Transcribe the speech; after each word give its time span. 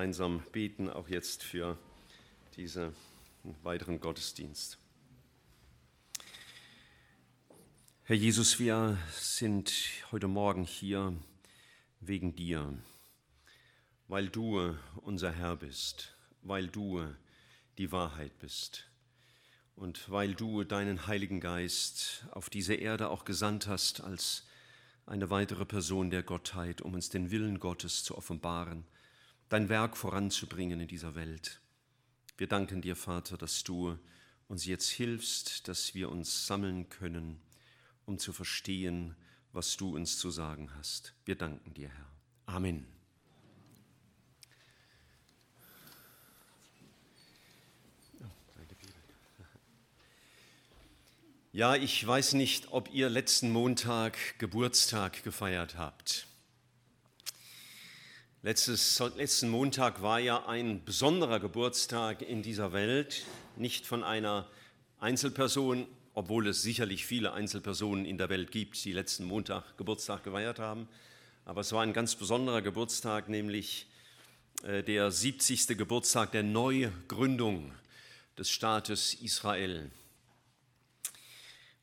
gemeinsam 0.00 0.42
beten, 0.52 0.88
auch 0.88 1.10
jetzt 1.10 1.42
für 1.42 1.76
diesen 2.56 2.94
weiteren 3.62 4.00
Gottesdienst. 4.00 4.78
Herr 8.04 8.16
Jesus, 8.16 8.58
wir 8.58 8.96
sind 9.12 9.74
heute 10.10 10.26
Morgen 10.26 10.64
hier 10.64 11.12
wegen 12.00 12.34
dir, 12.34 12.72
weil 14.08 14.30
du 14.30 14.74
unser 15.02 15.32
Herr 15.32 15.56
bist, 15.56 16.16
weil 16.40 16.68
du 16.68 17.04
die 17.76 17.92
Wahrheit 17.92 18.38
bist 18.38 18.88
und 19.76 20.10
weil 20.10 20.32
du 20.32 20.64
deinen 20.64 21.08
Heiligen 21.08 21.40
Geist 21.40 22.24
auf 22.30 22.48
diese 22.48 22.72
Erde 22.72 23.10
auch 23.10 23.26
gesandt 23.26 23.66
hast 23.66 24.00
als 24.00 24.46
eine 25.04 25.28
weitere 25.28 25.66
Person 25.66 26.08
der 26.08 26.22
Gottheit, 26.22 26.80
um 26.80 26.94
uns 26.94 27.10
den 27.10 27.30
Willen 27.30 27.60
Gottes 27.60 28.02
zu 28.02 28.16
offenbaren, 28.16 28.86
dein 29.50 29.68
Werk 29.68 29.96
voranzubringen 29.96 30.80
in 30.80 30.88
dieser 30.88 31.14
Welt. 31.14 31.60
Wir 32.38 32.46
danken 32.46 32.80
dir, 32.80 32.96
Vater, 32.96 33.36
dass 33.36 33.62
du 33.64 33.98
uns 34.48 34.64
jetzt 34.64 34.88
hilfst, 34.88 35.68
dass 35.68 35.94
wir 35.94 36.08
uns 36.08 36.46
sammeln 36.46 36.88
können, 36.88 37.42
um 38.06 38.18
zu 38.18 38.32
verstehen, 38.32 39.14
was 39.52 39.76
du 39.76 39.94
uns 39.94 40.18
zu 40.18 40.30
sagen 40.30 40.70
hast. 40.76 41.14
Wir 41.24 41.34
danken 41.34 41.74
dir, 41.74 41.88
Herr. 41.88 42.10
Amen. 42.46 42.86
Ja, 51.52 51.74
ich 51.74 52.06
weiß 52.06 52.34
nicht, 52.34 52.70
ob 52.70 52.94
ihr 52.94 53.10
letzten 53.10 53.50
Montag 53.50 54.38
Geburtstag 54.38 55.24
gefeiert 55.24 55.76
habt. 55.76 56.29
Letztes, 58.42 58.98
letzten 59.18 59.50
Montag 59.50 60.00
war 60.00 60.18
ja 60.18 60.46
ein 60.46 60.82
besonderer 60.82 61.40
Geburtstag 61.40 62.22
in 62.22 62.40
dieser 62.40 62.72
Welt, 62.72 63.26
nicht 63.56 63.84
von 63.86 64.02
einer 64.02 64.48
Einzelperson, 64.98 65.86
obwohl 66.14 66.48
es 66.48 66.62
sicherlich 66.62 67.04
viele 67.04 67.34
Einzelpersonen 67.34 68.06
in 68.06 68.16
der 68.16 68.30
Welt 68.30 68.50
gibt, 68.50 68.82
die 68.82 68.94
letzten 68.94 69.24
Montag 69.24 69.76
Geburtstag 69.76 70.24
gefeiert 70.24 70.58
haben, 70.58 70.88
aber 71.44 71.60
es 71.60 71.72
war 71.72 71.82
ein 71.82 71.92
ganz 71.92 72.14
besonderer 72.14 72.62
Geburtstag, 72.62 73.28
nämlich 73.28 73.88
äh, 74.62 74.82
der 74.82 75.10
70. 75.10 75.76
Geburtstag 75.76 76.32
der 76.32 76.42
Neugründung 76.42 77.74
des 78.38 78.48
Staates 78.48 79.12
Israel. 79.12 79.90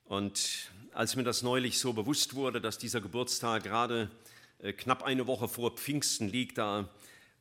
Und 0.05 0.71
als 0.91 1.15
mir 1.15 1.23
das 1.23 1.43
neulich 1.43 1.77
so 1.77 1.93
bewusst 1.93 2.33
wurde, 2.33 2.59
dass 2.61 2.79
dieser 2.79 2.99
Geburtstag 2.99 3.61
gerade 3.61 4.09
knapp 4.77 5.03
eine 5.03 5.27
Woche 5.27 5.47
vor 5.47 5.75
Pfingsten 5.75 6.27
liegt, 6.29 6.57
da 6.57 6.89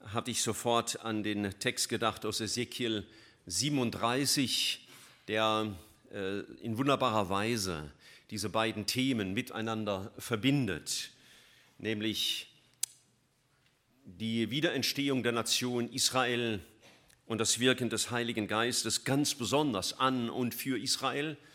hatte 0.01 0.31
ich 0.31 0.43
sofort 0.43 1.01
an 1.05 1.23
den 1.23 1.59
Text 1.59 1.89
gedacht 1.89 2.25
aus 2.27 2.41
Ezekiel 2.41 3.07
37, 3.47 4.87
der 5.29 5.75
äh, 6.13 6.41
in 6.63 6.79
wunderbarer 6.79 7.29
Weise 7.31 7.91
diese 8.31 8.49
beiden 8.49 8.87
Themen 8.87 9.35
miteinander 9.35 10.13
verbindet, 10.19 11.11
nämlich 11.79 12.49
die 14.05 14.51
Wiederentstehung 14.51 15.23
der 15.23 15.33
Nation 15.33 15.91
Israel 15.91 16.61
und 17.27 17.39
das 17.39 17.59
Wirken 17.59 17.91
des 17.91 18.11
Heiligen 18.11 18.47
Geistes 18.47 19.05
ganz 19.05 19.35
besonders 19.35 19.99
an 19.99 20.31
und 20.31 20.55
für 20.55 20.79
Israel– 20.79 21.37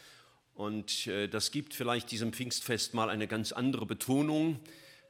und 0.53 1.07
äh, 1.07 1.27
das 1.27 1.49
gibt 1.51 1.73
vielleicht 1.73 2.11
diesem 2.11 2.33
Pfingstfest 2.33 2.93
mal 2.93 3.09
eine 3.09 3.27
ganz 3.27 3.51
andere 3.51 3.85
Betonung. 3.85 4.59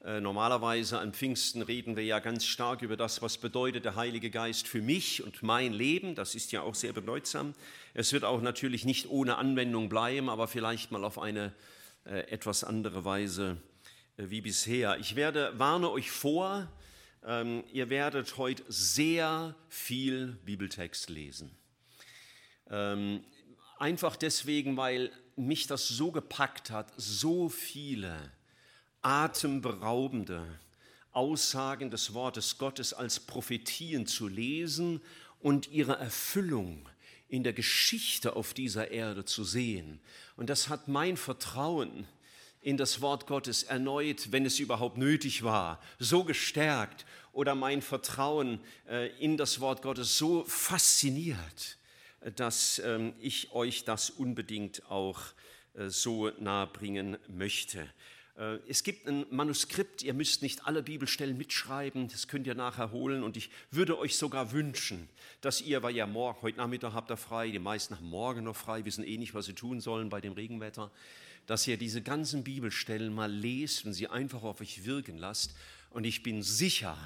Äh, 0.04 0.20
normalerweise 0.20 0.98
an 0.98 1.14
Pfingsten 1.14 1.62
reden 1.62 1.96
wir 1.96 2.04
ja 2.04 2.18
ganz 2.18 2.46
stark 2.46 2.82
über 2.82 2.98
das, 2.98 3.22
was 3.22 3.38
bedeutet 3.38 3.86
der 3.86 3.96
Heilige 3.96 4.32
Geist 4.32 4.68
für 4.68 4.82
mich 4.82 5.24
und 5.24 5.44
mein 5.44 5.74
Leben. 5.74 6.16
Das 6.16 6.34
ist 6.34 6.52
ja 6.52 6.64
auch 6.64 6.74
sehr 6.74 6.92
bedeutsam. 6.92 7.54
Es 7.94 8.12
wird 8.12 8.24
auch 8.24 8.42
natürlich 8.42 8.84
nicht 8.84 9.10
ohne 9.10 9.38
Anwendung 9.38 9.90
bleiben, 9.90 10.28
aber 10.28 10.48
vielleicht 10.48 10.92
mal 10.92 11.04
auf 11.04 11.20
eine 11.20 11.54
äh, 12.06 12.32
etwas 12.32 12.64
andere 12.64 13.06
Weise 13.06 13.58
wie 14.18 14.42
bisher. 14.42 14.98
Ich 14.98 15.16
werde, 15.16 15.54
warne 15.60 15.92
euch 15.92 16.10
vor, 16.10 16.68
ähm, 17.24 17.64
ihr 17.72 17.92
werdet 17.92 18.38
heute 18.38 18.64
sehr 18.68 19.56
viel 19.70 20.40
Bibeltext 20.46 21.12
lesen. 21.12 21.52
Ähm, 22.72 23.24
einfach 23.78 24.16
deswegen, 24.16 24.78
weil 24.78 25.12
mich 25.36 25.68
das 25.68 25.88
so 25.88 26.12
gepackt 26.12 26.72
hat, 26.72 26.92
so 26.98 27.50
viele 27.50 28.32
atemberaubende 29.02 30.46
Aussagen 31.12 31.92
des 31.92 32.14
Wortes 32.14 32.58
Gottes 32.58 32.94
als 32.94 33.20
Prophetien 33.20 34.08
zu 34.08 34.28
lesen 34.28 35.02
und 35.40 35.72
ihre 35.72 35.98
Erfüllung 35.98 36.88
in 37.28 37.44
der 37.44 37.54
Geschichte 37.54 38.36
auf 38.36 38.54
dieser 38.54 38.92
Erde 38.92 39.26
zu 39.26 39.44
sehen. 39.44 40.00
Und 40.36 40.50
das 40.50 40.70
hat 40.70 40.88
mein 40.88 41.18
Vertrauen 41.18 42.08
in 42.62 42.78
das 42.78 43.02
Wort 43.02 43.26
Gottes 43.26 43.64
erneut, 43.64 44.32
wenn 44.32 44.46
es 44.46 44.60
überhaupt 44.60 44.98
nötig 44.98 45.44
war, 45.44 45.82
so 45.98 46.24
gestärkt 46.24 47.06
oder 47.34 47.56
mein 47.56 47.82
Vertrauen 47.82 48.60
äh, 48.88 49.08
in 49.18 49.38
das 49.38 49.60
Wort 49.60 49.82
Gottes 49.82 50.18
so 50.18 50.44
fasziniert, 50.46 51.78
dass 52.36 52.80
ähm, 52.80 53.14
ich 53.20 53.52
euch 53.54 53.84
das 53.84 54.12
unbedingt 54.12 54.86
auch 54.92 55.20
äh, 55.74 55.90
so 55.90 56.30
nahebringen 56.40 57.18
möchte. 57.28 57.88
Äh, 58.38 58.58
es 58.68 58.84
gibt 58.84 59.08
ein 59.08 59.26
Manuskript, 59.30 60.04
ihr 60.04 60.14
müsst 60.14 60.42
nicht 60.42 60.66
alle 60.66 60.84
Bibelstellen 60.84 61.38
mitschreiben, 61.38 62.08
das 62.08 62.28
könnt 62.28 62.48
ihr 62.48 62.56
nachher 62.56 62.92
holen 62.92 63.24
und 63.24 63.38
ich 63.38 63.50
würde 63.70 63.98
euch 63.98 64.18
sogar 64.18 64.52
wünschen, 64.52 65.10
dass 65.42 65.62
ihr, 65.62 65.84
weil 65.84 65.96
ja 65.96 66.08
morgen, 66.08 66.42
heute 66.42 66.58
Nachmittag 66.58 66.94
habt 66.94 67.12
ihr 67.12 67.18
frei, 67.18 67.50
die 67.50 67.60
meisten 67.60 67.96
haben 67.96 68.10
morgen 68.10 68.44
noch 68.44 68.56
frei, 68.56 68.86
wissen 68.86 69.04
eh 69.04 69.18
nicht, 69.18 69.34
was 69.34 69.46
sie 69.46 69.54
tun 69.54 69.82
sollen 69.82 70.10
bei 70.10 70.22
dem 70.22 70.34
Regenwetter, 70.34 70.92
dass 71.48 71.68
ihr 71.68 71.78
diese 71.78 72.02
ganzen 72.02 72.44
Bibelstellen 72.44 73.14
mal 73.14 73.32
lest 73.32 73.86
und 73.86 73.94
sie 73.94 74.08
einfach 74.08 74.44
auf 74.44 74.62
euch 74.62 74.86
wirken 74.86 75.18
lasst 75.18 75.56
und 75.90 76.06
ich 76.06 76.24
bin 76.24 76.44
sicher, 76.44 76.98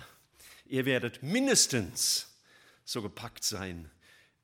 ihr 0.67 0.85
werdet 0.85 1.23
mindestens 1.23 2.35
so 2.83 3.01
gepackt 3.01 3.43
sein 3.43 3.89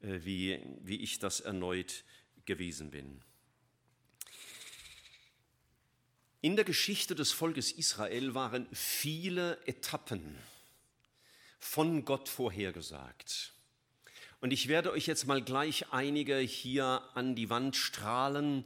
äh, 0.02 0.20
wie, 0.24 0.60
wie 0.82 0.98
ich 0.98 1.20
das 1.20 1.40
erneut 1.40 2.04
gewesen 2.46 2.90
bin. 2.90 3.22
In 6.44 6.56
der 6.56 6.66
Geschichte 6.66 7.14
des 7.14 7.32
Volkes 7.32 7.72
Israel 7.72 8.34
waren 8.34 8.68
viele 8.74 9.60
Etappen 9.68 10.36
von 11.60 12.04
Gott 12.04 12.30
vorhergesagt. 12.30 13.54
Und 14.40 14.52
ich 14.52 14.68
werde 14.68 14.92
euch 14.92 15.06
jetzt 15.06 15.28
mal 15.28 15.44
gleich 15.44 15.94
einige 15.94 16.40
hier 16.40 17.04
an 17.14 17.36
die 17.36 17.52
Wand 17.52 17.76
strahlen, 17.76 18.66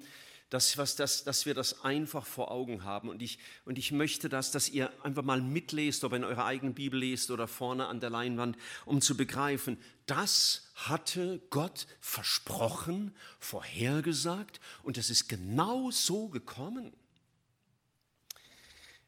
dass, 0.49 0.77
was 0.77 0.95
das, 0.95 1.25
dass 1.25 1.45
wir 1.45 1.53
das 1.53 1.83
einfach 1.83 2.25
vor 2.25 2.49
Augen 2.49 2.85
haben. 2.85 3.09
Und 3.09 3.21
ich, 3.21 3.39
und 3.65 3.77
ich 3.77 3.91
möchte 3.91 4.29
das, 4.29 4.51
dass 4.51 4.69
ihr 4.69 4.89
einfach 5.03 5.23
mal 5.23 5.41
mitlest, 5.41 6.05
ob 6.05 6.13
in 6.13 6.23
eurer 6.23 6.45
eigenen 6.45 6.75
Bibel 6.75 7.01
lest 7.01 7.29
oder 7.29 7.45
vorne 7.45 7.87
an 7.87 7.99
der 7.99 8.09
Leinwand, 8.09 8.57
um 8.85 9.01
zu 9.01 9.17
begreifen, 9.17 9.77
das 10.05 10.71
hatte 10.75 11.41
Gott 11.49 11.87
versprochen, 11.99 13.13
vorhergesagt 13.39 14.61
und 14.83 14.97
es 14.97 15.09
ist 15.09 15.27
genau 15.27 15.91
so 15.91 16.29
gekommen. 16.29 16.93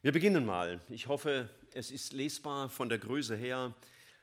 Wir 0.07 0.13
beginnen 0.13 0.45
mal. 0.45 0.79
Ich 0.87 1.07
hoffe, 1.07 1.49
es 1.73 1.91
ist 1.91 2.13
lesbar 2.13 2.69
von 2.69 2.87
der 2.87 2.97
Größe 2.97 3.35
her. 3.35 3.73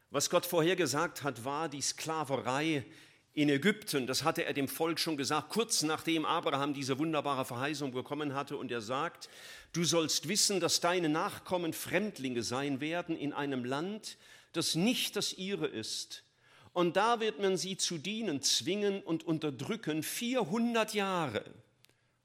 Was 0.08 0.30
Gott 0.30 0.46
vorhergesagt 0.46 1.22
hat, 1.22 1.44
war 1.44 1.68
die 1.68 1.82
Sklaverei 1.82 2.86
in 3.34 3.50
Ägypten. 3.50 4.06
Das 4.06 4.24
hatte 4.24 4.46
er 4.46 4.54
dem 4.54 4.66
Volk 4.66 4.98
schon 4.98 5.18
gesagt, 5.18 5.50
kurz 5.50 5.82
nachdem 5.82 6.24
Abraham 6.24 6.72
diese 6.72 6.98
wunderbare 6.98 7.44
Verheißung 7.44 7.92
bekommen 7.92 8.32
hatte. 8.32 8.56
Und 8.56 8.72
er 8.72 8.80
sagt, 8.80 9.28
du 9.74 9.84
sollst 9.84 10.26
wissen, 10.26 10.58
dass 10.58 10.80
deine 10.80 11.10
Nachkommen 11.10 11.74
Fremdlinge 11.74 12.42
sein 12.42 12.80
werden 12.80 13.14
in 13.14 13.34
einem 13.34 13.66
Land, 13.66 14.16
das 14.54 14.76
nicht 14.76 15.16
das 15.16 15.34
ihre 15.34 15.66
ist. 15.66 16.24
Und 16.72 16.96
da 16.96 17.20
wird 17.20 17.40
man 17.40 17.58
sie 17.58 17.76
zu 17.76 17.98
dienen 17.98 18.40
zwingen 18.40 19.02
und 19.02 19.24
unterdrücken 19.24 20.02
400 20.02 20.94
Jahre. 20.94 21.44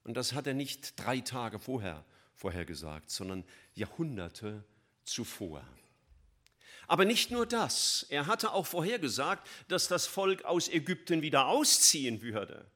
Und 0.04 0.16
das 0.16 0.32
hat 0.32 0.46
er 0.46 0.54
nicht 0.54 0.98
drei 0.98 1.20
Tage 1.20 1.58
vorher 1.58 2.06
vorhergesagt, 2.40 3.10
sondern 3.10 3.44
Jahrhunderte 3.74 4.64
zuvor. 5.04 5.62
Aber 6.88 7.04
nicht 7.04 7.30
nur 7.30 7.44
das, 7.46 8.06
er 8.08 8.26
hatte 8.26 8.52
auch 8.52 8.66
vorhergesagt, 8.66 9.46
dass 9.68 9.88
das 9.88 10.06
Volk 10.06 10.44
aus 10.44 10.68
Ägypten 10.68 11.22
wieder 11.22 11.46
ausziehen 11.46 12.22
würde. 12.22 12.66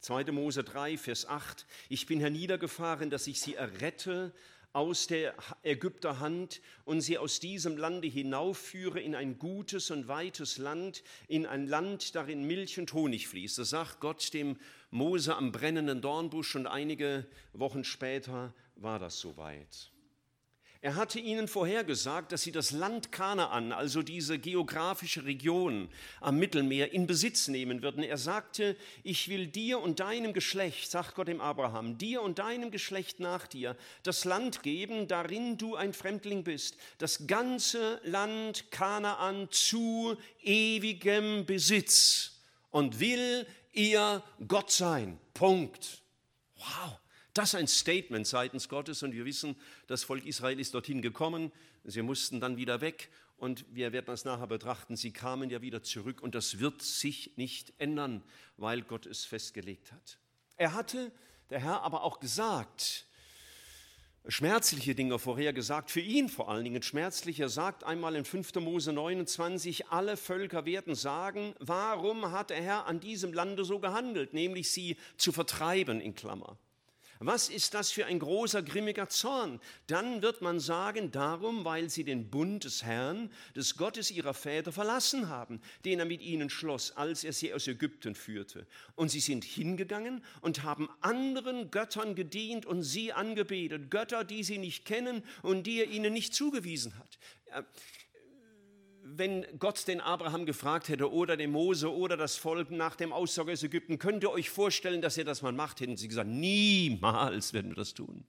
2. 0.00 0.24
Mose 0.32 0.64
3, 0.64 0.98
Vers 0.98 1.26
8, 1.26 1.66
ich 1.88 2.06
bin 2.06 2.20
herniedergefahren, 2.20 3.10
dass 3.10 3.28
ich 3.28 3.40
sie 3.40 3.54
errette 3.54 4.34
aus 4.72 5.06
der 5.06 5.34
Ägypter 5.62 6.20
Hand 6.20 6.60
und 6.84 7.00
sie 7.00 7.18
aus 7.18 7.40
diesem 7.40 7.76
Lande 7.76 8.08
hinaufführe 8.08 9.00
in 9.00 9.14
ein 9.14 9.38
gutes 9.38 9.90
und 9.90 10.08
weites 10.08 10.58
Land, 10.58 11.02
in 11.28 11.46
ein 11.46 11.66
Land, 11.66 12.14
darin 12.14 12.44
Milch 12.44 12.78
und 12.78 12.92
Honig 12.92 13.28
fließt. 13.28 13.58
Das 13.58 13.70
sagt 13.70 14.00
Gott 14.00 14.32
dem 14.34 14.58
Mose 14.90 15.36
am 15.36 15.52
brennenden 15.52 16.00
Dornbusch 16.02 16.56
und 16.56 16.66
einige 16.66 17.26
Wochen 17.52 17.84
später 17.84 18.52
war 18.76 18.98
das 18.98 19.18
soweit. 19.18 19.90
Er 20.82 20.94
hatte 20.94 21.18
ihnen 21.20 21.46
vorhergesagt, 21.46 22.32
dass 22.32 22.40
sie 22.40 22.52
das 22.52 22.70
Land 22.70 23.12
Kanaan, 23.12 23.70
also 23.70 24.02
diese 24.02 24.38
geografische 24.38 25.26
Region 25.26 25.90
am 26.22 26.38
Mittelmeer, 26.38 26.94
in 26.94 27.06
Besitz 27.06 27.48
nehmen 27.48 27.82
würden. 27.82 28.02
Er 28.02 28.16
sagte, 28.16 28.76
ich 29.02 29.28
will 29.28 29.46
dir 29.46 29.78
und 29.78 30.00
deinem 30.00 30.32
Geschlecht, 30.32 30.90
sagt 30.90 31.16
Gott 31.16 31.28
dem 31.28 31.42
Abraham, 31.42 31.98
dir 31.98 32.22
und 32.22 32.38
deinem 32.38 32.70
Geschlecht 32.70 33.20
nach 33.20 33.46
dir 33.46 33.76
das 34.04 34.24
Land 34.24 34.62
geben, 34.62 35.06
darin 35.06 35.58
du 35.58 35.76
ein 35.76 35.92
Fremdling 35.92 36.44
bist, 36.44 36.78
das 36.96 37.26
ganze 37.26 38.00
Land 38.04 38.70
Kanaan 38.70 39.48
zu 39.50 40.16
ewigem 40.42 41.44
Besitz 41.44 42.40
und 42.70 43.00
will 43.00 43.46
ihr 43.72 44.22
Gott 44.46 44.70
sein. 44.70 45.18
Punkt. 45.34 46.02
Wow. 46.56 47.00
Das 47.34 47.50
ist 47.50 47.54
ein 47.54 47.68
Statement 47.68 48.26
seitens 48.26 48.68
Gottes 48.68 49.02
und 49.02 49.12
wir 49.12 49.24
wissen, 49.24 49.56
das 49.86 50.02
Volk 50.02 50.26
Israel 50.26 50.58
ist 50.58 50.74
dorthin 50.74 51.00
gekommen, 51.00 51.52
sie 51.84 52.02
mussten 52.02 52.40
dann 52.40 52.56
wieder 52.56 52.80
weg 52.80 53.08
und 53.36 53.64
wir 53.70 53.92
werden 53.92 54.06
das 54.06 54.24
nachher 54.24 54.48
betrachten, 54.48 54.96
sie 54.96 55.12
kamen 55.12 55.48
ja 55.48 55.62
wieder 55.62 55.82
zurück 55.82 56.20
und 56.22 56.34
das 56.34 56.58
wird 56.58 56.82
sich 56.82 57.36
nicht 57.36 57.72
ändern, 57.78 58.22
weil 58.56 58.82
Gott 58.82 59.06
es 59.06 59.24
festgelegt 59.24 59.92
hat. 59.92 60.18
Er 60.56 60.74
hatte, 60.74 61.12
der 61.50 61.60
Herr, 61.60 61.82
aber 61.82 62.02
auch 62.02 62.18
gesagt, 62.18 63.06
schmerzliche 64.26 64.94
Dinge 64.94 65.18
vorhergesagt, 65.18 65.90
für 65.90 66.00
ihn 66.00 66.28
vor 66.28 66.48
allen 66.48 66.64
Dingen 66.64 66.82
schmerzlich. 66.82 67.40
Er 67.40 67.48
sagt 67.48 67.84
einmal 67.84 68.16
in 68.16 68.24
5. 68.24 68.54
Mose 68.56 68.92
29, 68.92 69.88
alle 69.88 70.16
Völker 70.16 70.66
werden 70.66 70.94
sagen, 70.94 71.54
warum 71.58 72.30
hat 72.30 72.50
der 72.50 72.62
Herr 72.62 72.86
an 72.86 73.00
diesem 73.00 73.32
Lande 73.32 73.64
so 73.64 73.78
gehandelt, 73.78 74.34
nämlich 74.34 74.70
sie 74.70 74.96
zu 75.16 75.32
vertreiben, 75.32 76.00
in 76.00 76.14
Klammer. 76.14 76.58
Was 77.22 77.50
ist 77.50 77.74
das 77.74 77.90
für 77.90 78.06
ein 78.06 78.18
großer, 78.18 78.62
grimmiger 78.62 79.10
Zorn? 79.10 79.60
Dann 79.86 80.22
wird 80.22 80.40
man 80.40 80.58
sagen, 80.58 81.10
darum, 81.12 81.66
weil 81.66 81.90
sie 81.90 82.02
den 82.02 82.30
Bund 82.30 82.64
des 82.64 82.82
Herrn, 82.82 83.30
des 83.54 83.76
Gottes 83.76 84.10
ihrer 84.10 84.32
Väter 84.32 84.72
verlassen 84.72 85.28
haben, 85.28 85.60
den 85.84 85.98
er 85.98 86.06
mit 86.06 86.22
ihnen 86.22 86.48
schloss, 86.48 86.96
als 86.96 87.22
er 87.22 87.34
sie 87.34 87.52
aus 87.52 87.68
Ägypten 87.68 88.14
führte. 88.14 88.66
Und 88.94 89.10
sie 89.10 89.20
sind 89.20 89.44
hingegangen 89.44 90.24
und 90.40 90.62
haben 90.62 90.88
anderen 91.02 91.70
Göttern 91.70 92.14
gedient 92.14 92.64
und 92.64 92.82
sie 92.82 93.12
angebetet, 93.12 93.90
Götter, 93.90 94.24
die 94.24 94.42
sie 94.42 94.56
nicht 94.56 94.86
kennen 94.86 95.22
und 95.42 95.66
die 95.66 95.80
er 95.80 95.90
ihnen 95.90 96.14
nicht 96.14 96.34
zugewiesen 96.34 96.96
hat 96.98 97.18
wenn 99.16 99.46
Gott 99.58 99.86
den 99.88 100.00
Abraham 100.00 100.46
gefragt 100.46 100.88
hätte 100.88 101.12
oder 101.12 101.36
den 101.36 101.50
Mose 101.50 101.92
oder 101.92 102.16
das 102.16 102.36
Volk 102.36 102.70
nach 102.70 102.96
dem 102.96 103.12
Auszug 103.12 103.48
aus 103.48 103.62
Ägypten, 103.62 103.98
könnt 103.98 104.22
ihr 104.22 104.30
euch 104.30 104.50
vorstellen, 104.50 105.02
dass 105.02 105.16
ihr 105.16 105.24
das 105.24 105.42
mal 105.42 105.52
macht, 105.52 105.80
hätten 105.80 105.96
sie 105.96 106.08
gesagt, 106.08 106.28
niemals 106.28 107.52
werden 107.52 107.72
wir 107.72 107.76
das 107.76 107.94
tun. 107.94 108.24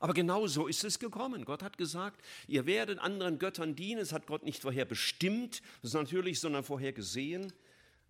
Aber 0.00 0.12
genau 0.12 0.46
so 0.46 0.66
ist 0.66 0.84
es 0.84 0.98
gekommen. 0.98 1.44
Gott 1.44 1.62
hat 1.62 1.78
gesagt, 1.78 2.20
ihr 2.46 2.66
werdet 2.66 2.98
anderen 2.98 3.38
Göttern 3.38 3.74
dienen. 3.74 4.00
Es 4.00 4.12
hat 4.12 4.26
Gott 4.26 4.42
nicht 4.42 4.62
vorher 4.62 4.84
bestimmt, 4.84 5.62
natürlich, 5.82 6.40
sondern 6.40 6.64
vorher 6.64 6.92
gesehen. 6.92 7.52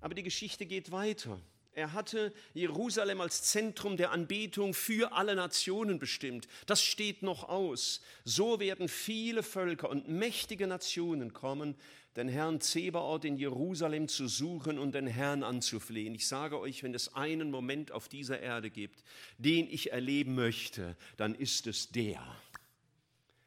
Aber 0.00 0.14
die 0.14 0.22
Geschichte 0.22 0.66
geht 0.66 0.90
weiter. 0.90 1.38
Er 1.75 1.93
hatte 1.93 2.32
Jerusalem 2.53 3.21
als 3.21 3.43
Zentrum 3.43 3.97
der 3.97 4.12
Anbetung 4.12 4.75
für 4.75 5.12
alle 5.12 5.35
Nationen 5.35 5.99
bestimmt. 5.99 6.47
Das 6.67 6.82
steht 6.82 7.23
noch 7.23 7.49
aus. 7.49 8.00
So 8.25 8.61
werden 8.61 8.88
viele 8.88 9.43
Völker 9.43 9.91
und 9.91 10.09
mächtige 10.09 10.69
Nationen 10.69 11.32
kommen, 11.32 11.75
den 12.17 12.29
Herrn 12.29 12.61
Zebaoth 12.61 13.25
in 13.25 13.37
Jerusalem 13.37 14.06
zu 14.06 14.29
suchen 14.29 14.79
und 14.79 14.94
den 14.94 15.09
Herrn 15.09 15.43
anzuflehen. 15.43 16.15
Ich 16.15 16.29
sage 16.29 16.61
euch, 16.61 16.85
wenn 16.85 16.94
es 16.94 17.12
einen 17.17 17.50
Moment 17.50 17.91
auf 17.91 18.09
dieser 18.09 18.38
Erde 18.38 18.70
gibt, 18.70 19.03
den 19.38 19.69
ich 19.69 19.91
erleben 19.91 20.37
möchte, 20.37 20.97
dann 21.17 21.35
ist 21.35 21.67
es 21.67 21.88
der. 21.88 22.25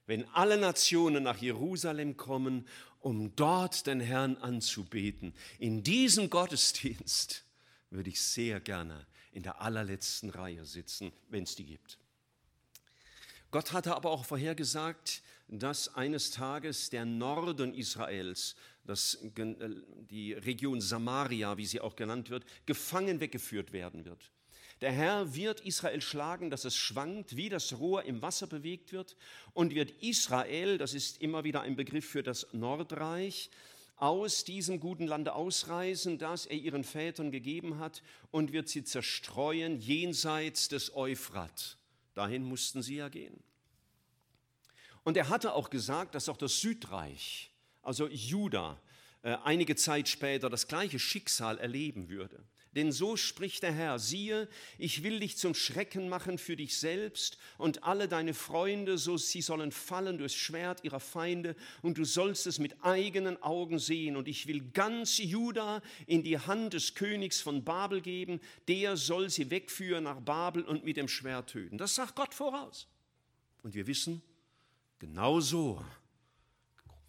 Wenn 0.06 0.28
alle 0.34 0.58
Nationen 0.58 1.24
nach 1.24 1.38
Jerusalem 1.38 2.18
kommen, 2.18 2.68
um 3.00 3.34
dort 3.38 3.88
den 3.88 4.02
Herrn 4.02 4.36
anzubeten, 4.36 5.34
in 5.60 5.82
diesem 5.82 6.30
Gottesdienst, 6.30 7.47
würde 7.90 8.10
ich 8.10 8.22
sehr 8.22 8.60
gerne 8.60 9.06
in 9.32 9.44
der 9.44 9.62
allerletzten 9.62 10.30
Reihe 10.30 10.66
sitzen, 10.66 11.12
wenn 11.30 11.44
es 11.44 11.56
die 11.56 11.66
gibt. 11.66 12.00
Gott 13.52 13.72
hatte 13.72 13.96
aber 13.96 14.12
auch 14.12 14.26
vorhergesagt, 14.26 15.22
dass 15.48 15.96
eines 15.96 16.32
Tages 16.32 16.90
der 16.90 17.06
Norden 17.06 17.74
Israels, 17.74 18.56
das, 18.84 19.16
äh, 19.16 19.56
die 20.10 20.34
Region 20.34 20.82
Samaria, 20.82 21.58
wie 21.58 21.66
sie 21.66 21.80
auch 21.80 21.96
genannt 21.96 22.30
wird, 22.30 22.46
gefangen 22.66 23.20
weggeführt 23.20 23.72
werden 23.72 24.06
wird. 24.06 24.32
Der 24.82 24.92
Herr 24.92 25.34
wird 25.34 25.62
Israel 25.62 26.02
schlagen, 26.02 26.50
dass 26.52 26.66
es 26.66 26.76
schwankt, 26.76 27.36
wie 27.36 27.50
das 27.50 27.80
Rohr 27.80 28.04
im 28.04 28.22
Wasser 28.22 28.48
bewegt 28.48 28.92
wird, 28.92 29.16
und 29.54 29.74
wird 29.74 29.92
Israel, 30.04 30.78
das 30.78 30.94
ist 30.94 31.22
immer 31.22 31.44
wieder 31.44 31.62
ein 31.62 31.76
Begriff 31.76 32.08
für 32.08 32.22
das 32.22 32.48
Nordreich, 32.54 33.50
aus 33.98 34.44
diesem 34.44 34.80
guten 34.80 35.08
Lande 35.08 35.34
ausreisen, 35.34 36.18
das 36.18 36.46
er 36.46 36.58
ihren 36.58 36.84
Vätern 36.84 37.32
gegeben 37.32 37.80
hat, 37.80 38.04
und 38.32 38.54
wird 38.54 38.70
sie 38.70 38.84
zerstreuen 38.84 39.80
jenseits 39.80 40.68
des 40.68 40.96
Euphrat. 40.96 41.78
Dahin 42.14 42.44
mussten 42.44 42.82
sie 42.82 42.98
ja 42.98 43.10
gehen. 43.10 43.44
Und 45.04 45.18
er 45.18 45.30
hatte 45.30 45.54
auch 45.54 45.70
gesagt, 45.70 46.16
dass 46.16 46.30
auch 46.30 46.38
das 46.38 46.62
Südreich, 46.62 47.52
also 47.82 48.08
Juda, 48.08 48.80
äh, 49.24 49.38
einige 49.44 49.76
Zeit 49.76 50.08
später 50.10 50.50
das 50.50 50.68
gleiche 50.68 51.00
Schicksal 51.00 51.58
erleben 51.58 52.10
würde. 52.10 52.44
Denn 52.78 52.92
so 52.92 53.18
spricht 53.18 53.64
der 53.64 53.72
Herr, 53.72 53.98
siehe, 53.98 54.48
ich 54.78 55.02
will 55.02 55.20
dich 55.20 55.36
zum 55.36 55.56
Schrecken 55.56 56.10
machen 56.10 56.38
für 56.38 56.56
dich 56.56 56.78
selbst 56.78 57.40
und 57.58 57.84
alle 57.84 58.08
deine 58.08 58.36
Freunde, 58.36 59.00
so 59.00 59.18
sie 59.18 59.42
sollen 59.42 59.72
fallen 59.72 60.20
durchs 60.20 60.36
Schwert 60.36 60.84
ihrer 60.84 61.00
Feinde 61.00 61.56
und 61.82 61.98
du 61.98 62.06
sollst 62.06 62.46
es 62.46 62.60
mit 62.60 62.84
eigenen 62.84 63.42
Augen 63.42 63.80
sehen 63.80 64.16
und 64.16 64.28
ich 64.28 64.46
will 64.46 64.62
ganz 64.74 65.18
Juda 65.18 65.82
in 66.06 66.22
die 66.22 66.38
Hand 66.38 66.74
des 66.74 66.94
Königs 66.94 67.42
von 67.42 67.64
Babel 67.64 68.00
geben, 68.00 68.40
der 68.68 68.96
soll 68.96 69.32
sie 69.32 69.50
wegführen 69.50 70.04
nach 70.04 70.20
Babel 70.20 70.62
und 70.62 70.86
mit 70.86 70.98
dem 70.98 71.08
Schwert 71.08 71.50
töten. 71.50 71.80
Das 71.80 71.96
sagt 71.96 72.16
Gott 72.16 72.36
voraus. 72.36 72.88
Und 73.64 73.74
wir 73.74 73.88
wissen, 73.88 74.22
genau 75.00 75.40
so, 75.40 75.84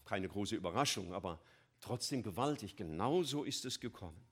keine 0.07 0.29
große 0.29 0.57
Überraschung, 0.57 1.13
aber 1.13 1.39
trotzdem 1.83 2.23
gewaltig, 2.23 2.75
genau 2.75 3.23
so 3.23 3.45
ist 3.45 3.67
es 3.67 3.79
gekommen. 3.81 4.28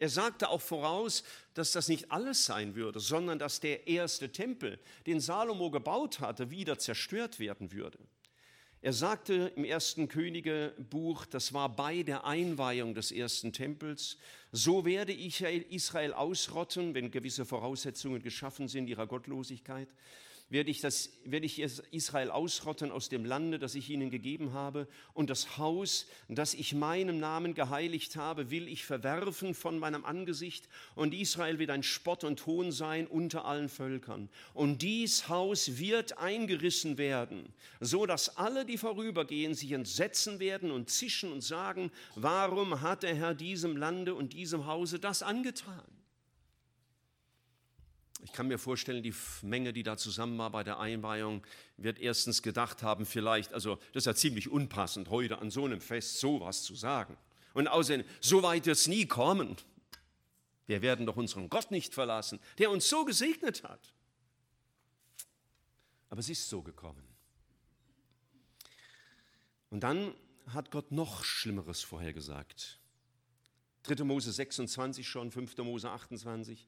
Er 0.00 0.08
sagte 0.08 0.48
auch 0.48 0.62
voraus, 0.62 1.22
dass 1.52 1.72
das 1.72 1.88
nicht 1.88 2.10
alles 2.10 2.46
sein 2.46 2.74
würde, 2.74 2.98
sondern 3.00 3.38
dass 3.38 3.60
der 3.60 3.86
erste 3.86 4.32
Tempel, 4.32 4.80
den 5.06 5.20
Salomo 5.20 5.70
gebaut 5.70 6.20
hatte, 6.20 6.50
wieder 6.50 6.78
zerstört 6.78 7.38
werden 7.38 7.70
würde. 7.70 7.98
Er 8.80 8.94
sagte 8.94 9.52
im 9.56 9.64
ersten 9.64 10.08
Königebuch, 10.08 11.26
das 11.26 11.52
war 11.52 11.68
bei 11.68 12.02
der 12.02 12.24
Einweihung 12.24 12.94
des 12.94 13.12
ersten 13.12 13.52
Tempels, 13.52 14.16
so 14.52 14.86
werde 14.86 15.12
ich 15.12 15.42
Israel 15.42 16.14
ausrotten, 16.14 16.94
wenn 16.94 17.10
gewisse 17.10 17.44
Voraussetzungen 17.44 18.22
geschaffen 18.22 18.68
sind 18.68 18.88
ihrer 18.88 19.06
Gottlosigkeit 19.06 19.88
werde 20.50 20.70
ich, 20.70 20.80
das, 20.80 21.12
werde 21.24 21.46
ich 21.46 21.60
Israel 21.60 22.30
ausrotten 22.30 22.90
aus 22.90 23.08
dem 23.08 23.24
Lande, 23.24 23.58
das 23.60 23.76
ich 23.76 23.88
ihnen 23.88 24.10
gegeben 24.10 24.52
habe, 24.52 24.88
und 25.14 25.30
das 25.30 25.56
Haus, 25.58 26.06
das 26.28 26.54
ich 26.54 26.74
meinem 26.74 27.20
Namen 27.20 27.54
geheiligt 27.54 28.16
habe, 28.16 28.50
will 28.50 28.68
ich 28.68 28.84
verwerfen 28.84 29.54
von 29.54 29.78
meinem 29.78 30.04
Angesicht, 30.04 30.68
und 30.96 31.14
Israel 31.14 31.60
wird 31.60 31.70
ein 31.70 31.84
Spott 31.84 32.24
und 32.24 32.44
Hohn 32.46 32.72
sein 32.72 33.06
unter 33.06 33.44
allen 33.44 33.68
Völkern. 33.68 34.28
Und 34.52 34.82
dies 34.82 35.28
Haus 35.28 35.78
wird 35.78 36.18
eingerissen 36.18 36.98
werden, 36.98 37.52
so 37.78 38.04
dass 38.04 38.36
alle, 38.36 38.66
die 38.66 38.76
vorübergehen, 38.76 39.54
sich 39.54 39.70
entsetzen 39.70 40.40
werden 40.40 40.72
und 40.72 40.90
zischen 40.90 41.32
und 41.32 41.42
sagen, 41.42 41.92
warum 42.16 42.80
hat 42.80 43.04
der 43.04 43.14
Herr 43.14 43.34
diesem 43.34 43.76
Lande 43.76 44.14
und 44.16 44.32
diesem 44.32 44.66
Hause 44.66 44.98
das 44.98 45.22
angetan? 45.22 45.99
Ich 48.22 48.32
kann 48.32 48.48
mir 48.48 48.58
vorstellen, 48.58 49.02
die 49.02 49.14
Menge, 49.42 49.72
die 49.72 49.82
da 49.82 49.96
zusammen 49.96 50.36
war 50.38 50.50
bei 50.50 50.62
der 50.62 50.78
Einweihung, 50.78 51.46
wird 51.76 51.98
erstens 51.98 52.42
gedacht 52.42 52.82
haben, 52.82 53.06
vielleicht, 53.06 53.52
also 53.52 53.76
das 53.92 54.02
ist 54.02 54.06
ja 54.06 54.14
ziemlich 54.14 54.50
unpassend, 54.50 55.08
heute 55.08 55.38
an 55.38 55.50
so 55.50 55.64
einem 55.64 55.80
Fest 55.80 56.20
sowas 56.20 56.62
zu 56.62 56.74
sagen. 56.74 57.16
Und 57.54 57.68
außerdem, 57.68 58.06
so 58.20 58.42
weit 58.42 58.66
wird 58.66 58.76
es 58.76 58.86
nie 58.86 59.06
kommen. 59.06 59.56
Wir 60.66 60.82
werden 60.82 61.06
doch 61.06 61.16
unseren 61.16 61.48
Gott 61.48 61.70
nicht 61.70 61.94
verlassen, 61.94 62.38
der 62.58 62.70
uns 62.70 62.88
so 62.88 63.04
gesegnet 63.04 63.64
hat. 63.64 63.94
Aber 66.10 66.20
es 66.20 66.28
ist 66.28 66.48
so 66.48 66.62
gekommen. 66.62 67.02
Und 69.70 69.80
dann 69.80 70.14
hat 70.48 70.70
Gott 70.70 70.92
noch 70.92 71.24
Schlimmeres 71.24 71.82
vorhergesagt. 71.82 72.78
3. 73.84 74.04
Mose 74.04 74.32
26 74.32 75.08
schon, 75.08 75.30
5. 75.30 75.56
Mose 75.58 75.90
28. 75.90 76.66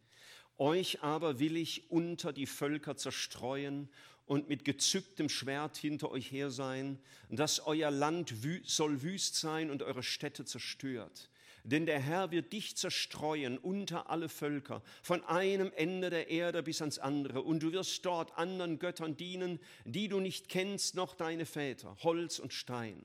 Euch 0.62 1.02
aber 1.02 1.40
will 1.40 1.56
ich 1.56 1.90
unter 1.90 2.32
die 2.32 2.46
Völker 2.46 2.96
zerstreuen 2.96 3.88
und 4.26 4.48
mit 4.48 4.64
gezücktem 4.64 5.28
Schwert 5.28 5.76
hinter 5.76 6.12
euch 6.12 6.30
her 6.30 6.52
sein, 6.52 7.00
dass 7.30 7.66
euer 7.66 7.90
Land 7.90 8.44
wü 8.44 8.60
soll 8.64 9.02
wüst 9.02 9.34
sein 9.34 9.72
und 9.72 9.82
eure 9.82 10.04
Städte 10.04 10.44
zerstört. 10.44 11.30
Denn 11.64 11.84
der 11.84 11.98
Herr 11.98 12.30
wird 12.30 12.52
dich 12.52 12.76
zerstreuen 12.76 13.58
unter 13.58 14.08
alle 14.08 14.28
Völker, 14.28 14.84
von 15.02 15.24
einem 15.24 15.72
Ende 15.74 16.10
der 16.10 16.28
Erde 16.30 16.62
bis 16.62 16.80
ans 16.80 17.00
andere, 17.00 17.42
und 17.42 17.60
du 17.60 17.72
wirst 17.72 18.06
dort 18.06 18.38
anderen 18.38 18.78
Göttern 18.78 19.16
dienen, 19.16 19.58
die 19.84 20.06
du 20.06 20.20
nicht 20.20 20.48
kennst, 20.48 20.94
noch 20.94 21.16
deine 21.16 21.44
Väter, 21.44 21.96
Holz 22.04 22.38
und 22.38 22.52
Stein. 22.52 23.02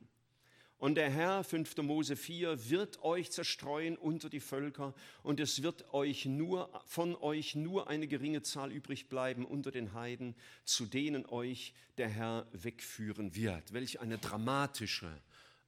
Und 0.80 0.96
der 0.96 1.10
Herr, 1.10 1.44
5. 1.44 1.78
Mose 1.78 2.16
4, 2.16 2.70
wird 2.70 3.02
euch 3.04 3.32
zerstreuen 3.32 3.98
unter 3.98 4.30
die 4.30 4.40
Völker, 4.40 4.94
und 5.24 5.40
es 5.40 5.64
wird 5.64 5.92
euch 5.94 6.26
nur, 6.26 6.70
von 6.86 7.16
euch 7.16 7.56
nur 7.56 7.90
eine 7.90 8.08
geringe 8.08 8.44
Zahl 8.44 8.72
übrig 8.72 9.10
bleiben 9.10 9.44
unter 9.46 9.72
den 9.72 9.94
Heiden, 9.94 10.36
zu 10.66 10.86
denen 10.86 11.26
euch 11.26 11.74
der 11.98 12.10
Herr 12.10 12.46
wegführen 12.52 13.36
wird. 13.36 13.74
Welch 13.74 14.00
eine 14.00 14.20
dramatische 14.20 15.10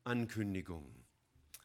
Ankündigung. 0.04 0.86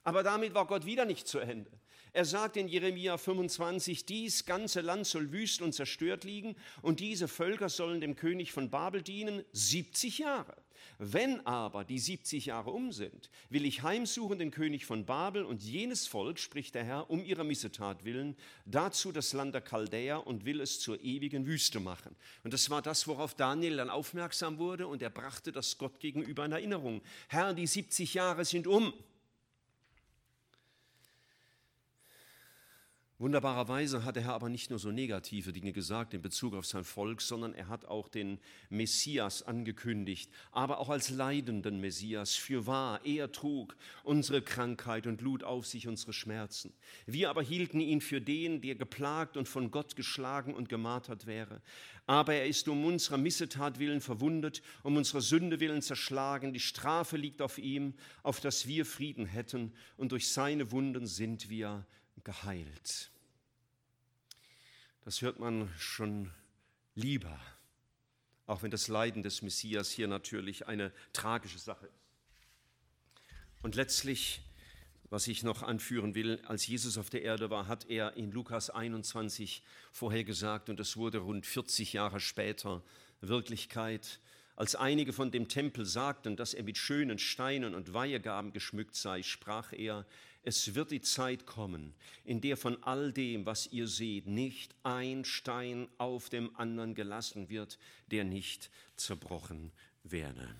Aber 0.04 0.22
damit 0.22 0.54
war 0.54 0.66
Gott 0.66 0.86
wieder 0.86 1.04
nicht 1.04 1.26
zu 1.26 1.38
Ende. 1.38 1.70
Er 2.12 2.24
sagt 2.24 2.56
in 2.56 2.68
Jeremia 2.68 3.18
25, 3.18 4.06
dies 4.06 4.44
ganze 4.44 4.82
Land 4.82 5.06
soll 5.06 5.32
wüst 5.32 5.60
und 5.60 5.72
zerstört 5.72 6.22
liegen 6.22 6.54
und 6.80 7.00
diese 7.00 7.26
Völker 7.26 7.68
sollen 7.68 8.00
dem 8.00 8.14
König 8.14 8.52
von 8.52 8.70
Babel 8.70 9.02
dienen 9.02 9.44
70 9.52 10.18
Jahre. 10.18 10.54
Wenn 10.98 11.44
aber 11.46 11.84
die 11.84 11.98
70 11.98 12.46
Jahre 12.46 12.70
um 12.70 12.92
sind, 12.92 13.30
will 13.50 13.64
ich 13.64 13.82
heimsuchen 13.82 14.38
den 14.38 14.50
König 14.50 14.86
von 14.86 15.04
Babel 15.04 15.44
und 15.44 15.62
jenes 15.62 16.06
Volk, 16.06 16.38
spricht 16.38 16.74
der 16.74 16.84
Herr, 16.84 17.10
um 17.10 17.24
ihrer 17.24 17.44
Missetat 17.44 18.04
willen, 18.04 18.36
dazu 18.64 19.12
das 19.12 19.32
Land 19.32 19.54
der 19.54 19.62
Chaldäer 19.62 20.26
und 20.26 20.44
will 20.44 20.60
es 20.60 20.80
zur 20.80 21.02
ewigen 21.02 21.46
Wüste 21.46 21.80
machen. 21.80 22.14
Und 22.42 22.52
das 22.52 22.70
war 22.70 22.82
das, 22.82 23.06
worauf 23.06 23.34
Daniel 23.34 23.76
dann 23.76 23.90
aufmerksam 23.90 24.58
wurde 24.58 24.86
und 24.86 25.02
er 25.02 25.10
brachte 25.10 25.52
das 25.52 25.78
Gott 25.78 26.00
gegenüber 26.00 26.44
in 26.44 26.52
Erinnerung. 26.52 27.02
Herr, 27.28 27.54
die 27.54 27.66
70 27.66 28.14
Jahre 28.14 28.44
sind 28.44 28.66
um. 28.66 28.92
Wunderbarerweise 33.24 34.04
hat 34.04 34.16
der 34.16 34.24
Herr 34.24 34.34
aber 34.34 34.50
nicht 34.50 34.68
nur 34.68 34.78
so 34.78 34.90
negative 34.90 35.54
Dinge 35.54 35.72
gesagt 35.72 36.12
in 36.12 36.20
Bezug 36.20 36.52
auf 36.52 36.66
sein 36.66 36.84
Volk, 36.84 37.22
sondern 37.22 37.54
er 37.54 37.68
hat 37.68 37.86
auch 37.86 38.08
den 38.10 38.38
Messias 38.68 39.42
angekündigt, 39.42 40.30
aber 40.52 40.78
auch 40.78 40.90
als 40.90 41.08
leidenden 41.08 41.80
Messias. 41.80 42.34
Für 42.34 42.66
wahr, 42.66 43.00
er 43.06 43.32
trug 43.32 43.78
unsere 44.02 44.42
Krankheit 44.42 45.06
und 45.06 45.22
lud 45.22 45.42
auf 45.42 45.66
sich 45.66 45.88
unsere 45.88 46.12
Schmerzen. 46.12 46.74
Wir 47.06 47.30
aber 47.30 47.40
hielten 47.40 47.80
ihn 47.80 48.02
für 48.02 48.20
den, 48.20 48.60
der 48.60 48.74
geplagt 48.74 49.38
und 49.38 49.48
von 49.48 49.70
Gott 49.70 49.96
geschlagen 49.96 50.52
und 50.52 50.68
gemartert 50.68 51.24
wäre. 51.24 51.62
Aber 52.04 52.34
er 52.34 52.46
ist 52.46 52.68
um 52.68 52.84
unserer 52.84 53.16
Missetat 53.16 53.78
willen 53.78 54.02
verwundet, 54.02 54.60
um 54.82 54.98
unserer 54.98 55.22
Sünde 55.22 55.60
willen 55.60 55.80
zerschlagen. 55.80 56.52
Die 56.52 56.60
Strafe 56.60 57.16
liegt 57.16 57.40
auf 57.40 57.56
ihm, 57.56 57.94
auf 58.22 58.40
dass 58.40 58.66
wir 58.66 58.84
Frieden 58.84 59.24
hätten, 59.24 59.72
und 59.96 60.12
durch 60.12 60.30
seine 60.30 60.70
Wunden 60.72 61.06
sind 61.06 61.48
wir 61.48 61.86
geheilt. 62.22 63.13
Das 65.04 65.20
hört 65.20 65.38
man 65.38 65.70
schon 65.78 66.30
lieber, 66.94 67.38
auch 68.46 68.62
wenn 68.62 68.70
das 68.70 68.88
Leiden 68.88 69.22
des 69.22 69.42
Messias 69.42 69.90
hier 69.90 70.08
natürlich 70.08 70.66
eine 70.66 70.92
tragische 71.12 71.58
Sache 71.58 71.84
ist. 71.84 71.92
Und 73.62 73.74
letztlich, 73.74 74.40
was 75.10 75.28
ich 75.28 75.42
noch 75.42 75.62
anführen 75.62 76.14
will, 76.14 76.40
als 76.46 76.66
Jesus 76.66 76.96
auf 76.96 77.10
der 77.10 77.20
Erde 77.20 77.50
war, 77.50 77.68
hat 77.68 77.90
er 77.90 78.16
in 78.16 78.32
Lukas 78.32 78.70
21 78.70 79.62
vorhergesagt, 79.92 80.70
und 80.70 80.80
es 80.80 80.96
wurde 80.96 81.18
rund 81.18 81.44
40 81.44 81.92
Jahre 81.92 82.18
später 82.18 82.82
Wirklichkeit, 83.20 84.20
als 84.56 84.74
einige 84.74 85.12
von 85.12 85.30
dem 85.30 85.48
Tempel 85.48 85.84
sagten, 85.84 86.34
dass 86.34 86.54
er 86.54 86.62
mit 86.62 86.78
schönen 86.78 87.18
Steinen 87.18 87.74
und 87.74 87.92
Weihegaben 87.92 88.54
geschmückt 88.54 88.94
sei, 88.94 89.22
sprach 89.22 89.74
er, 89.74 90.06
es 90.44 90.74
wird 90.74 90.90
die 90.90 91.00
Zeit 91.00 91.46
kommen, 91.46 91.94
in 92.24 92.40
der 92.40 92.56
von 92.56 92.82
all 92.82 93.12
dem, 93.12 93.46
was 93.46 93.66
ihr 93.66 93.88
seht, 93.88 94.26
nicht 94.26 94.74
ein 94.82 95.24
Stein 95.24 95.88
auf 95.98 96.28
dem 96.28 96.54
anderen 96.56 96.94
gelassen 96.94 97.48
wird, 97.48 97.78
der 98.10 98.24
nicht 98.24 98.70
zerbrochen 98.96 99.72
werde. 100.02 100.54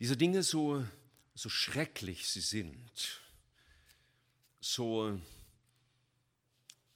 Diese 0.00 0.16
Dinge, 0.16 0.42
so, 0.42 0.84
so 1.34 1.48
schrecklich 1.48 2.28
sie 2.28 2.40
sind, 2.40 3.20
so, 4.60 5.20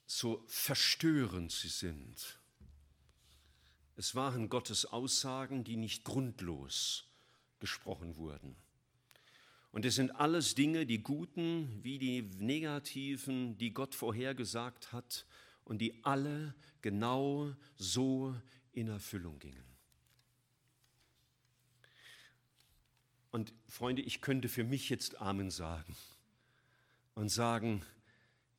so 0.07 0.45
verstörend 0.49 1.53
sie 1.53 1.69
sind, 1.69 2.39
es 3.97 4.17
waren 4.17 4.49
Gottes 4.49 4.87
Aussagen, 4.87 5.63
die 5.63 5.77
nicht 5.77 6.03
grundlos 6.03 7.05
gesprochen 7.61 8.17
wurden. 8.17 8.57
Und 9.75 9.85
es 9.85 9.97
sind 9.97 10.13
alles 10.13 10.55
Dinge, 10.55 10.87
die 10.87 11.03
guten 11.03 11.83
wie 11.83 11.99
die 11.99 12.23
negativen, 12.39 13.59
die 13.59 13.75
Gott 13.75 13.93
vorhergesagt 13.93 14.93
hat 14.93 15.27
und 15.65 15.79
die 15.79 16.05
alle 16.05 16.55
genau 16.81 17.53
so 17.75 18.37
in 18.71 18.87
Erfüllung 18.87 19.41
gingen. 19.41 19.65
Und 23.33 23.53
Freunde, 23.67 24.03
ich 24.03 24.21
könnte 24.21 24.49
für 24.49 24.63
mich 24.63 24.91
jetzt 24.91 25.21
Amen 25.21 25.51
sagen 25.51 25.97
und 27.17 27.29
sagen, 27.31 27.83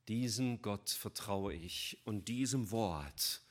diesem 0.09 0.61
Gott 0.61 0.89
vertraue 0.89 1.53
ich 1.53 1.97
und 2.03 2.27
diesem 2.27 2.71
Wort 2.71 3.41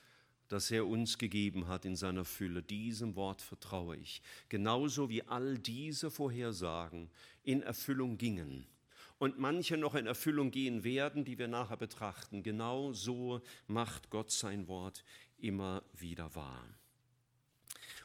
das 0.49 0.71
er 0.71 0.87
uns 0.87 1.19
gegeben 1.19 1.69
hat 1.69 1.85
in 1.85 1.97
seiner 1.97 2.25
Fülle. 2.25 2.63
Diesem 2.63 3.17
Wort 3.17 3.43
vertraue 3.43 3.97
ich. 3.97 4.23
Genauso 4.49 5.09
wie 5.09 5.23
all 5.23 5.59
diese 5.59 6.11
Vorhersagen 6.11 7.11
in 7.43 7.63
Erfüllung 7.63 8.19
gingen 8.19 8.67
und 9.19 9.39
manche 9.39 9.77
noch 9.77 9.95
in 9.95 10.07
Erfüllung 10.07 10.51
gehen 10.51 10.85
werden, 10.85 11.25
die 11.25 11.39
wir 11.39 11.49
nachher 11.49 11.77
betrachten. 11.77 12.43
Genau 12.43 12.93
so 12.93 13.41
macht 13.67 14.11
Gott 14.11 14.31
sein 14.31 14.69
Wort 14.69 15.05
immer 15.39 15.83
wieder 15.93 16.35
wahr. 16.35 16.65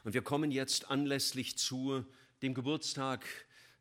Und 0.04 0.14
wir 0.14 0.22
kommen 0.22 0.50
jetzt 0.50 0.90
anlässlich 0.90 1.58
zu 1.58 2.04
dem 2.42 2.54
Geburtstag 2.54 3.26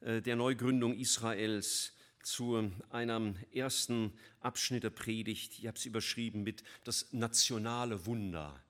äh, 0.01 0.21
der 0.21 0.35
Neugründung 0.35 0.97
Israels 0.97 1.93
zu 2.29 2.71
einem 2.91 3.35
ersten 3.53 4.13
Abschnitt 4.39 4.83
der 4.83 4.91
Predigt. 4.91 5.57
Ich 5.57 5.67
habe 5.67 5.77
es 5.77 5.85
überschrieben 5.85 6.43
mit 6.43 6.63
das 6.83 7.11
nationale 7.11 8.05
Wunder 8.05 8.61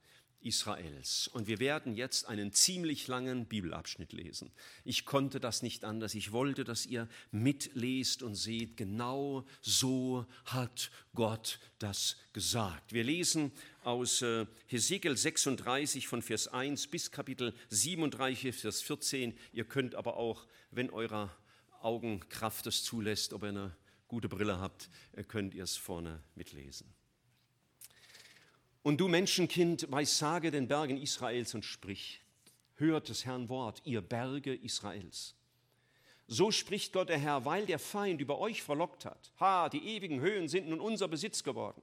Israels. 0.42 1.28
Und 1.28 1.48
wir 1.48 1.60
werden 1.60 1.94
jetzt 1.94 2.30
einen 2.30 2.54
ziemlich 2.54 3.08
langen 3.08 3.46
Bibelabschnitt 3.46 4.14
lesen. 4.14 4.52
Ich 4.86 5.06
konnte 5.06 5.42
das 5.42 5.62
nicht 5.62 5.84
anders. 5.84 6.16
Ich 6.16 6.32
wollte, 6.32 6.64
dass 6.64 6.86
ihr 6.86 7.10
mitlest 7.32 8.24
und 8.24 8.36
seht, 8.36 8.78
genau 8.78 9.46
so 9.62 10.26
hat 10.46 10.90
Gott 11.14 11.60
das 11.80 12.16
gesagt. 12.32 12.94
Wir 12.94 13.04
lesen 13.04 13.52
aus 13.84 14.22
äh, 14.22 14.46
Hesekiel 14.68 15.18
36 15.18 16.08
von 16.08 16.22
Vers 16.22 16.48
1 16.48 16.88
bis 16.88 17.12
Kapitel 17.12 17.54
37, 17.70 18.56
Vers 18.56 18.82
14. 18.82 19.38
Ihr 19.52 19.66
könnt 19.66 19.96
aber 19.96 20.16
auch, 20.16 20.48
wenn 20.72 20.90
eurer 20.90 21.36
Augenkraft 21.82 22.68
es 22.68 22.84
zulässt, 22.84 23.34
ob 23.34 23.44
ihr 23.44 23.50
eine 23.50 23.76
gute 24.08 24.30
Brille 24.30 24.60
habt, 24.60 24.90
könnt 25.28 25.54
ihr 25.54 25.64
es 25.64 25.78
vorne 25.78 26.22
mitlesen. 26.36 26.94
Und 28.82 28.98
du 28.98 29.08
Menschenkind, 29.08 29.92
weissage 29.92 30.52
den 30.52 30.68
Bergen 30.68 31.02
Israels 31.02 31.54
und 31.54 31.66
sprich, 31.66 32.22
hört 32.76 33.10
des 33.10 33.26
Herrn 33.26 33.50
Wort, 33.50 33.82
ihr 33.86 34.02
Berge 34.02 34.56
Israels. 34.56 35.36
So 36.28 36.52
spricht 36.52 36.94
Gott 36.94 37.10
der 37.10 37.18
Herr, 37.18 37.46
weil 37.46 37.66
der 37.66 37.80
Feind 37.80 38.22
über 38.22 38.40
euch 38.40 38.62
verlockt 38.64 39.06
hat. 39.06 39.32
Ha, 39.40 39.68
die 39.70 39.96
ewigen 39.96 40.22
Höhen 40.22 40.48
sind 40.48 40.70
nun 40.70 40.80
unser 40.80 41.08
Besitz 41.08 41.44
geworden. 41.44 41.82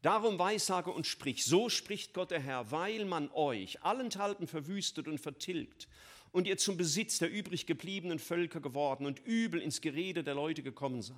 Darum 0.00 0.38
weissage 0.38 0.90
und 0.90 1.06
sprich, 1.06 1.44
so 1.44 1.68
spricht 1.68 2.12
Gott 2.12 2.32
der 2.32 2.40
Herr, 2.40 2.70
weil 2.72 3.04
man 3.04 3.30
euch 3.30 3.82
allenthalben 3.84 4.48
verwüstet 4.48 5.06
und 5.06 5.18
vertilgt 5.18 5.86
und 6.32 6.46
ihr 6.46 6.56
zum 6.56 6.76
Besitz 6.76 7.18
der 7.18 7.30
übrig 7.30 7.66
gebliebenen 7.66 8.18
Völker 8.18 8.60
geworden 8.60 9.06
und 9.06 9.20
übel 9.24 9.60
ins 9.60 9.80
Gerede 9.80 10.24
der 10.24 10.34
Leute 10.34 10.62
gekommen 10.62 11.02
seid. 11.02 11.16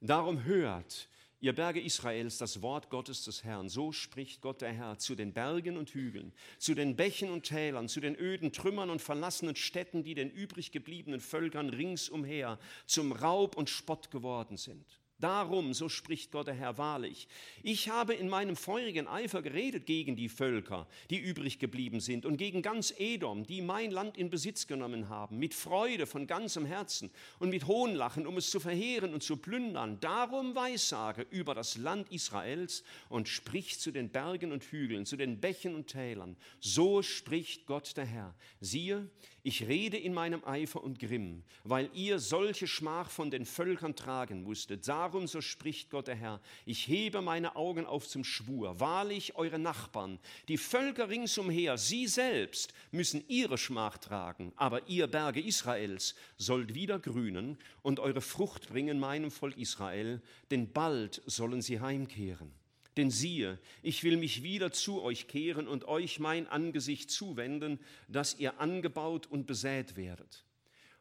Darum 0.00 0.44
hört, 0.44 1.08
ihr 1.40 1.52
Berge 1.52 1.80
Israels, 1.80 2.38
das 2.38 2.62
Wort 2.62 2.88
Gottes 2.88 3.24
des 3.24 3.44
Herrn. 3.44 3.68
So 3.68 3.92
spricht 3.92 4.40
Gott 4.40 4.62
der 4.62 4.72
Herr 4.72 4.98
zu 4.98 5.14
den 5.14 5.32
Bergen 5.32 5.76
und 5.76 5.90
Hügeln, 5.90 6.32
zu 6.58 6.74
den 6.74 6.96
Bächen 6.96 7.30
und 7.30 7.44
Tälern, 7.44 7.88
zu 7.88 8.00
den 8.00 8.16
öden 8.16 8.52
Trümmern 8.52 8.90
und 8.90 9.02
verlassenen 9.02 9.56
Städten, 9.56 10.02
die 10.02 10.14
den 10.14 10.30
übrig 10.30 10.72
gebliebenen 10.72 11.20
Völkern 11.20 11.68
ringsumher 11.68 12.58
zum 12.86 13.12
Raub 13.12 13.56
und 13.56 13.68
Spott 13.68 14.10
geworden 14.10 14.56
sind. 14.56 15.00
Darum, 15.20 15.74
so 15.74 15.88
spricht 15.88 16.32
Gott 16.32 16.48
der 16.48 16.54
Herr 16.54 16.76
wahrlich, 16.76 17.28
ich 17.62 17.88
habe 17.88 18.14
in 18.14 18.28
meinem 18.28 18.56
feurigen 18.56 19.06
Eifer 19.06 19.42
geredet 19.42 19.86
gegen 19.86 20.16
die 20.16 20.28
Völker, 20.28 20.88
die 21.08 21.18
übrig 21.18 21.58
geblieben 21.58 22.00
sind, 22.00 22.26
und 22.26 22.36
gegen 22.36 22.62
ganz 22.62 22.92
Edom, 22.98 23.46
die 23.46 23.62
mein 23.62 23.92
Land 23.92 24.18
in 24.18 24.28
Besitz 24.28 24.66
genommen 24.66 25.08
haben, 25.08 25.38
mit 25.38 25.54
Freude 25.54 26.06
von 26.06 26.26
ganzem 26.26 26.66
Herzen 26.66 27.10
und 27.38 27.50
mit 27.50 27.66
Hohnlachen, 27.66 28.26
um 28.26 28.36
es 28.36 28.50
zu 28.50 28.58
verheeren 28.58 29.14
und 29.14 29.22
zu 29.22 29.36
plündern. 29.36 30.00
Darum 30.00 30.54
weissage 30.56 31.26
über 31.30 31.54
das 31.54 31.76
Land 31.76 32.10
Israels 32.10 32.82
und 33.08 33.28
spricht 33.28 33.80
zu 33.80 33.92
den 33.92 34.10
Bergen 34.10 34.50
und 34.50 34.64
Hügeln, 34.64 35.06
zu 35.06 35.16
den 35.16 35.40
Bächen 35.40 35.74
und 35.74 35.86
Tälern. 35.86 36.36
So 36.60 37.02
spricht 37.02 37.66
Gott 37.66 37.96
der 37.96 38.06
Herr. 38.06 38.34
Siehe, 38.60 39.08
ich 39.44 39.68
rede 39.68 39.98
in 39.98 40.14
meinem 40.14 40.42
Eifer 40.44 40.82
und 40.82 40.98
Grimm, 40.98 41.44
weil 41.64 41.90
ihr 41.92 42.18
solche 42.18 42.66
Schmach 42.66 43.10
von 43.10 43.30
den 43.30 43.44
Völkern 43.44 43.94
tragen 43.94 44.42
musstet. 44.42 44.88
Darum, 44.88 45.26
so 45.26 45.42
spricht 45.42 45.90
Gott 45.90 46.08
der 46.08 46.14
Herr, 46.14 46.40
ich 46.64 46.88
hebe 46.88 47.20
meine 47.20 47.54
Augen 47.54 47.84
auf 47.84 48.08
zum 48.08 48.24
Schwur. 48.24 48.80
Wahrlich, 48.80 49.36
eure 49.36 49.58
Nachbarn, 49.58 50.18
die 50.48 50.56
Völker 50.56 51.10
ringsumher, 51.10 51.76
sie 51.76 52.06
selbst 52.06 52.72
müssen 52.90 53.22
ihre 53.28 53.58
Schmach 53.58 53.98
tragen, 53.98 54.50
aber 54.56 54.88
ihr 54.88 55.06
Berge 55.06 55.42
Israels 55.42 56.14
sollt 56.38 56.74
wieder 56.74 56.98
grünen 56.98 57.58
und 57.82 58.00
eure 58.00 58.22
Frucht 58.22 58.70
bringen 58.70 58.98
meinem 58.98 59.30
Volk 59.30 59.58
Israel, 59.58 60.22
denn 60.50 60.72
bald 60.72 61.20
sollen 61.26 61.60
sie 61.60 61.80
heimkehren. 61.80 62.63
Denn 62.96 63.10
siehe, 63.10 63.58
ich 63.82 64.04
will 64.04 64.16
mich 64.16 64.42
wieder 64.42 64.70
zu 64.70 65.02
euch 65.02 65.26
kehren 65.26 65.66
und 65.66 65.86
euch 65.86 66.20
mein 66.20 66.46
Angesicht 66.46 67.10
zuwenden, 67.10 67.80
dass 68.08 68.38
ihr 68.38 68.60
angebaut 68.60 69.26
und 69.26 69.46
besät 69.46 69.96
werdet. 69.96 70.44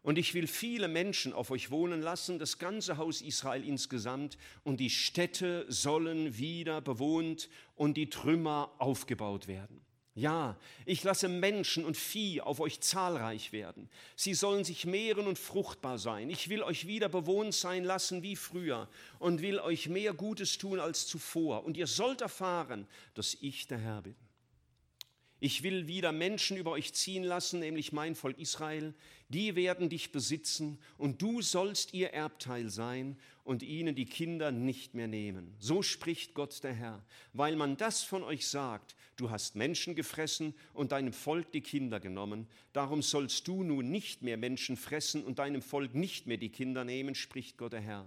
Und 0.01 0.17
ich 0.17 0.33
will 0.33 0.47
viele 0.47 0.89
Menschen 0.89 1.31
auf 1.31 1.49
euch 1.49 1.71
wohnen 1.71 2.01
lassen, 2.01 2.37
das 2.37 2.59
ganze 2.59 2.97
Haus 2.97 3.21
Israel 3.21 3.63
insgesamt, 3.63 4.37
und 4.63 4.79
die 4.79 4.89
Städte 4.89 5.65
sollen 5.69 6.37
wieder 6.37 6.81
bewohnt 6.81 7.49
und 7.75 7.95
die 7.95 8.09
Trümmer 8.09 8.73
aufgebaut 8.79 9.47
werden. 9.47 9.85
Ja, 10.15 10.55
ich 10.85 11.03
lasse 11.03 11.27
Menschen 11.27 11.85
und 11.85 11.97
Vieh 11.97 12.39
auf 12.39 12.59
euch 12.59 12.81
zahlreich 12.81 13.51
werden. 13.51 13.89
Sie 14.15 14.35
sollen 14.35 14.63
sich 14.63 14.85
mehren 14.85 15.25
und 15.25 15.39
fruchtbar 15.39 15.97
sein. 15.97 16.29
Ich 16.29 16.49
will 16.49 16.61
euch 16.61 16.85
wieder 16.85 17.09
bewohnt 17.09 17.55
sein 17.55 17.83
lassen 17.83 18.21
wie 18.21 18.35
früher 18.35 18.87
und 19.17 19.41
will 19.41 19.59
euch 19.59 19.89
mehr 19.89 20.13
Gutes 20.13 20.59
tun 20.59 20.79
als 20.79 21.07
zuvor. 21.07 21.63
Und 21.63 21.77
ihr 21.77 21.87
sollt 21.87 22.21
erfahren, 22.21 22.87
dass 23.15 23.35
ich 23.41 23.65
der 23.65 23.79
Herr 23.79 24.03
bin. 24.03 24.15
Ich 25.39 25.61
will 25.61 25.87
wieder 25.87 26.13
Menschen 26.13 26.55
über 26.55 26.71
euch 26.71 26.93
ziehen 26.93 27.23
lassen, 27.23 27.59
nämlich 27.59 27.91
mein 27.91 28.15
Volk 28.15 28.37
Israel. 28.37 28.93
Die 29.27 29.55
werden 29.55 29.89
dich 29.89 30.11
besitzen 30.11 30.79
und 30.97 31.21
du 31.21 31.41
sollst 31.41 31.93
ihr 31.93 32.13
Erbteil 32.13 32.69
sein 32.69 33.17
und 33.43 33.61
ihnen 33.61 33.93
die 33.93 34.05
Kinder 34.05 34.51
nicht 34.51 34.93
mehr 34.93 35.07
nehmen. 35.07 35.53
So 35.59 35.81
spricht 35.81 36.33
Gott 36.33 36.63
der 36.63 36.73
Herr, 36.73 37.03
weil 37.33 37.57
man 37.57 37.75
das 37.75 38.03
von 38.03 38.23
euch 38.23 38.47
sagt, 38.47 38.95
du 39.15 39.29
hast 39.29 39.55
Menschen 39.55 39.95
gefressen 39.95 40.53
und 40.73 40.91
deinem 40.91 41.13
Volk 41.13 41.51
die 41.51 41.61
Kinder 41.61 41.99
genommen. 41.99 42.47
Darum 42.73 43.01
sollst 43.01 43.47
du 43.47 43.63
nun 43.63 43.89
nicht 43.89 44.21
mehr 44.21 44.37
Menschen 44.37 44.77
fressen 44.77 45.23
und 45.23 45.39
deinem 45.39 45.61
Volk 45.61 45.95
nicht 45.95 46.27
mehr 46.27 46.37
die 46.37 46.49
Kinder 46.49 46.83
nehmen, 46.83 47.15
spricht 47.15 47.57
Gott 47.57 47.73
der 47.73 47.81
Herr. 47.81 48.05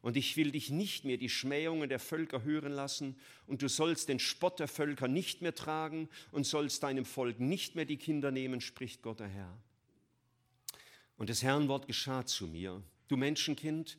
Und 0.00 0.18
ich 0.18 0.36
will 0.36 0.52
dich 0.52 0.68
nicht 0.68 1.06
mehr 1.06 1.16
die 1.16 1.30
Schmähungen 1.30 1.88
der 1.88 1.98
Völker 1.98 2.42
hören 2.42 2.72
lassen, 2.72 3.16
und 3.46 3.62
du 3.62 3.68
sollst 3.68 4.10
den 4.10 4.18
Spott 4.18 4.60
der 4.60 4.68
Völker 4.68 5.08
nicht 5.08 5.40
mehr 5.40 5.54
tragen 5.54 6.10
und 6.30 6.44
sollst 6.44 6.82
deinem 6.82 7.06
Volk 7.06 7.40
nicht 7.40 7.74
mehr 7.74 7.86
die 7.86 7.96
Kinder 7.96 8.30
nehmen, 8.30 8.60
spricht 8.60 9.02
Gott 9.02 9.20
der 9.20 9.28
Herr. 9.28 9.58
Und 11.16 11.30
des 11.30 11.42
Herrn 11.42 11.68
Wort 11.68 11.86
geschah 11.86 12.26
zu 12.26 12.46
mir, 12.46 12.82
du 13.08 13.16
Menschenkind, 13.16 13.96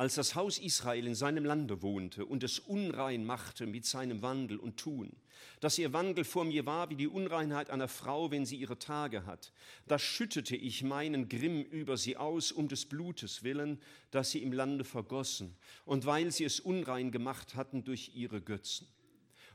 als 0.00 0.14
das 0.14 0.34
Haus 0.34 0.56
Israel 0.56 1.06
in 1.06 1.14
seinem 1.14 1.44
Lande 1.44 1.82
wohnte 1.82 2.24
und 2.24 2.42
es 2.42 2.58
unrein 2.58 3.22
machte 3.26 3.66
mit 3.66 3.84
seinem 3.84 4.22
Wandel 4.22 4.56
und 4.56 4.78
Tun, 4.78 5.12
dass 5.60 5.76
ihr 5.76 5.92
Wandel 5.92 6.24
vor 6.24 6.46
mir 6.46 6.64
war 6.64 6.88
wie 6.88 6.96
die 6.96 7.06
Unreinheit 7.06 7.68
einer 7.68 7.86
Frau, 7.86 8.30
wenn 8.30 8.46
sie 8.46 8.56
ihre 8.56 8.78
Tage 8.78 9.26
hat, 9.26 9.52
da 9.88 9.98
schüttete 9.98 10.56
ich 10.56 10.82
meinen 10.82 11.28
Grimm 11.28 11.60
über 11.60 11.98
sie 11.98 12.16
aus, 12.16 12.50
um 12.50 12.66
des 12.66 12.86
Blutes 12.86 13.42
willen, 13.42 13.78
das 14.10 14.30
sie 14.30 14.42
im 14.42 14.54
Lande 14.54 14.84
vergossen, 14.84 15.54
und 15.84 16.06
weil 16.06 16.30
sie 16.30 16.44
es 16.44 16.60
unrein 16.60 17.12
gemacht 17.12 17.54
hatten 17.54 17.84
durch 17.84 18.12
ihre 18.14 18.40
Götzen. 18.40 18.88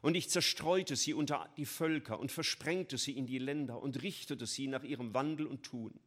Und 0.04 0.14
ich 0.14 0.30
zerstreute 0.30 0.96
sie 0.96 1.16
unter 1.16 1.50
die 1.58 1.66
Völker 1.66 2.20
und 2.20 2.32
versprengte 2.32 3.00
sie 3.00 3.18
in 3.18 3.26
die 3.26 3.40
Länder 3.40 3.82
und 3.82 4.04
richtete 4.04 4.46
sie 4.46 4.68
nach 4.68 4.84
ihrem 4.84 5.16
Wandel 5.16 5.48
und 5.48 5.64
Tun. 5.64 6.00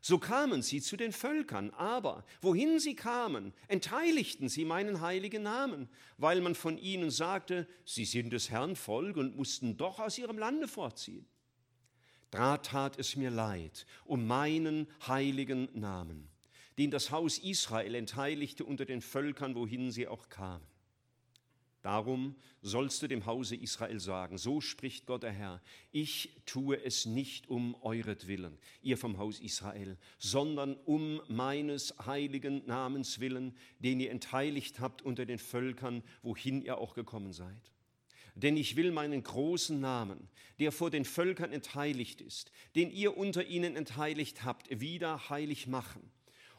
So 0.00 0.18
kamen 0.18 0.62
sie 0.62 0.80
zu 0.80 0.96
den 0.96 1.12
Völkern, 1.12 1.70
aber 1.70 2.24
wohin 2.40 2.78
sie 2.78 2.94
kamen, 2.94 3.52
entheiligten 3.66 4.48
sie 4.48 4.64
meinen 4.64 5.00
heiligen 5.00 5.42
Namen, 5.42 5.88
weil 6.18 6.40
man 6.40 6.54
von 6.54 6.78
ihnen 6.78 7.10
sagte, 7.10 7.66
sie 7.84 8.04
sind 8.04 8.32
des 8.32 8.50
Herrn 8.50 8.76
Volk 8.76 9.16
und 9.16 9.36
mussten 9.36 9.76
doch 9.76 9.98
aus 9.98 10.16
ihrem 10.16 10.38
Lande 10.38 10.68
fortziehen. 10.68 11.26
Da 12.30 12.58
tat 12.58 12.98
es 12.98 13.16
mir 13.16 13.30
leid 13.30 13.86
um 14.04 14.26
meinen 14.26 14.86
heiligen 15.06 15.68
Namen, 15.72 16.28
den 16.76 16.90
das 16.90 17.10
Haus 17.10 17.38
Israel 17.38 17.94
entheiligte 17.94 18.64
unter 18.64 18.84
den 18.84 19.00
Völkern, 19.00 19.54
wohin 19.54 19.90
sie 19.90 20.06
auch 20.06 20.28
kamen. 20.28 20.67
Darum 21.82 22.34
sollst 22.60 23.02
du 23.02 23.06
dem 23.06 23.24
Hause 23.24 23.54
Israel 23.54 24.00
sagen, 24.00 24.36
so 24.36 24.60
spricht 24.60 25.06
Gott 25.06 25.22
der 25.22 25.30
Herr, 25.30 25.62
ich 25.92 26.30
tue 26.44 26.82
es 26.84 27.06
nicht 27.06 27.48
um 27.48 27.76
euretwillen, 27.82 28.58
ihr 28.82 28.98
vom 28.98 29.18
Haus 29.18 29.38
Israel, 29.38 29.96
sondern 30.18 30.74
um 30.74 31.20
meines 31.28 31.94
heiligen 32.04 32.66
Namens 32.66 33.20
willen, 33.20 33.56
den 33.78 34.00
ihr 34.00 34.10
entheiligt 34.10 34.80
habt 34.80 35.02
unter 35.02 35.24
den 35.24 35.38
Völkern, 35.38 36.02
wohin 36.22 36.62
ihr 36.62 36.78
auch 36.78 36.94
gekommen 36.94 37.32
seid. 37.32 37.72
Denn 38.34 38.56
ich 38.56 38.74
will 38.74 38.90
meinen 38.90 39.22
großen 39.22 39.80
Namen, 39.80 40.28
der 40.58 40.72
vor 40.72 40.90
den 40.90 41.04
Völkern 41.04 41.52
entheiligt 41.52 42.20
ist, 42.20 42.50
den 42.74 42.90
ihr 42.90 43.16
unter 43.16 43.46
ihnen 43.46 43.76
entheiligt 43.76 44.44
habt, 44.44 44.80
wieder 44.80 45.28
heilig 45.30 45.68
machen 45.68 46.10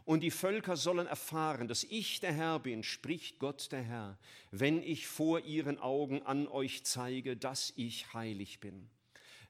und 0.10 0.22
die 0.22 0.32
Völker 0.32 0.76
sollen 0.76 1.06
erfahren, 1.06 1.68
dass 1.68 1.84
ich 1.84 2.20
der 2.20 2.34
Herr 2.34 2.58
bin, 2.58 2.82
spricht 2.82 3.38
Gott 3.38 3.72
der 3.72 3.84
Herr, 3.84 4.18
wenn 4.50 4.82
ich 4.82 5.06
vor 5.06 5.42
ihren 5.42 5.78
Augen 5.78 6.24
an 6.24 6.48
euch 6.48 6.84
zeige, 6.84 7.38
dass 7.38 7.74
ich 7.76 8.12
heilig 8.12 8.60
bin. 8.60 8.90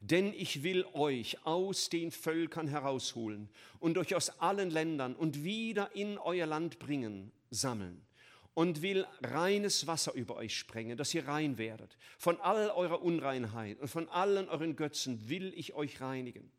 Denn 0.02 0.34
ich 0.34 0.62
will 0.62 0.84
euch 0.92 1.46
aus 1.46 1.88
den 1.88 2.12
Völkern 2.12 2.68
herausholen 2.68 3.48
und 3.80 3.98
euch 3.98 4.16
aus 4.16 4.42
allen 4.42 4.70
Ländern 4.70 5.16
und 5.16 5.46
wieder 5.46 5.96
in 5.96 6.18
euer 6.18 6.46
Land 6.46 6.78
bringen, 6.78 7.32
sammeln 7.50 8.06
und 8.54 8.82
will 8.82 9.08
reines 9.22 9.88
Wasser 9.88 10.14
über 10.14 10.36
euch 10.36 10.58
sprengen, 10.58 10.98
dass 10.98 11.14
ihr 11.14 11.26
rein 11.26 11.58
werdet. 11.58 11.96
Von 12.18 12.38
all 12.42 12.70
eurer 12.72 13.02
Unreinheit 13.02 13.80
und 13.80 13.88
von 13.88 14.10
allen 14.10 14.50
euren 14.50 14.76
Götzen 14.76 15.30
will 15.30 15.54
ich 15.56 15.74
euch 15.74 16.02
reinigen. 16.02 16.52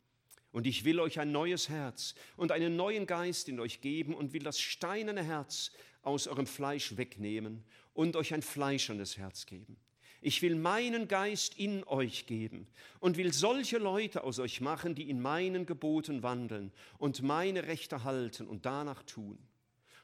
Und 0.53 0.67
ich 0.67 0.85
will 0.85 0.99
euch 1.01 1.21
ein 1.21 1.33
neues 1.33 1.69
Herz 1.69 2.15
und 2.37 2.51
einen 2.51 2.77
neuen 2.77 3.07
Geist 3.07 3.49
in 3.49 3.61
euch 3.61 3.81
geben 3.81 4.15
und 4.15 4.33
will 4.33 4.43
das 4.43 4.61
steinerne 4.61 5.23
Herz 5.23 5.71
aus 6.03 6.27
eurem 6.27 6.47
Fleisch 6.47 6.97
wegnehmen 6.97 7.65
und 7.95 8.17
euch 8.17 8.35
ein 8.35 8.43
fleischernes 8.43 9.17
Herz 9.17 9.47
geben. 9.47 9.77
Ich 10.23 10.43
will 10.43 10.55
meinen 10.55 11.09
Geist 11.09 11.59
in 11.59 11.83
euch 11.85 12.27
geben 12.27 12.67
und 12.99 13.17
will 13.17 13.33
solche 13.33 13.79
Leute 13.79 14.23
aus 14.23 14.39
euch 14.39 14.61
machen, 14.61 14.95
die 14.95 15.09
in 15.09 15.21
meinen 15.21 15.65
Geboten 15.65 16.23
wandeln 16.23 16.73
und 16.99 17.23
meine 17.23 17.67
Rechte 17.67 18.05
halten 18.05 18.47
und 18.47 18.67
danach 18.67 19.03
tun. 19.05 19.39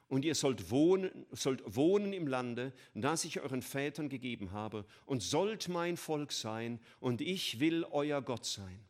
Und 0.08 0.24
ihr 0.24 0.36
sollt 0.36 0.70
wohnen, 0.70 1.26
sollt 1.32 1.62
wohnen 1.66 2.12
im 2.12 2.28
Lande, 2.28 2.72
das 2.94 3.24
ich 3.24 3.40
euren 3.40 3.60
Vätern 3.60 4.08
gegeben 4.08 4.52
habe, 4.52 4.86
und 5.04 5.22
sollt 5.22 5.68
mein 5.68 5.96
Volk 5.96 6.30
sein, 6.30 6.80
und 7.00 7.20
ich 7.20 7.58
will 7.58 7.84
euer 7.90 8.22
Gott 8.22 8.46
sein. 8.46 8.85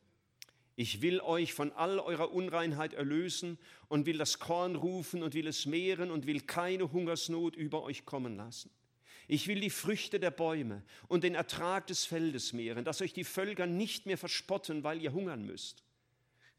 Ich 0.78 1.00
will 1.00 1.20
euch 1.20 1.54
von 1.54 1.72
all 1.72 1.98
eurer 1.98 2.32
Unreinheit 2.32 2.92
erlösen 2.92 3.58
und 3.88 4.04
will 4.04 4.18
das 4.18 4.38
Korn 4.38 4.76
rufen 4.76 5.22
und 5.22 5.32
will 5.32 5.46
es 5.46 5.64
mehren 5.64 6.10
und 6.10 6.26
will 6.26 6.42
keine 6.42 6.92
Hungersnot 6.92 7.56
über 7.56 7.82
euch 7.82 8.04
kommen 8.04 8.36
lassen. 8.36 8.70
Ich 9.26 9.48
will 9.48 9.58
die 9.58 9.70
Früchte 9.70 10.20
der 10.20 10.30
Bäume 10.30 10.82
und 11.08 11.24
den 11.24 11.34
Ertrag 11.34 11.86
des 11.86 12.04
Feldes 12.04 12.52
mehren, 12.52 12.84
dass 12.84 13.00
euch 13.00 13.14
die 13.14 13.24
Völker 13.24 13.66
nicht 13.66 14.04
mehr 14.04 14.18
verspotten, 14.18 14.84
weil 14.84 15.00
ihr 15.00 15.14
hungern 15.14 15.46
müsst. 15.46 15.82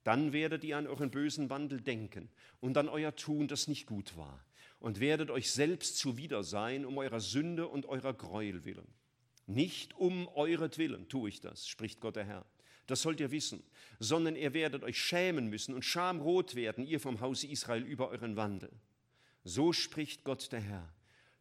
Dann 0.03 0.33
werdet 0.33 0.63
ihr 0.63 0.77
an 0.77 0.87
euren 0.87 1.11
bösen 1.11 1.51
Wandel 1.51 1.79
denken 1.79 2.27
und 2.59 2.75
an 2.77 2.89
euer 2.89 3.15
Tun, 3.15 3.47
das 3.47 3.67
nicht 3.67 3.85
gut 3.85 4.17
war, 4.17 4.43
und 4.79 4.99
werdet 4.99 5.29
euch 5.29 5.51
selbst 5.51 5.97
zuwider 5.97 6.43
sein, 6.43 6.85
um 6.85 6.97
eurer 6.97 7.19
Sünde 7.19 7.67
und 7.67 7.85
eurer 7.85 8.13
Gräuel 8.13 8.65
willen. 8.65 8.87
Nicht 9.45 9.95
um 9.95 10.27
euretwillen 10.29 11.07
tue 11.07 11.29
ich 11.29 11.39
das, 11.39 11.67
spricht 11.67 12.01
Gott 12.01 12.15
der 12.15 12.25
Herr 12.25 12.45
das 12.87 13.01
sollt 13.01 13.19
ihr 13.19 13.31
wissen, 13.31 13.63
sondern 13.99 14.35
ihr 14.35 14.53
werdet 14.53 14.83
euch 14.83 14.97
schämen 14.97 15.47
müssen 15.47 15.75
und 15.75 15.85
schamrot 15.85 16.55
werden, 16.55 16.85
ihr 16.85 16.99
vom 16.99 17.19
Hause 17.19 17.47
Israel, 17.47 17.83
über 17.83 18.09
euren 18.09 18.35
Wandel. 18.35 18.71
So 19.43 19.73
spricht 19.73 20.23
Gott 20.23 20.51
der 20.51 20.61
Herr. 20.61 20.93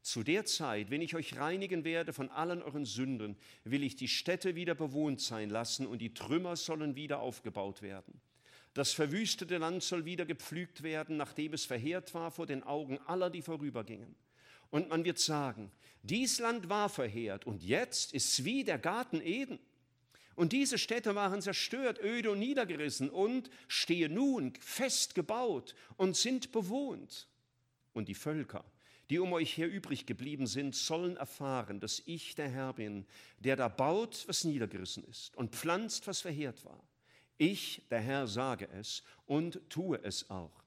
Zu 0.03 0.23
der 0.23 0.45
Zeit, 0.45 0.91
wenn 0.91 1.03
ich 1.03 1.17
euch 1.17 1.37
reinigen 1.37 1.83
werde 1.83 2.13
von 2.13 2.31
allen 2.31 2.63
euren 2.63 2.85
Sünden, 2.85 3.37
will 3.65 3.83
ich 3.83 3.97
die 3.97 4.07
Städte 4.07 4.55
wieder 4.55 4.77
bewohnt 4.77 5.21
sein 5.21 5.51
lassen 5.51 5.87
und 5.87 5.99
die 5.99 6.15
Trümmer 6.15 6.55
sollen 6.55 6.95
wieder 6.95 7.19
aufgebaut 7.19 7.83
werden. 7.83 8.21
Das 8.73 8.93
verwüstete 8.93 9.59
Land 9.59 9.83
soll 9.83 10.05
wieder 10.05 10.27
gepflügt 10.27 10.83
werden, 10.83 11.17
nachdem 11.17 11.55
es 11.55 11.65
verheert 11.65 12.15
war 12.15 12.31
vor 12.31 12.47
den 12.47 12.63
Augen 12.63 12.99
aller, 13.07 13.31
die 13.31 13.43
vorübergingen. 13.43 14.15
Und 14.71 14.91
man 14.91 15.05
wird 15.05 15.19
sagen, 15.19 15.73
dies 16.03 16.39
Land 16.39 16.69
war 16.69 16.89
verheert 16.89 17.47
und 17.47 17.65
jetzt 17.65 18.13
ist 18.13 18.29
es 18.29 18.45
wie 18.45 18.63
der 18.63 18.79
Garten 18.79 19.21
Eden. 19.21 19.59
Und 20.37 20.53
diese 20.53 20.77
Städte 20.77 21.15
waren 21.15 21.41
zerstört, 21.41 21.99
öde 22.03 22.31
und 22.31 22.39
niedergerissen 22.39 23.09
und 23.09 23.51
stehen 23.69 24.15
nun 24.15 24.53
fest 24.61 25.15
gebaut 25.15 25.75
und 25.97 26.15
sind 26.15 26.53
bewohnt. 26.53 27.27
Und 27.95 28.09
die 28.09 28.15
Völker, 28.15 28.65
die 29.09 29.19
um 29.19 29.33
euch 29.33 29.57
her 29.57 29.71
übrig 29.71 30.05
geblieben 30.05 30.47
sind, 30.47 30.75
sollen 30.75 31.17
erfahren, 31.17 31.81
dass 31.81 32.03
ich 32.05 32.35
der 32.35 32.51
Herr 32.51 32.75
bin, 32.75 33.07
der 33.39 33.57
da 33.57 33.69
baut, 33.69 34.25
was 34.29 34.45
niedergerissen 34.45 35.05
ist 35.05 35.35
und 35.37 35.55
pflanzt, 35.55 36.07
was 36.07 36.21
verheert 36.21 36.65
war. 36.67 36.87
Ich, 37.39 37.83
der 37.91 38.01
Herr, 38.01 38.27
sage 38.27 38.69
es 38.79 39.03
und 39.25 39.61
tue 39.71 39.99
es 40.05 40.29
auch. 40.29 40.63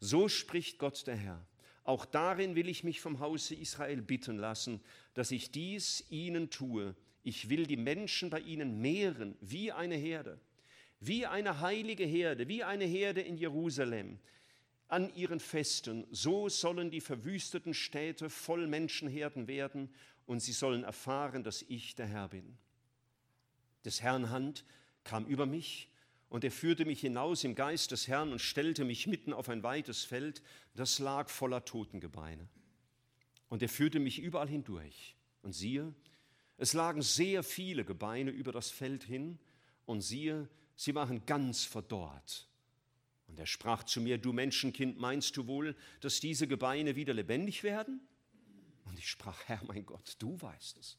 So 0.00 0.28
spricht 0.28 0.78
Gott 0.78 1.06
der 1.06 1.16
Herr. 1.16 1.46
Auch 1.84 2.06
darin 2.06 2.54
will 2.54 2.68
ich 2.68 2.82
mich 2.82 3.00
vom 3.02 3.20
Hause 3.20 3.56
Israel 3.56 4.00
bitten 4.00 4.38
lassen, 4.38 4.80
dass 5.12 5.30
ich 5.30 5.50
dies 5.50 6.04
ihnen 6.10 6.48
tue, 6.48 6.94
ich 7.22 7.48
will 7.48 7.66
die 7.66 7.76
Menschen 7.76 8.30
bei 8.30 8.40
ihnen 8.40 8.80
mehren 8.80 9.36
wie 9.40 9.72
eine 9.72 9.96
Herde, 9.96 10.40
wie 11.00 11.26
eine 11.26 11.60
heilige 11.60 12.04
Herde, 12.04 12.48
wie 12.48 12.64
eine 12.64 12.84
Herde 12.84 13.20
in 13.20 13.36
Jerusalem. 13.36 14.18
An 14.88 15.14
ihren 15.14 15.40
Festen, 15.40 16.06
so 16.10 16.48
sollen 16.48 16.90
die 16.90 17.00
verwüsteten 17.00 17.72
Städte 17.72 18.28
voll 18.28 18.66
Menschenherden 18.66 19.48
werden 19.48 19.88
und 20.26 20.40
sie 20.40 20.52
sollen 20.52 20.84
erfahren, 20.84 21.44
dass 21.44 21.62
ich 21.62 21.94
der 21.94 22.06
Herr 22.06 22.28
bin. 22.28 22.58
Des 23.84 24.02
Herrn 24.02 24.30
Hand 24.30 24.64
kam 25.02 25.24
über 25.26 25.46
mich 25.46 25.88
und 26.28 26.44
er 26.44 26.50
führte 26.50 26.84
mich 26.84 27.00
hinaus 27.00 27.44
im 27.44 27.54
Geist 27.54 27.90
des 27.90 28.08
Herrn 28.08 28.32
und 28.32 28.40
stellte 28.40 28.84
mich 28.84 29.06
mitten 29.06 29.32
auf 29.32 29.48
ein 29.48 29.62
weites 29.62 30.04
Feld, 30.04 30.42
das 30.74 30.98
lag 30.98 31.28
voller 31.28 31.64
Totengebeine. 31.64 32.48
Und 33.48 33.62
er 33.62 33.68
führte 33.68 33.98
mich 33.98 34.18
überall 34.18 34.48
hindurch. 34.48 35.14
Und 35.42 35.52
siehe, 35.52 35.94
es 36.62 36.74
lagen 36.74 37.02
sehr 37.02 37.42
viele 37.42 37.84
Gebeine 37.84 38.30
über 38.30 38.52
das 38.52 38.70
Feld 38.70 39.02
hin, 39.02 39.36
und 39.84 40.00
siehe, 40.00 40.48
sie 40.76 40.94
waren 40.94 41.26
ganz 41.26 41.64
verdorrt. 41.64 42.46
Und 43.26 43.36
er 43.36 43.46
sprach 43.46 43.82
zu 43.82 44.00
mir, 44.00 44.16
du 44.16 44.32
Menschenkind, 44.32 44.96
meinst 44.96 45.36
du 45.36 45.48
wohl, 45.48 45.74
dass 46.02 46.20
diese 46.20 46.46
Gebeine 46.46 46.94
wieder 46.94 47.14
lebendig 47.14 47.64
werden? 47.64 48.00
Und 48.84 48.96
ich 48.96 49.10
sprach, 49.10 49.42
Herr 49.46 49.60
mein 49.66 49.84
Gott, 49.84 50.14
du 50.20 50.40
weißt 50.40 50.78
es. 50.78 50.98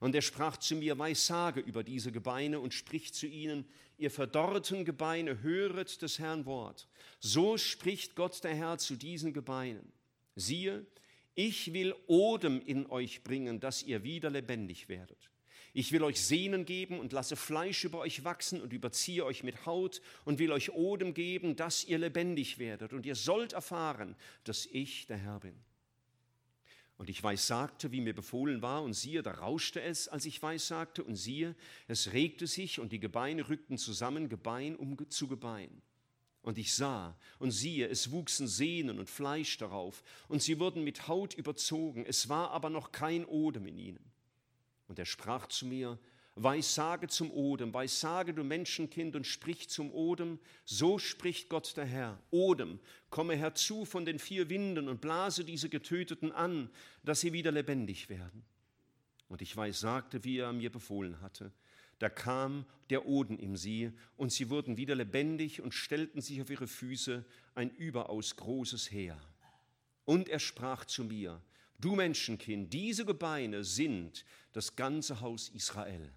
Und 0.00 0.14
er 0.14 0.22
sprach 0.22 0.56
zu 0.56 0.76
mir, 0.76 0.98
Weissage 0.98 1.60
über 1.60 1.84
diese 1.84 2.10
Gebeine 2.10 2.58
und 2.58 2.72
spricht 2.72 3.14
zu 3.14 3.26
ihnen, 3.26 3.66
ihr 3.98 4.10
verdorrten 4.10 4.86
Gebeine, 4.86 5.42
höret 5.42 6.00
des 6.00 6.18
Herrn 6.18 6.46
Wort. 6.46 6.88
So 7.20 7.58
spricht 7.58 8.16
Gott 8.16 8.42
der 8.42 8.54
Herr 8.54 8.78
zu 8.78 8.96
diesen 8.96 9.34
Gebeinen. 9.34 9.92
Siehe, 10.36 10.86
ich 11.34 11.72
will 11.72 11.94
Odem 12.06 12.60
in 12.60 12.86
euch 12.86 13.22
bringen, 13.22 13.60
dass 13.60 13.82
ihr 13.82 14.04
wieder 14.04 14.30
lebendig 14.30 14.88
werdet. 14.88 15.30
Ich 15.76 15.90
will 15.90 16.04
euch 16.04 16.20
Sehnen 16.20 16.64
geben 16.64 17.00
und 17.00 17.12
lasse 17.12 17.34
Fleisch 17.34 17.84
über 17.84 17.98
euch 17.98 18.22
wachsen 18.22 18.62
und 18.62 18.72
überziehe 18.72 19.24
euch 19.24 19.42
mit 19.42 19.66
Haut 19.66 20.00
und 20.24 20.38
will 20.38 20.52
euch 20.52 20.72
Odem 20.72 21.14
geben, 21.14 21.56
dass 21.56 21.84
ihr 21.84 21.98
lebendig 21.98 22.60
werdet. 22.60 22.92
Und 22.92 23.04
ihr 23.04 23.16
sollt 23.16 23.54
erfahren, 23.54 24.14
dass 24.44 24.66
ich 24.66 25.08
der 25.08 25.16
Herr 25.16 25.40
bin. 25.40 25.56
Und 26.96 27.10
ich 27.10 27.24
weissagte, 27.24 27.90
wie 27.90 28.00
mir 28.00 28.14
befohlen 28.14 28.62
war, 28.62 28.84
und 28.84 28.92
siehe, 28.92 29.24
da 29.24 29.32
rauschte 29.32 29.82
es, 29.82 30.06
als 30.06 30.26
ich 30.26 30.40
weissagte, 30.42 31.02
und 31.02 31.16
siehe, 31.16 31.56
es 31.88 32.12
regte 32.12 32.46
sich, 32.46 32.78
und 32.78 32.92
die 32.92 33.00
Gebeine 33.00 33.48
rückten 33.48 33.76
zusammen, 33.76 34.28
Gebein 34.28 34.76
um 34.76 34.96
zu 35.10 35.26
Gebein. 35.26 35.82
Und 36.44 36.58
ich 36.58 36.74
sah 36.74 37.16
und 37.38 37.52
siehe, 37.52 37.88
es 37.88 38.10
wuchsen 38.10 38.46
Sehnen 38.46 38.98
und 38.98 39.08
Fleisch 39.08 39.56
darauf, 39.56 40.02
und 40.28 40.42
sie 40.42 40.60
wurden 40.60 40.84
mit 40.84 41.08
Haut 41.08 41.32
überzogen, 41.32 42.04
es 42.06 42.28
war 42.28 42.50
aber 42.50 42.68
noch 42.68 42.92
kein 42.92 43.24
Odem 43.24 43.66
in 43.66 43.78
ihnen. 43.78 44.12
Und 44.86 44.98
er 44.98 45.06
sprach 45.06 45.46
zu 45.46 45.64
mir, 45.64 45.98
Weissage 46.34 47.08
zum 47.08 47.30
Odem, 47.30 47.72
weissage 47.72 48.34
du 48.34 48.44
Menschenkind 48.44 49.16
und 49.16 49.26
sprich 49.26 49.70
zum 49.70 49.90
Odem, 49.90 50.38
so 50.66 50.98
spricht 50.98 51.48
Gott 51.48 51.78
der 51.78 51.86
Herr. 51.86 52.20
Odem, 52.30 52.78
komme 53.08 53.36
herzu 53.36 53.86
von 53.86 54.04
den 54.04 54.18
vier 54.18 54.50
Winden 54.50 54.88
und 54.88 55.00
blase 55.00 55.44
diese 55.44 55.70
Getöteten 55.70 56.30
an, 56.30 56.68
dass 57.04 57.20
sie 57.20 57.32
wieder 57.32 57.52
lebendig 57.52 58.10
werden. 58.10 58.44
Und 59.28 59.40
ich 59.40 59.56
weissagte, 59.56 60.24
wie 60.24 60.38
er 60.40 60.52
mir 60.52 60.70
befohlen 60.70 61.22
hatte. 61.22 61.52
Da 61.98 62.08
kam 62.08 62.66
der 62.90 63.06
Oden 63.06 63.38
in 63.38 63.56
sie, 63.56 63.92
und 64.16 64.32
sie 64.32 64.50
wurden 64.50 64.76
wieder 64.76 64.94
lebendig 64.94 65.62
und 65.62 65.72
stellten 65.72 66.20
sich 66.20 66.40
auf 66.42 66.50
ihre 66.50 66.66
Füße, 66.66 67.24
ein 67.54 67.70
überaus 67.70 68.36
großes 68.36 68.90
Heer. 68.90 69.20
Und 70.04 70.28
er 70.28 70.38
sprach 70.38 70.84
zu 70.84 71.04
mir, 71.04 71.40
Du 71.78 71.94
Menschenkind, 71.94 72.72
diese 72.72 73.04
Gebeine 73.04 73.64
sind 73.64 74.24
das 74.52 74.76
ganze 74.76 75.20
Haus 75.20 75.48
Israel. 75.48 76.12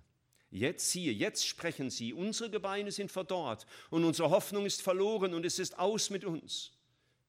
Jetzt 0.49 0.91
siehe, 0.91 1.11
jetzt 1.11 1.45
sprechen 1.45 1.89
sie, 1.89 2.13
unsere 2.13 2.49
Gebeine 2.49 2.91
sind 2.91 3.11
verdorrt 3.11 3.65
und 3.89 4.03
unsere 4.05 4.29
Hoffnung 4.29 4.65
ist 4.65 4.81
verloren 4.81 5.33
und 5.33 5.45
es 5.45 5.59
ist 5.59 5.77
aus 5.77 6.09
mit 6.09 6.23
uns. 6.23 6.71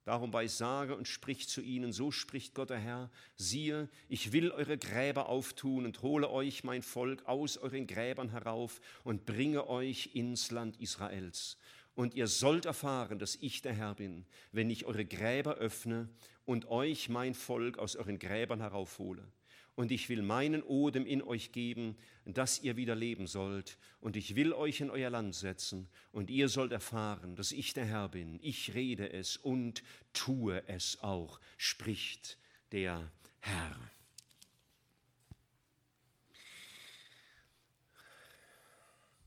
Darum 0.09 0.33
weissage 0.33 0.97
und 0.97 1.07
sprich 1.07 1.51
zu 1.51 1.61
ihnen, 1.61 1.92
so 1.92 2.11
spricht 2.11 2.55
Gott 2.55 2.71
der 2.71 2.79
Herr, 2.79 3.11
siehe, 3.37 3.90
ich 4.09 4.33
will 4.33 4.51
eure 4.51 4.79
Gräber 4.79 5.29
auftun 5.29 5.85
und 5.85 6.01
hole 6.01 6.31
euch, 6.31 6.64
mein 6.64 6.81
Volk, 6.81 7.27
aus 7.27 7.59
euren 7.59 7.87
Gräbern 7.87 8.31
herauf 8.31 8.81
und 9.05 9.27
bringe 9.27 9.68
euch 9.68 10.14
ins 10.14 10.51
Land 10.51 10.81
Israels. 10.81 11.59
Und 11.94 12.14
ihr 12.14 12.27
sollt 12.27 12.64
erfahren, 12.64 13.18
dass 13.18 13.37
ich 13.37 13.61
der 13.61 13.75
Herr 13.75 13.94
bin, 13.97 14.25
wenn 14.51 14.71
ich 14.71 14.87
eure 14.87 15.05
Gräber 15.05 15.57
öffne 15.57 16.09
und 16.47 16.71
euch, 16.71 17.11
mein 17.11 17.35
Volk, 17.35 17.77
aus 17.77 17.94
euren 17.94 18.18
Gräbern 18.18 18.61
herauffole 18.62 19.31
und 19.79 19.93
ich 19.93 20.09
will 20.09 20.23
meinen 20.23 20.64
Odem 20.64 21.07
in 21.07 21.23
euch 21.23 21.53
geben, 21.53 21.97
dass 22.25 22.61
ihr 22.61 22.75
wieder 22.75 22.97
leben 22.97 23.29
sollt, 23.29 23.79
und 24.01 24.17
ich 24.17 24.35
will 24.35 24.53
euch 24.53 24.81
in 24.81 24.91
euer 24.91 25.09
Land 25.09 25.37
setzen, 25.37 25.88
und 26.11 26.31
ihr 26.31 26.49
sollt 26.49 26.73
erfahren, 26.73 27.37
dass 27.37 27.53
ich 27.53 27.75
der 27.75 27.85
Herr 27.85 28.09
bin. 28.09 28.41
Ich 28.43 28.75
rede 28.75 29.12
es 29.12 29.37
und 29.37 29.85
tue 30.12 30.67
es 30.67 30.99
auch, 31.01 31.38
spricht 31.59 32.38
der 32.73 33.09
Herr. 33.38 33.79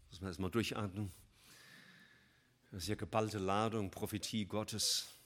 Muss 0.09 0.19
man 0.19 0.31
erstmal 0.31 0.51
durchatmen. 0.51 1.13
Das 2.71 2.83
ist 2.83 2.89
ja 2.89 2.95
geballte 2.95 3.37
Ladung, 3.37 3.89
Prophetie 3.89 4.47
Gottes. 4.47 5.17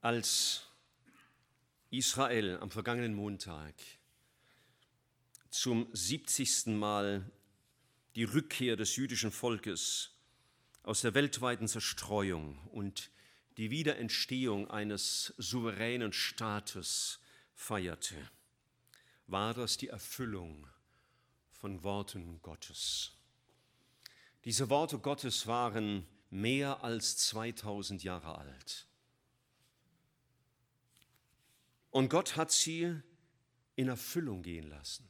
Als 0.00 0.73
Israel 1.96 2.58
am 2.58 2.70
vergangenen 2.70 3.14
Montag 3.14 3.74
zum 5.50 5.86
70. 5.92 6.66
Mal 6.66 7.30
die 8.16 8.24
Rückkehr 8.24 8.74
des 8.74 8.96
jüdischen 8.96 9.30
Volkes 9.30 10.10
aus 10.82 11.02
der 11.02 11.14
weltweiten 11.14 11.68
Zerstreuung 11.68 12.58
und 12.72 13.10
die 13.58 13.70
Wiederentstehung 13.70 14.68
eines 14.68 15.34
souveränen 15.38 16.12
Staates 16.12 17.20
feierte, 17.54 18.16
war 19.28 19.54
das 19.54 19.76
die 19.76 19.88
Erfüllung 19.88 20.66
von 21.52 21.84
Worten 21.84 22.40
Gottes. 22.42 23.12
Diese 24.44 24.68
Worte 24.68 24.98
Gottes 24.98 25.46
waren 25.46 26.08
mehr 26.30 26.82
als 26.82 27.16
2000 27.18 28.02
Jahre 28.02 28.36
alt. 28.36 28.88
Und 31.94 32.08
Gott 32.08 32.34
hat 32.34 32.50
sie 32.50 32.92
in 33.76 33.86
Erfüllung 33.86 34.42
gehen 34.42 34.68
lassen. 34.68 35.08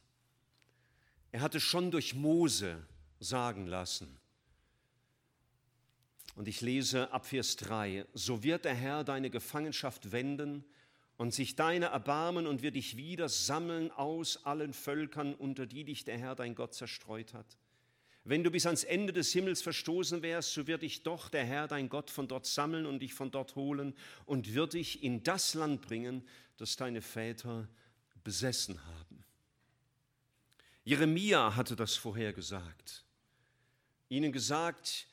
Er 1.31 1.41
hatte 1.41 1.59
schon 1.59 1.89
durch 1.89 2.13
Mose 2.13 2.85
sagen 3.19 3.65
lassen. 3.65 4.19
Und 6.35 6.47
ich 6.47 6.61
lese 6.61 7.11
ab 7.11 7.25
Vers 7.25 7.55
3, 7.55 8.05
so 8.13 8.43
wird 8.43 8.65
der 8.65 8.75
Herr 8.75 9.03
deine 9.03 9.31
Gefangenschaft 9.31 10.11
wenden 10.11 10.63
und 11.17 11.33
sich 11.33 11.55
deine 11.55 11.87
erbarmen 11.87 12.45
und 12.45 12.61
wird 12.61 12.75
dich 12.75 12.97
wieder 12.97 13.29
sammeln 13.29 13.89
aus 13.89 14.45
allen 14.45 14.71
Völkern, 14.71 15.33
unter 15.33 15.65
die 15.65 15.85
dich 15.85 16.05
der 16.05 16.19
Herr 16.19 16.35
dein 16.35 16.53
Gott 16.53 16.75
zerstreut 16.75 17.33
hat. 17.33 17.57
Wenn 18.27 18.43
du 18.43 18.49
bis 18.49 18.65
ans 18.65 18.83
Ende 18.83 19.13
des 19.13 19.31
Himmels 19.33 19.61
verstoßen 19.61 20.23
wärst, 20.23 20.53
so 20.53 20.65
wird 20.65 20.81
dich 20.81 21.03
doch 21.03 21.29
der 21.29 21.45
Herr 21.45 21.67
dein 21.67 21.89
Gott 21.89 22.09
von 22.09 22.27
dort 22.27 22.47
sammeln 22.47 22.87
und 22.87 22.99
dich 22.99 23.13
von 23.13 23.29
dort 23.29 23.55
holen 23.55 23.93
und 24.25 24.55
wird 24.55 24.73
dich 24.73 25.03
in 25.03 25.21
das 25.21 25.53
Land 25.53 25.83
bringen, 25.83 26.27
das 26.57 26.75
deine 26.75 27.03
Väter 27.03 27.69
besessen 28.23 28.83
haben. 28.83 29.23
Jeremia 30.83 31.55
hatte 31.55 31.75
das 31.75 31.95
vorhergesagt. 31.95 33.05
Ihnen 34.09 34.31
gesagt, 34.31 35.07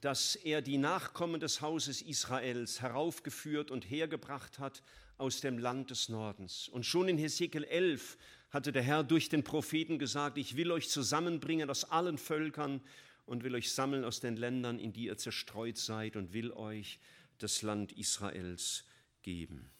dass 0.00 0.36
er 0.36 0.62
die 0.62 0.78
Nachkommen 0.78 1.40
des 1.40 1.60
Hauses 1.60 2.02
Israels 2.02 2.80
heraufgeführt 2.80 3.72
und 3.72 3.82
hergebracht 3.82 4.60
hat 4.60 4.80
aus 5.18 5.40
dem 5.40 5.58
Land 5.58 5.90
des 5.90 6.08
Nordens. 6.08 6.68
Und 6.68 6.86
schon 6.86 7.08
in 7.08 7.18
Hesekiel 7.18 7.64
11 7.64 8.16
hatte 8.54 8.72
der 8.72 8.82
Herr 8.82 9.02
durch 9.02 9.28
den 9.28 9.42
Propheten 9.42 9.98
gesagt, 9.98 10.38
ich 10.38 10.56
will 10.56 10.70
euch 10.70 10.88
zusammenbringen 10.88 11.68
aus 11.68 11.84
allen 11.84 12.18
Völkern 12.18 12.80
und 13.26 13.42
will 13.42 13.54
euch 13.54 13.72
sammeln 13.72 14.04
aus 14.04 14.20
den 14.20 14.36
Ländern, 14.36 14.78
in 14.78 14.92
die 14.92 15.06
ihr 15.06 15.18
zerstreut 15.18 15.76
seid 15.76 16.16
und 16.16 16.32
will 16.32 16.52
euch 16.52 17.00
das 17.38 17.62
Land 17.62 17.92
Israels 17.92 18.84
geben. 19.22 19.70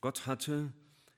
Gott 0.00 0.26
hatte 0.26 0.72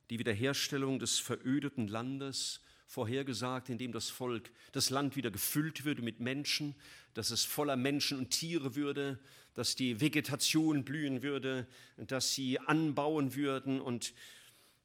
die 0.09 0.19
Wiederherstellung 0.19 0.99
des 0.99 1.19
verödeten 1.19 1.89
Landes 1.89 2.61
vorhergesagt, 2.87 3.69
indem 3.69 3.93
das 3.93 4.09
Volk, 4.09 4.51
das 4.73 4.89
Land 4.89 5.15
wieder 5.15 5.31
gefüllt 5.31 5.85
würde 5.85 6.01
mit 6.01 6.21
Menschen, 6.21 6.75
dass 7.13 7.31
es 7.31 7.45
voller 7.45 7.77
Menschen 7.77 8.19
und 8.19 8.31
Tiere 8.31 8.75
würde, 8.75 9.19
dass 9.53 9.77
die 9.77 10.01
Vegetation 10.01 10.85
blühen 10.85 11.23
würde, 11.23 11.67
dass 11.99 12.35
sie 12.35 12.59
anbauen 12.61 13.35
würden 13.35 13.81
und 13.81 14.15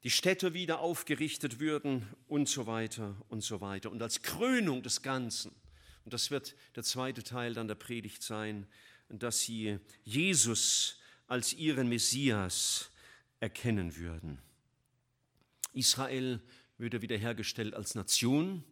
die 0.04 0.10
Städte 0.10 0.52
wieder 0.52 0.80
aufgerichtet 0.80 1.60
würden 1.60 2.06
und 2.28 2.46
so 2.46 2.66
weiter 2.66 3.16
und 3.30 3.42
so 3.42 3.62
weiter. 3.62 3.90
Und 3.90 4.02
als 4.02 4.20
Krönung 4.20 4.82
des 4.82 5.00
Ganzen, 5.00 5.50
und 6.04 6.12
das 6.12 6.30
wird 6.30 6.54
der 6.76 6.82
zweite 6.82 7.22
Teil 7.22 7.54
dann 7.54 7.68
der 7.68 7.74
Predigt 7.74 8.22
sein, 8.22 8.66
dass 9.08 9.40
sie 9.40 9.78
Jesus 10.04 11.00
als 11.26 11.54
ihren 11.54 11.88
Messias 11.88 12.90
erkennen 13.40 13.96
würden. 13.96 14.38
Israel 15.72 16.40
würde 16.76 17.00
wiederhergestellt 17.00 17.74
als 17.74 17.94
Nation 17.94 18.62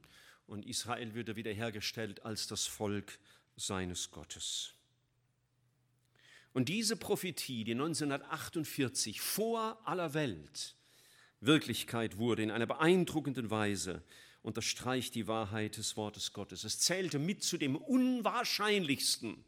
und 0.47 0.67
Israel 0.67 1.15
würde 1.15 1.35
wiederhergestellt 1.37 2.25
als 2.27 2.47
das 2.47 2.67
Volk 2.67 3.19
seines 3.57 4.11
Gottes. 4.11 4.75
Und 6.53 6.69
diese 6.69 6.97
Prophetie, 6.97 7.65
die 7.65 7.73
1948 7.73 9.23
vor 9.23 9.81
aller 9.87 10.13
Welt 10.13 10.77
Wirklichkeit 11.43 12.19
wurde, 12.19 12.43
in 12.43 12.51
einer 12.51 12.67
beeindruckenden 12.67 13.51
Weise, 13.51 14.03
unterstreicht 14.43 15.15
die 15.15 15.27
Wahrheit 15.27 15.77
des 15.77 15.97
Wortes 15.97 16.33
Gottes. 16.33 16.65
Es 16.65 16.79
zählte 16.79 17.19
mit 17.19 17.43
zu 17.43 17.59
dem 17.59 17.77
Unwahrscheinlichsten, 17.77 19.45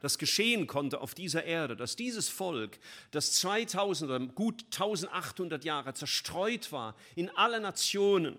das 0.00 0.16
geschehen 0.16 0.66
konnte 0.66 1.00
auf 1.00 1.14
dieser 1.14 1.44
Erde, 1.44 1.76
dass 1.76 1.94
dieses 1.94 2.28
Volk, 2.28 2.78
das 3.10 3.32
2000 3.34 4.10
oder 4.10 4.26
gut 4.26 4.64
1800 4.66 5.64
Jahre 5.64 5.92
zerstreut 5.92 6.72
war 6.72 6.96
in 7.16 7.28
alle 7.30 7.60
Nationen, 7.60 8.38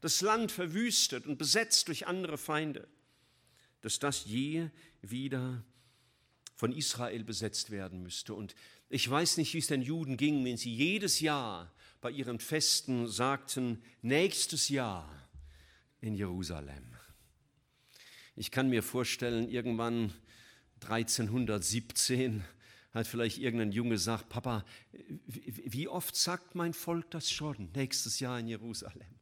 das 0.00 0.20
Land 0.20 0.52
verwüstet 0.52 1.26
und 1.26 1.38
besetzt 1.38 1.88
durch 1.88 2.06
andere 2.06 2.38
Feinde, 2.38 2.88
dass 3.82 3.98
das 3.98 4.24
je 4.24 4.68
wieder 5.00 5.64
von 6.54 6.72
Israel 6.72 7.22
besetzt 7.22 7.70
werden 7.70 8.02
müsste. 8.02 8.34
Und 8.34 8.56
ich 8.88 9.08
weiß 9.08 9.36
nicht, 9.36 9.54
wie 9.54 9.58
es 9.58 9.68
den 9.68 9.82
Juden 9.82 10.16
ging, 10.16 10.44
wenn 10.44 10.56
sie 10.56 10.74
jedes 10.74 11.20
Jahr 11.20 11.72
bei 12.00 12.10
ihren 12.10 12.38
Festen 12.38 13.06
sagten, 13.06 13.82
nächstes 14.02 14.68
Jahr 14.68 15.08
in 16.00 16.14
Jerusalem. 16.14 16.96
Ich 18.36 18.50
kann 18.50 18.68
mir 18.68 18.82
vorstellen, 18.82 19.48
irgendwann 19.48 20.12
1317 20.82 22.44
hat 22.92 23.06
vielleicht 23.06 23.38
irgendein 23.38 23.72
Junge 23.72 23.90
gesagt, 23.90 24.28
Papa, 24.28 24.64
wie 25.26 25.88
oft 25.88 26.14
sagt 26.14 26.54
mein 26.54 26.72
Volk 26.72 27.10
das 27.10 27.30
schon, 27.30 27.70
nächstes 27.74 28.20
Jahr 28.20 28.38
in 28.38 28.48
Jerusalem? 28.48 29.18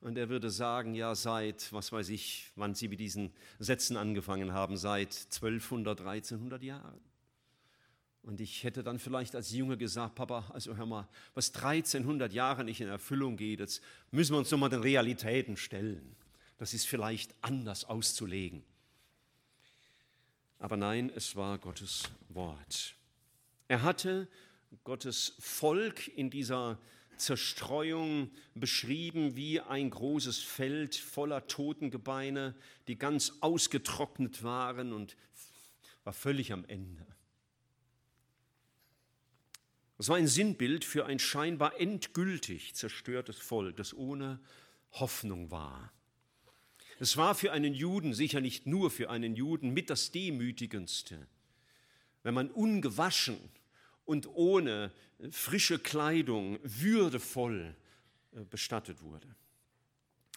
Und 0.00 0.16
er 0.16 0.30
würde 0.30 0.50
sagen, 0.50 0.94
ja, 0.94 1.14
seit, 1.14 1.72
was 1.72 1.92
weiß 1.92 2.08
ich, 2.08 2.50
wann 2.56 2.74
Sie 2.74 2.88
mit 2.88 3.00
diesen 3.00 3.34
Sätzen 3.58 3.98
angefangen 3.98 4.52
haben, 4.52 4.78
seit 4.78 5.14
1200, 5.14 6.00
1300 6.00 6.62
Jahren. 6.62 7.00
Und 8.22 8.40
ich 8.40 8.64
hätte 8.64 8.82
dann 8.82 8.98
vielleicht 8.98 9.34
als 9.34 9.50
Junge 9.52 9.76
gesagt, 9.76 10.14
Papa, 10.14 10.50
also 10.52 10.76
hör 10.76 10.86
mal, 10.86 11.08
was 11.34 11.54
1300 11.54 12.32
Jahre 12.32 12.64
nicht 12.64 12.80
in 12.80 12.88
Erfüllung 12.88 13.36
geht, 13.36 13.60
jetzt 13.60 13.82
müssen 14.10 14.34
wir 14.34 14.38
uns 14.38 14.50
nochmal 14.50 14.68
den 14.68 14.82
Realitäten 14.82 15.56
stellen. 15.56 16.16
Das 16.58 16.74
ist 16.74 16.86
vielleicht 16.86 17.34
anders 17.40 17.86
auszulegen. 17.86 18.62
Aber 20.58 20.76
nein, 20.76 21.10
es 21.14 21.34
war 21.36 21.58
Gottes 21.58 22.10
Wort. 22.28 22.94
Er 23.68 23.82
hatte 23.82 24.28
Gottes 24.84 25.34
Volk 25.38 26.06
in 26.08 26.28
dieser 26.28 26.78
Zerstreuung 27.16 28.30
beschrieben 28.54 29.36
wie 29.36 29.60
ein 29.60 29.90
großes 29.90 30.38
Feld 30.38 30.94
voller 30.94 31.46
Totengebeine, 31.46 32.54
die 32.88 32.98
ganz 32.98 33.34
ausgetrocknet 33.40 34.42
waren 34.42 34.92
und 34.92 35.16
war 36.04 36.12
völlig 36.12 36.52
am 36.52 36.64
Ende. 36.66 37.06
Es 40.00 40.08
war 40.08 40.16
ein 40.16 40.28
Sinnbild 40.28 40.82
für 40.86 41.04
ein 41.04 41.18
scheinbar 41.18 41.78
endgültig 41.78 42.74
zerstörtes 42.74 43.36
Volk, 43.36 43.76
das 43.76 43.92
ohne 43.92 44.40
Hoffnung 44.92 45.50
war. 45.50 45.92
Es 46.98 47.18
war 47.18 47.34
für 47.34 47.52
einen 47.52 47.74
Juden, 47.74 48.14
sicher 48.14 48.40
nicht 48.40 48.64
nur 48.64 48.90
für 48.90 49.10
einen 49.10 49.36
Juden, 49.36 49.74
mit 49.74 49.90
das 49.90 50.10
Demütigendste, 50.10 51.26
wenn 52.22 52.32
man 52.32 52.50
ungewaschen 52.50 53.36
und 54.06 54.26
ohne 54.28 54.90
frische 55.32 55.78
Kleidung 55.78 56.58
würdevoll 56.62 57.76
äh, 58.32 58.40
bestattet 58.44 59.02
wurde. 59.02 59.28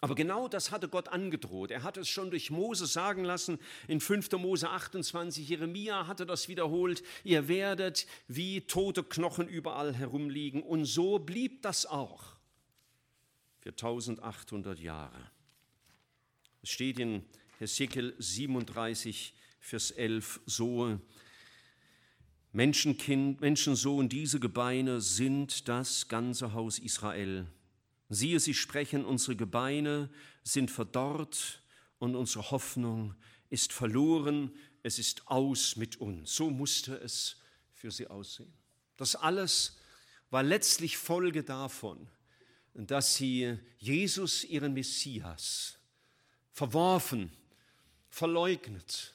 Aber 0.00 0.14
genau 0.14 0.48
das 0.48 0.70
hatte 0.70 0.88
Gott 0.88 1.08
angedroht. 1.08 1.70
Er 1.70 1.82
hatte 1.82 2.00
es 2.00 2.08
schon 2.08 2.30
durch 2.30 2.50
Mose 2.50 2.86
sagen 2.86 3.24
lassen 3.24 3.58
in 3.88 4.00
5. 4.00 4.32
Mose 4.32 4.68
28. 4.68 5.48
Jeremia 5.48 6.06
hatte 6.06 6.26
das 6.26 6.48
wiederholt. 6.48 7.02
Ihr 7.22 7.48
werdet 7.48 8.06
wie 8.28 8.60
tote 8.62 9.02
Knochen 9.02 9.48
überall 9.48 9.94
herumliegen. 9.94 10.62
Und 10.62 10.84
so 10.84 11.18
blieb 11.18 11.62
das 11.62 11.86
auch 11.86 12.34
für 13.60 13.70
1800 13.70 14.78
Jahre. 14.78 15.30
Es 16.62 16.70
steht 16.70 16.98
in 16.98 17.24
Hesekiel 17.58 18.14
37, 18.18 19.34
Vers 19.60 19.90
11 19.90 20.40
so, 20.44 21.00
Menschenkind, 22.52 23.40
Menschensohn, 23.40 24.08
diese 24.08 24.38
Gebeine 24.38 25.00
sind 25.00 25.66
das 25.68 26.08
ganze 26.08 26.52
Haus 26.52 26.78
Israel. 26.78 27.46
Siehe, 28.08 28.38
sie 28.40 28.54
sprechen, 28.54 29.04
unsere 29.04 29.36
Gebeine 29.36 30.10
sind 30.42 30.70
verdorrt 30.70 31.62
und 31.98 32.16
unsere 32.16 32.50
Hoffnung 32.50 33.14
ist 33.50 33.72
verloren, 33.72 34.54
es 34.82 34.98
ist 34.98 35.26
aus 35.28 35.76
mit 35.76 35.96
uns. 35.96 36.34
So 36.34 36.50
musste 36.50 36.96
es 36.96 37.36
für 37.72 37.90
sie 37.90 38.06
aussehen. 38.06 38.52
Das 38.96 39.16
alles 39.16 39.78
war 40.30 40.42
letztlich 40.42 40.96
Folge 40.96 41.42
davon, 41.42 42.08
dass 42.74 43.14
sie 43.14 43.58
Jesus, 43.78 44.44
ihren 44.44 44.74
Messias, 44.74 45.78
verworfen, 46.52 47.32
verleugnet 48.08 49.14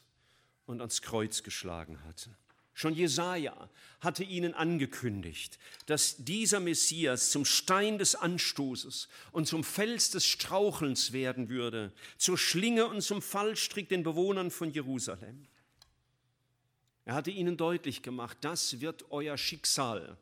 und 0.66 0.82
ans 0.82 1.02
Kreuz 1.02 1.44
geschlagen 1.44 2.04
hatten. 2.04 2.36
Schon 2.80 2.94
Jesaja 2.94 3.70
hatte 4.00 4.24
ihnen 4.24 4.54
angekündigt, 4.54 5.60
dass 5.86 6.16
dieser 6.24 6.62
Messias 6.62 7.30
zum 7.30 7.44
Stein 7.44 7.98
des 7.98 8.16
Anstoßes 8.16 9.10
und 9.34 9.50
zum 9.50 9.66
Fels 9.66 10.12
des 10.12 10.26
Strauchelns 10.26 11.12
werden 11.12 11.50
würde, 11.50 11.92
zur 12.18 12.38
Schlinge 12.38 12.88
und 12.88 13.02
zum 13.02 13.22
Fallstrick 13.22 13.90
den 13.90 14.04
Bewohnern 14.04 14.50
von 14.50 14.72
Jerusalem. 14.72 15.46
Er 17.04 17.16
hatte 17.16 17.32
ihnen 17.32 17.58
deutlich 17.58 18.02
gemacht, 18.02 18.38
das 18.40 18.80
wird 18.80 19.12
euer 19.12 19.38
Schicksal 19.38 20.18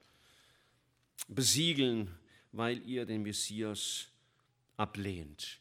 besiegeln, 1.27 2.09
weil 2.53 2.81
ihr 2.89 3.05
den 3.05 3.21
Messias 3.21 4.07
ablehnt 4.77 5.59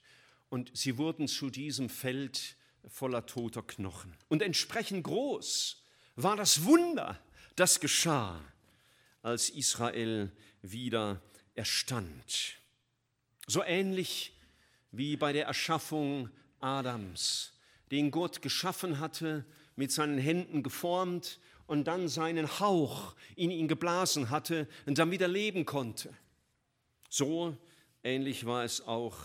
und 0.49 0.75
sie 0.75 0.97
wurden 0.97 1.29
zu 1.29 1.51
diesem 1.51 1.91
Feld 1.91 2.57
voller 2.89 3.27
toter 3.27 3.63
Knochen. 3.63 4.17
Und 4.31 4.41
entsprechend 4.41 5.05
groß 5.05 5.83
war 6.17 6.37
das 6.37 6.65
Wunder, 6.65 7.19
das 7.55 7.79
geschah, 7.79 8.41
als 9.23 9.51
Israel 9.51 10.33
wieder 10.63 11.21
erstand. 11.55 12.57
So 13.47 13.63
ähnlich 13.63 14.33
wie 14.91 15.17
bei 15.17 15.33
der 15.33 15.47
Erschaffung 15.47 16.31
Adams, 16.61 17.53
den 17.91 18.11
Gott 18.11 18.43
geschaffen 18.43 18.99
hatte, 18.99 19.45
mit 19.77 19.93
seinen 19.93 20.19
Händen 20.19 20.63
geformt 20.63 21.39
und 21.67 21.85
dann 21.85 22.09
seinen 22.09 22.61
Hauch 22.61 23.15
in 23.35 23.51
ihn 23.51 23.69
geblasen 23.69 24.31
hatte 24.31 24.67
und 24.87 24.99
damit 24.99 25.21
er 25.21 25.29
leben 25.29 25.67
konnte. 25.67 26.15
So 27.11 27.57
ähnlich 28.03 28.47
war 28.47 28.65
es 28.65 28.81
auch 28.87 29.17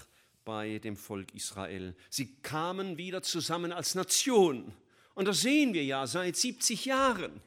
bei 0.44 0.80
dem 0.80 0.98
Volk 0.98 1.34
Israel. 1.34 1.96
Sie 2.10 2.36
kamen 2.42 2.98
wieder 2.98 3.22
zusammen 3.22 3.72
als 3.72 3.96
Nation. 3.96 4.74
Und 5.14 5.28
das 5.28 5.42
sehen 5.42 5.74
wir 5.74 5.84
ja 5.84 6.08
seit 6.08 6.36
70 6.36 6.86
Jahren. 6.86 7.42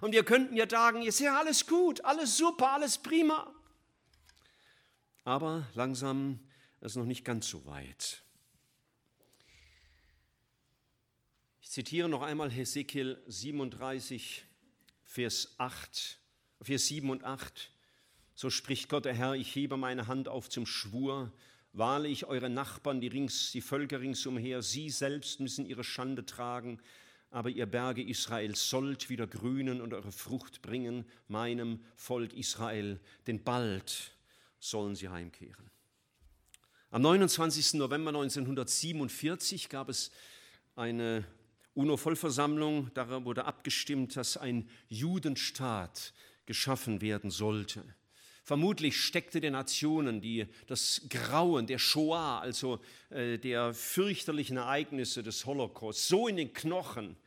Und 0.00 0.12
wir 0.12 0.24
könnten 0.24 0.56
ja 0.56 0.68
sagen, 0.68 1.02
ist 1.02 1.20
ja 1.20 1.38
alles 1.38 1.66
gut, 1.66 2.04
alles 2.04 2.36
super, 2.36 2.72
alles 2.72 2.98
prima. 2.98 3.52
Aber 5.24 5.66
langsam 5.74 6.38
ist 6.80 6.96
noch 6.96 7.04
nicht 7.04 7.24
ganz 7.24 7.48
so 7.48 7.66
weit. 7.66 8.22
Ich 11.60 11.70
zitiere 11.70 12.08
noch 12.08 12.22
einmal 12.22 12.50
Hesekiel 12.50 13.20
37, 13.26 14.44
Vers 15.04 15.54
8, 15.58 16.18
Vers 16.62 16.86
7 16.86 17.10
und 17.10 17.24
8. 17.24 17.70
So 18.34 18.50
spricht 18.50 18.88
Gott 18.88 19.04
der 19.04 19.14
Herr, 19.14 19.34
ich 19.34 19.54
hebe 19.54 19.76
meine 19.76 20.06
Hand 20.06 20.28
auf 20.28 20.48
zum 20.48 20.64
Schwur, 20.64 21.32
Wahrlich, 21.74 22.24
eure 22.26 22.48
Nachbarn, 22.48 23.00
die, 23.00 23.08
rings, 23.08 23.52
die 23.52 23.60
Völker 23.60 24.00
ringsumher, 24.00 24.62
sie 24.62 24.90
selbst 24.90 25.38
müssen 25.38 25.66
ihre 25.66 25.84
Schande 25.84 26.24
tragen, 26.24 26.80
aber 27.30 27.50
ihr 27.50 27.66
Berge 27.66 28.02
Israel 28.02 28.54
sollt 28.54 29.10
wieder 29.10 29.26
grünen 29.26 29.80
und 29.80 29.92
eure 29.92 30.12
Frucht 30.12 30.62
bringen, 30.62 31.04
meinem 31.28 31.84
Volk 31.94 32.32
Israel, 32.32 33.00
denn 33.26 33.42
bald 33.42 34.16
sollen 34.58 34.94
sie 34.94 35.08
heimkehren. 35.08 35.70
Am 36.90 37.02
29. 37.02 37.74
November 37.74 38.10
1947 38.10 39.68
gab 39.68 39.90
es 39.90 40.10
eine 40.74 41.24
UNO-Vollversammlung, 41.74 42.90
daran 42.94 43.24
wurde 43.24 43.44
abgestimmt, 43.44 44.16
dass 44.16 44.36
ein 44.36 44.68
Judenstaat 44.88 46.14
geschaffen 46.46 47.02
werden 47.02 47.30
sollte. 47.30 47.84
Vermutlich 48.48 48.98
steckte 48.98 49.42
den 49.42 49.52
Nationen 49.52 50.22
die, 50.22 50.46
das 50.68 51.02
Grauen 51.10 51.66
der 51.66 51.78
Shoah, 51.78 52.40
also 52.40 52.80
äh, 53.10 53.36
der 53.36 53.74
fürchterlichen 53.74 54.56
Ereignisse 54.56 55.22
des 55.22 55.44
Holocaust, 55.44 56.08
so 56.08 56.28
in 56.28 56.36
den 56.36 56.54
Knochen, 56.54 57.18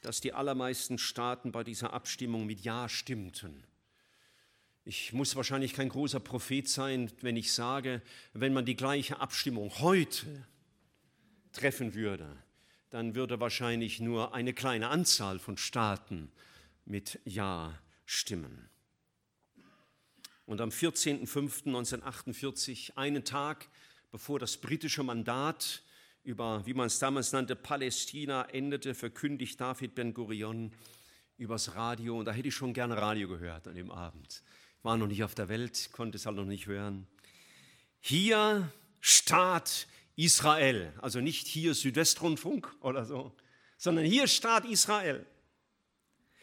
dass 0.00 0.22
die 0.22 0.32
allermeisten 0.32 0.96
Staaten 0.96 1.52
bei 1.52 1.64
dieser 1.64 1.92
Abstimmung 1.92 2.46
mit 2.46 2.60
Ja 2.60 2.88
stimmten. 2.88 3.62
Ich 4.86 5.12
muss 5.12 5.36
wahrscheinlich 5.36 5.74
kein 5.74 5.90
großer 5.90 6.20
Prophet 6.20 6.66
sein, 6.66 7.12
wenn 7.20 7.36
ich 7.36 7.52
sage, 7.52 8.00
wenn 8.32 8.54
man 8.54 8.64
die 8.64 8.74
gleiche 8.74 9.20
Abstimmung 9.20 9.70
heute 9.80 10.46
treffen 11.52 11.92
würde, 11.92 12.38
dann 12.88 13.14
würde 13.14 13.38
wahrscheinlich 13.38 14.00
nur 14.00 14.34
eine 14.34 14.54
kleine 14.54 14.88
Anzahl 14.88 15.38
von 15.38 15.58
Staaten 15.58 16.32
mit 16.86 17.20
Ja 17.26 17.78
stimmen. 18.06 18.70
Und 20.46 20.60
am 20.60 20.68
14.05.1948, 20.68 22.96
einen 22.96 23.24
Tag 23.24 23.66
bevor 24.14 24.38
das 24.38 24.58
britische 24.58 25.02
Mandat 25.02 25.82
über, 26.22 26.64
wie 26.66 26.74
man 26.74 26.86
es 26.86 26.98
damals 26.98 27.32
nannte, 27.32 27.56
Palästina 27.56 28.48
endete, 28.50 28.94
verkündigt 28.94 29.60
David 29.60 29.94
Ben-Gurion 29.94 30.72
übers 31.36 31.74
Radio. 31.74 32.18
Und 32.18 32.26
da 32.26 32.32
hätte 32.32 32.48
ich 32.48 32.54
schon 32.54 32.72
gerne 32.72 32.96
Radio 32.96 33.28
gehört 33.28 33.66
an 33.66 33.74
dem 33.74 33.90
Abend. 33.90 34.42
Ich 34.78 34.84
war 34.84 34.96
noch 34.96 35.08
nicht 35.08 35.24
auf 35.24 35.34
der 35.34 35.48
Welt, 35.48 35.90
konnte 35.92 36.16
es 36.16 36.26
halt 36.26 36.36
noch 36.36 36.44
nicht 36.44 36.66
hören. 36.66 37.06
Hier 38.00 38.70
Staat 39.00 39.88
Israel, 40.16 40.92
also 41.02 41.20
nicht 41.20 41.46
hier 41.46 41.74
Südwestrundfunk 41.74 42.72
oder 42.80 43.04
so, 43.04 43.32
sondern 43.76 44.04
hier 44.04 44.28
Staat 44.28 44.64
Israel. 44.64 45.26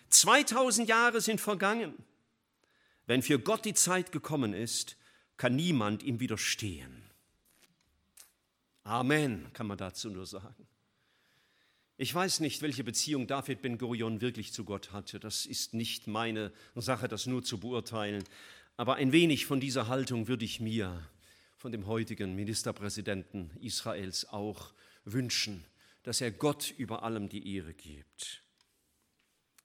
2000 0.09 0.89
Jahre 0.89 1.21
sind 1.21 1.39
vergangen. 1.39 1.93
Wenn 3.05 3.21
für 3.21 3.39
Gott 3.39 3.65
die 3.65 3.73
Zeit 3.73 4.11
gekommen 4.11 4.53
ist, 4.53 4.97
kann 5.37 5.55
niemand 5.55 6.03
ihm 6.03 6.19
widerstehen. 6.19 7.03
Amen, 8.83 9.51
kann 9.53 9.67
man 9.67 9.77
dazu 9.77 10.09
nur 10.09 10.25
sagen. 10.25 10.67
Ich 11.97 12.13
weiß 12.13 12.39
nicht, 12.39 12.63
welche 12.63 12.83
Beziehung 12.83 13.27
David 13.27 13.61
Ben-Gurion 13.61 14.21
wirklich 14.21 14.53
zu 14.53 14.65
Gott 14.65 14.91
hatte. 14.91 15.19
Das 15.19 15.45
ist 15.45 15.75
nicht 15.75 16.07
meine 16.07 16.51
Sache, 16.75 17.07
das 17.07 17.27
nur 17.27 17.43
zu 17.43 17.59
beurteilen. 17.59 18.23
Aber 18.75 18.95
ein 18.95 19.11
wenig 19.11 19.45
von 19.45 19.59
dieser 19.59 19.87
Haltung 19.87 20.27
würde 20.27 20.45
ich 20.45 20.59
mir 20.59 21.07
von 21.57 21.71
dem 21.71 21.85
heutigen 21.85 22.33
Ministerpräsidenten 22.33 23.51
Israels 23.61 24.27
auch 24.29 24.73
wünschen, 25.05 25.63
dass 26.01 26.21
er 26.21 26.31
Gott 26.31 26.73
über 26.75 27.03
allem 27.03 27.29
die 27.29 27.55
Ehre 27.55 27.75
gibt. 27.75 28.41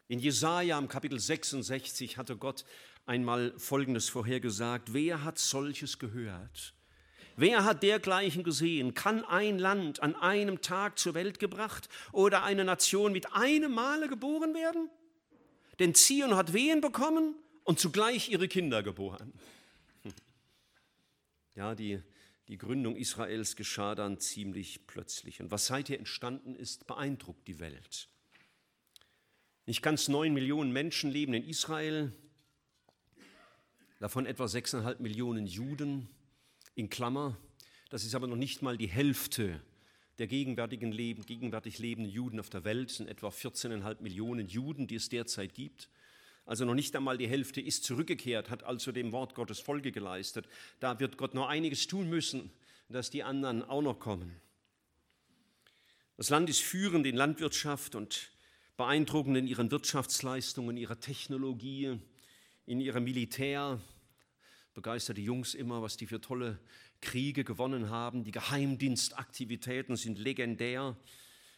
In 0.08 0.18
Jesaja 0.18 0.78
im 0.78 0.88
Kapitel 0.88 1.18
66 1.18 2.18
hatte 2.18 2.36
Gott 2.36 2.66
einmal 3.06 3.54
Folgendes 3.56 4.08
vorhergesagt. 4.08 4.92
Wer 4.92 5.24
hat 5.24 5.38
solches 5.38 5.98
gehört? 5.98 6.74
Wer 7.36 7.64
hat 7.64 7.82
dergleichen 7.82 8.44
gesehen? 8.44 8.94
Kann 8.94 9.24
ein 9.24 9.58
Land 9.58 10.02
an 10.02 10.14
einem 10.14 10.62
Tag 10.62 10.98
zur 10.98 11.14
Welt 11.14 11.38
gebracht 11.38 11.88
oder 12.12 12.44
eine 12.44 12.64
Nation 12.64 13.12
mit 13.12 13.32
einem 13.34 13.72
Male 13.72 14.08
geboren 14.08 14.54
werden? 14.54 14.90
Denn 15.78 15.94
Zion 15.94 16.34
hat 16.34 16.54
Wehen 16.54 16.80
bekommen 16.80 17.34
und 17.64 17.78
zugleich 17.78 18.30
ihre 18.30 18.48
Kinder 18.48 18.82
geboren. 18.82 19.32
Ja, 21.54 21.74
die, 21.74 22.02
die 22.48 22.58
Gründung 22.58 22.96
Israels 22.96 23.56
geschah 23.56 23.94
dann 23.94 24.20
ziemlich 24.20 24.86
plötzlich. 24.86 25.40
Und 25.40 25.50
was 25.50 25.68
seither 25.68 25.98
entstanden 25.98 26.54
ist, 26.54 26.86
beeindruckt 26.86 27.48
die 27.48 27.60
Welt. 27.60 28.10
Nicht 29.64 29.80
ganz 29.80 30.08
neun 30.08 30.34
Millionen 30.34 30.70
Menschen 30.70 31.10
leben 31.10 31.32
in 31.32 31.48
Israel, 31.48 32.12
davon 33.98 34.26
etwa 34.26 34.44
6,5 34.44 35.00
Millionen 35.00 35.46
Juden 35.46 36.08
in 36.74 36.90
Klammer. 36.90 37.36
Das 37.90 38.04
ist 38.04 38.14
aber 38.14 38.26
noch 38.26 38.36
nicht 38.36 38.62
mal 38.62 38.76
die 38.76 38.88
Hälfte 38.88 39.60
der 40.18 40.26
gegenwärtigen 40.26 40.92
Leben, 40.92 41.24
gegenwärtig 41.26 41.78
lebenden 41.78 42.10
Juden 42.10 42.40
auf 42.40 42.50
der 42.50 42.64
Welt. 42.64 42.90
Es 42.90 42.96
sind 42.96 43.08
etwa 43.08 43.28
14,5 43.28 44.00
Millionen 44.00 44.48
Juden, 44.48 44.86
die 44.86 44.96
es 44.96 45.08
derzeit 45.08 45.54
gibt. 45.54 45.88
Also 46.46 46.64
noch 46.64 46.74
nicht 46.74 46.94
einmal 46.94 47.18
die 47.18 47.28
Hälfte 47.28 47.60
ist 47.60 47.84
zurückgekehrt, 47.84 48.50
hat 48.50 48.62
also 48.62 48.92
dem 48.92 49.12
Wort 49.12 49.34
Gottes 49.34 49.58
Folge 49.60 49.92
geleistet. 49.92 50.48
Da 50.80 51.00
wird 51.00 51.18
Gott 51.18 51.34
noch 51.34 51.48
einiges 51.48 51.86
tun 51.86 52.08
müssen, 52.08 52.50
dass 52.88 53.10
die 53.10 53.24
anderen 53.24 53.64
auch 53.64 53.82
noch 53.82 53.98
kommen. 53.98 54.40
Das 56.16 56.30
Land 56.30 56.48
ist 56.48 56.60
führend 56.60 57.06
in 57.06 57.16
Landwirtschaft 57.16 57.94
und 57.94 58.30
beeindruckend 58.76 59.36
in 59.36 59.46
ihren 59.46 59.70
Wirtschaftsleistungen, 59.70 60.76
ihrer 60.76 60.98
Technologie, 61.00 61.98
in 62.66 62.80
ihrem 62.80 63.04
Militär. 63.04 63.80
Begeisterte 64.74 65.20
Jungs 65.20 65.54
immer, 65.54 65.80
was 65.80 65.96
die 65.96 66.06
für 66.06 66.20
tolle 66.20 66.58
Kriege 67.00 67.44
gewonnen 67.44 67.88
haben. 67.88 68.24
Die 68.24 68.32
Geheimdienstaktivitäten 68.32 69.96
sind 69.96 70.18
legendär. 70.18 70.96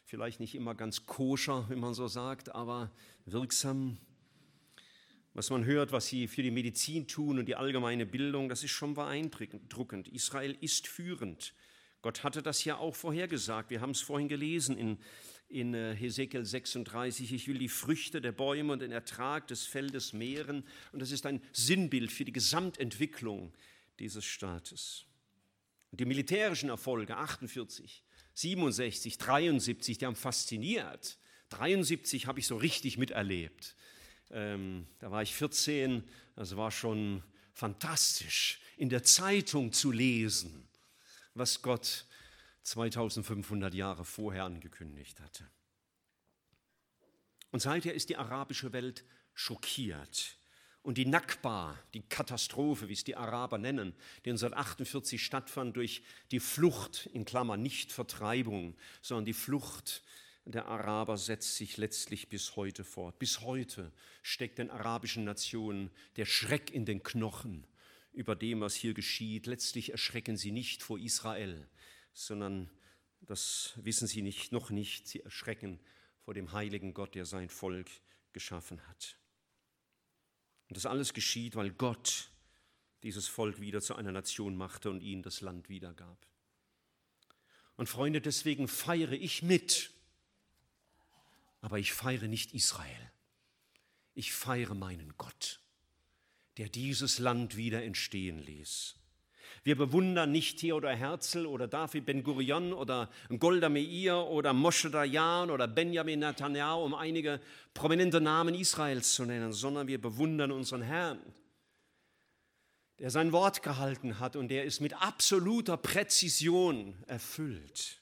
Vielleicht 0.05 0.39
nicht 0.39 0.55
immer 0.55 0.75
ganz 0.75 1.07
koscher, 1.07 1.69
wenn 1.69 1.81
man 1.81 1.95
so 1.95 2.07
sagt, 2.07 2.55
aber 2.55 2.93
wirksam. 3.25 3.99
Was 5.35 5.51
man 5.51 5.65
hört, 5.65 5.93
was 5.93 6.07
sie 6.07 6.29
für 6.29 6.43
die 6.43 6.51
Medizin 6.51 7.07
tun 7.07 7.39
und 7.39 7.47
die 7.47 7.57
allgemeine 7.57 8.07
Bildung, 8.07 8.49
das 8.49 8.63
ist 8.63 8.71
schon 8.71 8.95
beeindruckend. 8.95 10.09
Israel 10.09 10.57
ist 10.61 10.87
führend. 10.87 11.55
Gott 12.03 12.23
hatte 12.23 12.43
das 12.43 12.65
ja 12.65 12.77
auch 12.77 12.95
vorhergesagt. 12.95 13.71
Wir 13.71 13.81
haben 13.81 13.91
es 13.91 14.01
vorhin 14.01 14.29
gelesen 14.29 14.77
in 14.77 14.99
in 15.49 15.75
äh, 15.75 15.95
Hesekiel 15.95 16.45
36, 16.45 17.33
ich 17.33 17.49
will 17.49 17.59
die 17.59 17.69
Früchte 17.69 18.21
der 18.21 18.33
Bäume 18.33 18.73
und 18.75 18.81
den 18.81 18.93
Ertrag 18.93 19.47
des 19.49 19.65
Feldes 19.65 20.13
mehren. 20.13 20.65
Und 20.93 21.01
das 21.01 21.11
ist 21.11 21.27
ein 21.27 21.41
Sinnbild 21.53 22.13
für 22.13 22.25
die 22.25 22.33
Gesamtentwicklung 22.33 23.53
dieses 23.99 24.25
Staates. 24.25 25.05
Und 25.91 26.01
die 26.01 26.05
militärischen 26.05 26.69
Erfolge 26.69 27.17
48, 27.17 28.03
67, 28.35 29.19
73, 29.19 29.99
die 29.99 30.07
haben 30.07 30.17
fasziniert. 30.17 31.19
73 31.49 32.27
habe 32.27 32.41
ich 32.41 32.47
so 32.47 32.57
richtig 32.57 32.99
miterlebt. 32.99 33.75
Ähm, 34.31 34.87
da 34.99 35.11
war 35.11 35.23
ich 35.23 35.35
14, 35.35 36.05
das 36.37 36.57
war 36.57 36.71
schon 36.71 37.23
fantastisch, 37.55 38.61
in 38.77 38.91
der 38.91 39.03
Zeitung 39.03 39.73
zu 39.73 39.91
lesen, 39.91 40.69
was 41.35 41.63
Gott 41.63 42.05
2500 42.69 43.75
Jahre 43.75 44.05
vorher 44.05 44.45
angekündigt 44.45 45.21
hatte. 45.21 45.49
Und 47.51 47.61
seither 47.61 47.95
ist 47.95 48.11
die 48.11 48.17
arabische 48.17 48.73
Welt 48.73 49.05
schockiert. 49.35 50.37
Und 50.83 50.97
die 50.97 51.07
Nakba, 51.07 51.79
die 51.93 52.03
Katastrophe, 52.03 52.89
wie 52.89 52.95
es 52.95 53.05
die 53.05 53.17
Araber 53.17 53.59
nennen, 53.59 53.95
die 54.25 54.31
1948 54.31 55.23
stattfand 55.23 55.77
durch 55.77 56.03
die 56.31 56.41
Flucht, 56.41 57.07
in 57.13 57.25
Klammern 57.25 57.63
nicht 57.63 57.93
Vertreibung, 57.93 58.77
sondern 59.03 59.25
die 59.27 59.35
Flucht 59.35 60.03
der 60.45 60.67
Araber 60.67 61.19
setzt 61.19 61.57
sich 61.57 61.77
letztlich 61.77 62.29
bis 62.31 62.57
heute 62.57 62.85
fort. 62.85 63.19
Bis 63.19 63.43
heute 63.43 63.93
steckt 64.23 64.59
den 64.59 64.71
arabischen 64.71 65.25
Nationen 65.25 65.91
der 66.17 66.25
Schreck 66.25 66.71
in 66.71 66.87
den 66.87 67.03
Knochen 67.03 67.67
über 68.13 68.35
dem, 68.35 68.61
was 68.61 68.75
hier 68.75 68.95
geschieht. 68.95 69.47
Letztlich 69.47 69.93
erschrecken 69.93 70.39
sie 70.39 70.53
nicht 70.53 70.83
vor 70.83 70.99
Israel, 70.99 71.69
sondern 72.27 72.71
das 73.21 73.75
wissen 73.77 74.07
sie 74.07 74.23
nicht, 74.23 74.53
noch 74.53 74.71
nicht. 74.71 75.07
Sie 75.07 75.21
erschrecken 75.21 75.81
vor 76.21 76.35
dem 76.35 76.53
heiligen 76.53 76.95
Gott, 76.95 77.15
der 77.15 77.25
sein 77.25 77.49
Volk 77.49 77.89
geschaffen 78.33 78.87
hat. 78.89 79.17
Und 80.69 80.77
das 80.77 80.87
alles 80.87 81.15
geschieht, 81.15 81.57
weil 81.57 81.71
Gott 81.71 82.31
dieses 83.03 83.29
Volk 83.29 83.61
wieder 83.61 83.81
zu 83.81 83.95
einer 83.95 84.13
Nation 84.13 84.57
machte 84.57 84.91
und 84.91 85.01
ihnen 85.01 85.23
das 85.23 85.41
Land 85.41 85.69
wiedergab. 85.69 86.27
Und 87.77 87.89
Freunde, 87.89 88.21
deswegen 88.21 88.67
feiere 88.67 89.13
ich 89.13 89.43
mit, 89.43 89.93
aber 91.61 91.79
ich 91.79 91.93
feiere 91.93 92.27
nicht 92.27 92.53
Israel. 92.53 93.13
Ich 94.15 94.33
feiere 94.33 94.75
meinen 94.75 95.17
Gott, 95.17 95.61
der 96.57 96.69
dieses 96.69 97.21
Land 97.21 97.57
wieder 97.57 97.85
entstehen 97.85 98.41
ließ. 98.41 98.97
Wir 99.69 99.77
bewundern 99.77 100.33
nicht 100.33 100.61
Theodor 100.61 100.93
Herzl 100.93 101.45
oder 101.45 101.69
David 101.69 102.07
Ben-Gurion 102.07 102.73
oder 102.73 103.11
Golda 103.39 103.69
Meir 103.69 104.27
oder 104.27 104.55
Moshe 104.55 104.89
Dayan 104.89 105.51
oder 105.51 105.69
Benjamin 105.69 106.21
Netanyahu, 106.21 106.87
um 106.87 106.95
einige 106.95 107.39
prominente 107.75 108.19
Namen 108.19 108.55
Israels 108.55 109.13
zu 109.13 109.27
nennen, 109.27 109.53
sondern 109.53 109.87
wir 109.87 110.01
bewundern 110.01 110.53
unseren 110.53 110.81
Herrn, 110.81 111.21
der 112.99 113.11
sein 113.11 113.31
Wort 113.31 113.63
gehalten 113.63 114.19
hat 114.19 114.37
und 114.37 114.49
der 114.49 114.65
es 114.65 114.81
mit 114.81 114.95
absoluter 115.03 115.77
Präzision 115.77 116.95
erfüllt. 117.07 118.01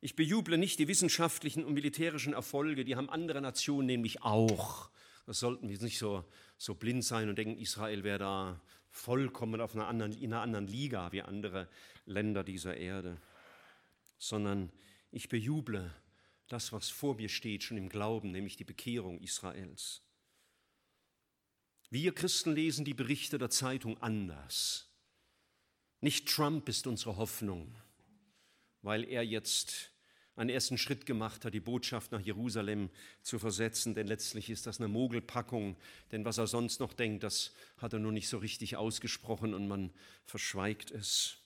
Ich 0.00 0.16
bejuble 0.16 0.56
nicht 0.56 0.78
die 0.78 0.88
wissenschaftlichen 0.88 1.66
und 1.66 1.74
militärischen 1.74 2.32
Erfolge, 2.32 2.86
die 2.86 2.96
haben 2.96 3.10
andere 3.10 3.42
Nationen 3.42 3.88
nämlich 3.88 4.22
auch. 4.22 4.88
Das 5.26 5.38
sollten 5.38 5.68
wir 5.68 5.78
nicht 5.80 5.98
so, 5.98 6.24
so 6.56 6.74
blind 6.74 7.04
sein 7.04 7.28
und 7.28 7.36
denken, 7.36 7.58
Israel 7.58 8.04
wäre 8.04 8.18
da 8.18 8.60
vollkommen 8.96 9.60
auf 9.60 9.74
einer 9.74 9.86
anderen, 9.86 10.12
in 10.12 10.32
einer 10.32 10.42
anderen 10.42 10.66
Liga 10.66 11.12
wie 11.12 11.22
andere 11.22 11.68
Länder 12.06 12.42
dieser 12.42 12.76
Erde, 12.76 13.20
sondern 14.18 14.72
ich 15.10 15.28
bejuble 15.28 15.94
das, 16.48 16.72
was 16.72 16.88
vor 16.88 17.16
mir 17.16 17.28
steht, 17.28 17.62
schon 17.62 17.76
im 17.76 17.88
Glauben, 17.88 18.30
nämlich 18.30 18.56
die 18.56 18.64
Bekehrung 18.64 19.20
Israels. 19.20 20.02
Wir 21.90 22.14
Christen 22.14 22.52
lesen 22.52 22.84
die 22.84 22.94
Berichte 22.94 23.38
der 23.38 23.50
Zeitung 23.50 24.00
anders. 24.02 24.88
Nicht 26.00 26.28
Trump 26.28 26.68
ist 26.68 26.86
unsere 26.86 27.16
Hoffnung, 27.16 27.74
weil 28.82 29.04
er 29.04 29.24
jetzt 29.24 29.92
einen 30.36 30.50
ersten 30.50 30.76
Schritt 30.76 31.06
gemacht 31.06 31.44
hat, 31.44 31.54
die 31.54 31.60
Botschaft 31.60 32.12
nach 32.12 32.20
Jerusalem 32.20 32.90
zu 33.22 33.38
versetzen, 33.38 33.94
denn 33.94 34.06
letztlich 34.06 34.50
ist 34.50 34.66
das 34.66 34.78
eine 34.78 34.88
Mogelpackung, 34.88 35.76
denn 36.12 36.24
was 36.24 36.38
er 36.38 36.46
sonst 36.46 36.78
noch 36.78 36.92
denkt, 36.92 37.22
das 37.24 37.52
hat 37.78 37.94
er 37.94 37.98
nur 37.98 38.12
nicht 38.12 38.28
so 38.28 38.38
richtig 38.38 38.76
ausgesprochen 38.76 39.54
und 39.54 39.66
man 39.66 39.90
verschweigt 40.26 40.90
es. 40.90 41.38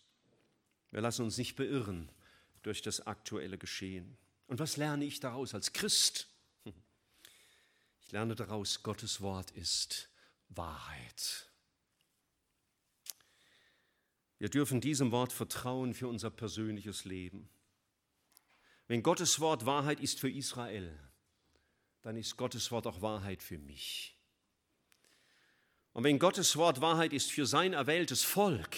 Wir 0.90 1.00
lassen 1.00 1.22
uns 1.22 1.38
nicht 1.38 1.54
beirren 1.54 2.08
durch 2.62 2.82
das 2.82 3.06
aktuelle 3.06 3.58
Geschehen. 3.58 4.16
Und 4.48 4.58
was 4.58 4.76
lerne 4.76 5.04
ich 5.04 5.20
daraus 5.20 5.54
als 5.54 5.72
Christ? 5.72 6.26
Ich 8.02 8.10
lerne 8.10 8.34
daraus, 8.34 8.82
Gottes 8.82 9.20
Wort 9.20 9.52
ist 9.52 10.08
Wahrheit. 10.48 11.46
Wir 14.40 14.48
dürfen 14.48 14.80
diesem 14.80 15.12
Wort 15.12 15.32
vertrauen 15.32 15.94
für 15.94 16.08
unser 16.08 16.30
persönliches 16.30 17.04
Leben. 17.04 17.48
Wenn 18.90 19.04
Gottes 19.04 19.38
Wort 19.38 19.66
Wahrheit 19.66 20.00
ist 20.00 20.18
für 20.18 20.28
Israel, 20.28 20.98
dann 22.02 22.16
ist 22.16 22.36
Gottes 22.36 22.72
Wort 22.72 22.88
auch 22.88 23.00
Wahrheit 23.00 23.40
für 23.40 23.56
mich. 23.56 24.16
Und 25.92 26.02
wenn 26.02 26.18
Gottes 26.18 26.56
Wort 26.56 26.80
Wahrheit 26.80 27.12
ist 27.12 27.30
für 27.30 27.46
sein 27.46 27.72
erwähltes 27.72 28.24
Volk, 28.24 28.76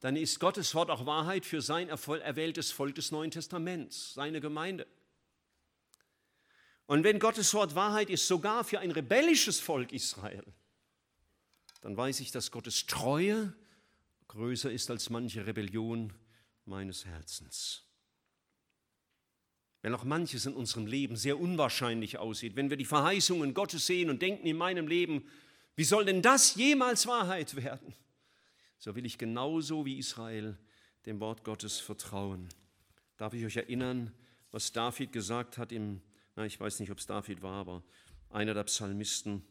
dann 0.00 0.16
ist 0.16 0.38
Gottes 0.38 0.74
Wort 0.74 0.90
auch 0.90 1.06
Wahrheit 1.06 1.46
für 1.46 1.62
sein 1.62 1.88
erwähltes 1.88 2.72
Volk 2.72 2.96
des 2.96 3.10
Neuen 3.10 3.30
Testaments, 3.30 4.12
seine 4.12 4.42
Gemeinde. 4.42 4.86
Und 6.84 7.04
wenn 7.04 7.18
Gottes 7.18 7.54
Wort 7.54 7.74
Wahrheit 7.74 8.10
ist 8.10 8.28
sogar 8.28 8.64
für 8.64 8.80
ein 8.80 8.90
rebellisches 8.90 9.60
Volk 9.60 9.94
Israel, 9.94 10.44
dann 11.80 11.96
weiß 11.96 12.20
ich, 12.20 12.32
dass 12.32 12.50
Gottes 12.50 12.84
Treue 12.84 13.54
größer 14.28 14.70
ist 14.70 14.90
als 14.90 15.08
manche 15.08 15.46
Rebellion 15.46 16.12
meines 16.66 17.06
Herzens. 17.06 17.84
Wenn 19.84 19.94
auch 19.94 20.04
manches 20.04 20.46
in 20.46 20.54
unserem 20.54 20.86
Leben 20.86 21.14
sehr 21.14 21.38
unwahrscheinlich 21.38 22.16
aussieht, 22.16 22.56
wenn 22.56 22.70
wir 22.70 22.78
die 22.78 22.86
Verheißungen 22.86 23.52
Gottes 23.52 23.84
sehen 23.84 24.08
und 24.08 24.22
denken 24.22 24.46
in 24.46 24.56
meinem 24.56 24.88
Leben, 24.88 25.26
wie 25.76 25.84
soll 25.84 26.06
denn 26.06 26.22
das 26.22 26.54
jemals 26.54 27.06
Wahrheit 27.06 27.54
werden? 27.54 27.92
So 28.78 28.96
will 28.96 29.04
ich 29.04 29.18
genauso 29.18 29.84
wie 29.84 29.98
Israel 29.98 30.56
dem 31.04 31.20
Wort 31.20 31.44
Gottes 31.44 31.80
vertrauen. 31.80 32.48
Darf 33.18 33.34
ich 33.34 33.44
euch 33.44 33.58
erinnern, 33.58 34.10
was 34.52 34.72
David 34.72 35.12
gesagt 35.12 35.58
hat 35.58 35.70
im, 35.70 36.00
na, 36.34 36.46
ich 36.46 36.58
weiß 36.58 36.80
nicht, 36.80 36.90
ob 36.90 36.96
es 36.96 37.04
David 37.04 37.42
war, 37.42 37.60
aber 37.60 37.82
einer 38.30 38.54
der 38.54 38.64
Psalmisten. 38.64 39.44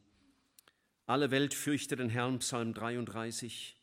Alle 1.06 1.30
Welt 1.30 1.54
fürchte 1.54 1.96
den 1.96 2.10
Herrn, 2.10 2.40
Psalm 2.40 2.74
33. 2.74 3.78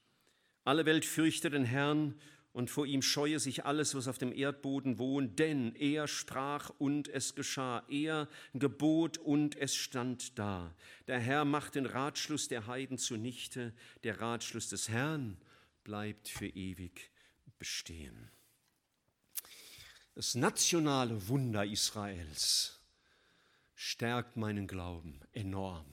Alle 0.65 0.85
Welt 0.85 1.05
fürchte 1.05 1.49
den 1.49 1.65
Herrn 1.65 2.21
und 2.53 2.71
vor 2.71 2.87
ihm 2.87 3.03
scheue 3.03 3.39
sich 3.39 3.65
alles, 3.65 3.95
was 3.95 4.09
auf 4.09 4.19
dem 4.19 4.33
Erdboden 4.33 4.99
wohnt, 4.99 5.39
denn 5.39 5.75
er 5.77 6.09
sprach 6.09 6.71
und 6.79 7.09
es 7.09 7.35
geschah, 7.35 7.85
er 7.89 8.29
gebot 8.55 9.19
und 9.19 9.57
es 9.57 9.75
stand 9.75 10.39
da. 10.39 10.75
Der 11.07 11.21
Herr 11.21 11.45
macht 11.45 11.77
den 11.77 11.87
Ratschluss 11.87 12.49
der 12.49 12.67
Heiden 12.67 12.99
zunichte, 12.99 13.73
der 14.03 14.21
Ratschluss 14.21 14.69
des 14.69 14.89
Herrn 14.89 15.37
bleibt 15.85 16.29
für 16.29 16.49
ewig 16.49 17.11
bestehen. 17.59 18.31
Das 20.15 20.35
nationale 20.35 21.29
Wunder 21.29 21.65
Israels 21.65 22.81
stärkt 23.75 24.37
meinen 24.37 24.67
Glauben 24.67 25.21
enorm 25.33 25.87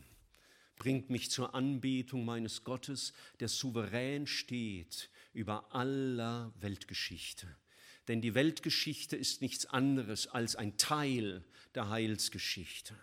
bringt 0.77 1.09
mich 1.09 1.29
zur 1.31 1.53
Anbetung 1.55 2.23
meines 2.23 2.63
Gottes, 2.63 3.13
der 3.39 3.47
souverän 3.47 4.27
steht 4.27 5.09
über 5.37 5.73
aller 5.73 6.51
Weltgeschichte. 6.59 7.47
Denn 8.07 8.21
die 8.21 8.33
Weltgeschichte 8.33 9.15
ist 9.15 9.41
nichts 9.41 9.67
anderes 9.67 10.27
als 10.27 10.55
ein 10.55 10.77
Teil 10.77 11.43
der 11.75 11.89
Heilsgeschichte. 11.89 12.95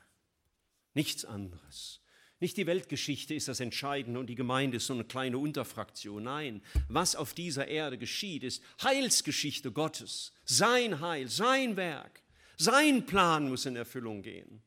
Nichts 0.94 1.24
anderes. 1.24 2.00
Nicht 2.40 2.56
die 2.56 2.66
Weltgeschichte 2.66 3.34
ist 3.34 3.46
das 3.46 3.60
Entscheidende 3.60 4.18
und 4.18 4.26
die 4.26 4.34
Gemeinde 4.34 4.78
ist 4.78 4.86
so 4.86 4.94
eine 4.94 5.04
kleine 5.04 5.38
Unterfraktion. 5.38 6.24
Nein, 6.24 6.62
was 6.88 7.14
auf 7.14 7.34
dieser 7.34 7.68
Erde 7.68 7.98
geschieht, 7.98 8.42
ist 8.42 8.62
Heilsgeschichte 8.82 9.70
Gottes. 9.70 10.32
Sein 10.44 11.00
Heil, 11.00 11.28
sein 11.28 11.76
Werk, 11.76 12.22
sein 12.56 13.06
Plan 13.06 13.48
muss 13.48 13.66
in 13.66 13.76
Erfüllung 13.76 14.22
gehen. 14.22 14.62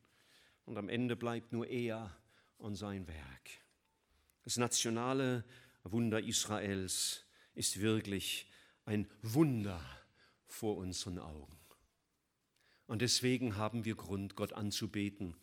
Und 0.64 0.78
am 0.78 0.88
Ende 0.88 1.16
bleibt 1.16 1.52
nur 1.52 1.66
er 1.66 2.16
und 2.56 2.76
sein 2.76 3.06
Werk. 3.06 3.50
Das 4.44 4.56
nationale 4.56 5.44
Wunder 5.84 6.20
Israels 6.20 7.27
ist 7.58 7.80
wirklich 7.80 8.46
ein 8.84 9.08
Wunder 9.22 9.84
vor 10.46 10.76
unseren 10.76 11.18
Augen. 11.18 11.58
Und 12.86 13.02
deswegen 13.02 13.56
haben 13.56 13.84
wir 13.84 13.96
Grund, 13.96 14.36
Gott 14.36 14.52
anzubeten 14.52 15.34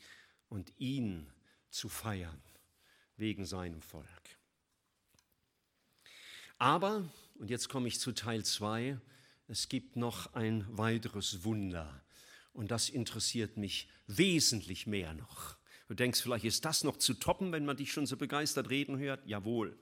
und 0.49 0.71
ihn 0.79 1.27
zu 1.69 1.89
feiern 1.89 2.41
wegen 3.17 3.45
seinem 3.45 3.81
Volk. 3.81 4.07
Aber, 6.57 7.07
und 7.35 7.49
jetzt 7.49 7.67
komme 7.67 7.87
ich 7.89 7.99
zu 7.99 8.13
Teil 8.13 8.45
2, 8.45 8.97
es 9.47 9.67
gibt 9.67 9.95
noch 9.95 10.33
ein 10.33 10.65
weiteres 10.69 11.43
Wunder 11.43 12.01
und 12.53 12.71
das 12.71 12.89
interessiert 12.89 13.57
mich 13.57 13.89
wesentlich 14.07 14.87
mehr 14.87 15.13
noch. 15.13 15.57
Du 15.87 15.93
denkst, 15.93 16.21
vielleicht 16.21 16.45
ist 16.45 16.65
das 16.65 16.83
noch 16.83 16.97
zu 16.97 17.13
toppen, 17.13 17.51
wenn 17.51 17.65
man 17.65 17.77
dich 17.77 17.91
schon 17.91 18.07
so 18.07 18.17
begeistert 18.17 18.69
reden 18.69 18.97
hört. 18.97 19.27
Jawohl. 19.27 19.77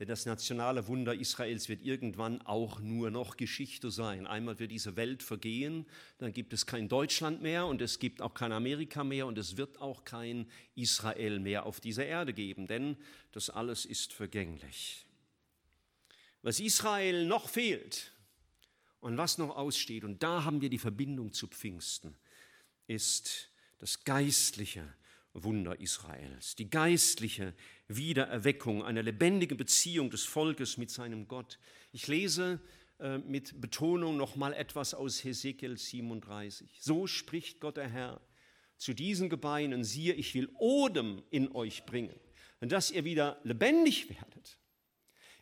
Denn 0.00 0.08
das 0.08 0.24
nationale 0.24 0.88
Wunder 0.88 1.14
Israels 1.14 1.68
wird 1.68 1.82
irgendwann 1.82 2.40
auch 2.40 2.80
nur 2.80 3.10
noch 3.10 3.36
Geschichte 3.36 3.90
sein. 3.90 4.26
Einmal 4.26 4.58
wird 4.58 4.70
diese 4.70 4.96
Welt 4.96 5.22
vergehen, 5.22 5.84
dann 6.16 6.32
gibt 6.32 6.54
es 6.54 6.64
kein 6.64 6.88
Deutschland 6.88 7.42
mehr 7.42 7.66
und 7.66 7.82
es 7.82 7.98
gibt 7.98 8.22
auch 8.22 8.32
kein 8.32 8.50
Amerika 8.50 9.04
mehr 9.04 9.26
und 9.26 9.36
es 9.36 9.58
wird 9.58 9.78
auch 9.78 10.06
kein 10.06 10.50
Israel 10.74 11.38
mehr 11.38 11.66
auf 11.66 11.80
dieser 11.80 12.06
Erde 12.06 12.32
geben, 12.32 12.66
denn 12.66 12.96
das 13.32 13.50
alles 13.50 13.84
ist 13.84 14.14
vergänglich. 14.14 15.04
Was 16.40 16.60
Israel 16.60 17.26
noch 17.26 17.50
fehlt 17.50 18.10
und 19.00 19.18
was 19.18 19.36
noch 19.36 19.54
aussteht, 19.54 20.04
und 20.04 20.22
da 20.22 20.44
haben 20.44 20.62
wir 20.62 20.70
die 20.70 20.78
Verbindung 20.78 21.34
zu 21.34 21.46
Pfingsten, 21.46 22.16
ist 22.86 23.50
das 23.78 24.02
geistliche 24.02 24.94
Wunder 25.34 25.78
Israels, 25.78 26.56
die 26.56 26.70
geistliche 26.70 27.54
Wiedererweckung 27.96 28.84
einer 28.84 29.02
lebendigen 29.02 29.56
Beziehung 29.56 30.10
des 30.10 30.24
Volkes 30.24 30.76
mit 30.76 30.90
seinem 30.90 31.28
Gott. 31.28 31.58
Ich 31.92 32.06
lese 32.06 32.60
äh, 32.98 33.18
mit 33.18 33.60
Betonung 33.60 34.16
noch 34.16 34.36
mal 34.36 34.52
etwas 34.52 34.94
aus 34.94 35.22
Hesekiel 35.24 35.76
37. 35.76 36.78
So 36.80 37.06
spricht 37.06 37.60
Gott 37.60 37.76
der 37.76 37.88
Herr 37.88 38.20
zu 38.76 38.94
diesen 38.94 39.28
Gebeinen, 39.28 39.84
siehe, 39.84 40.14
ich 40.14 40.34
will 40.34 40.48
Odem 40.58 41.22
in 41.30 41.54
euch 41.54 41.84
bringen, 41.84 42.18
dass 42.60 42.90
ihr 42.90 43.04
wieder 43.04 43.38
lebendig 43.44 44.08
werdet 44.08 44.60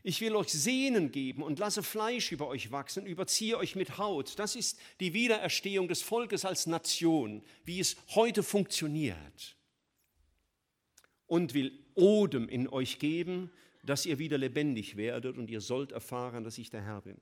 ich 0.08 0.20
will 0.20 0.36
euch 0.36 0.48
Sehnen 0.48 1.10
geben 1.10 1.42
und 1.42 1.58
lasse 1.58 1.82
Fleisch 1.82 2.32
über 2.32 2.48
euch 2.48 2.70
wachsen, 2.70 3.06
überziehe 3.06 3.58
euch 3.58 3.76
mit 3.76 3.98
Haut. 3.98 4.38
Das 4.38 4.56
ist 4.56 4.78
die 5.00 5.12
Wiedererstehung 5.12 5.88
des 5.88 6.02
Volkes 6.02 6.44
als 6.44 6.66
Nation, 6.66 7.42
wie 7.64 7.80
es 7.80 7.96
heute 8.14 8.42
funktioniert. 8.42 9.56
Und 11.26 11.52
will 11.52 11.78
Odem 11.98 12.48
in 12.48 12.68
euch 12.68 12.98
geben, 12.98 13.50
dass 13.82 14.06
ihr 14.06 14.18
wieder 14.18 14.38
lebendig 14.38 14.96
werdet 14.96 15.36
und 15.36 15.50
ihr 15.50 15.60
sollt 15.60 15.92
erfahren, 15.92 16.44
dass 16.44 16.58
ich 16.58 16.70
der 16.70 16.82
Herr 16.82 17.02
bin. 17.02 17.20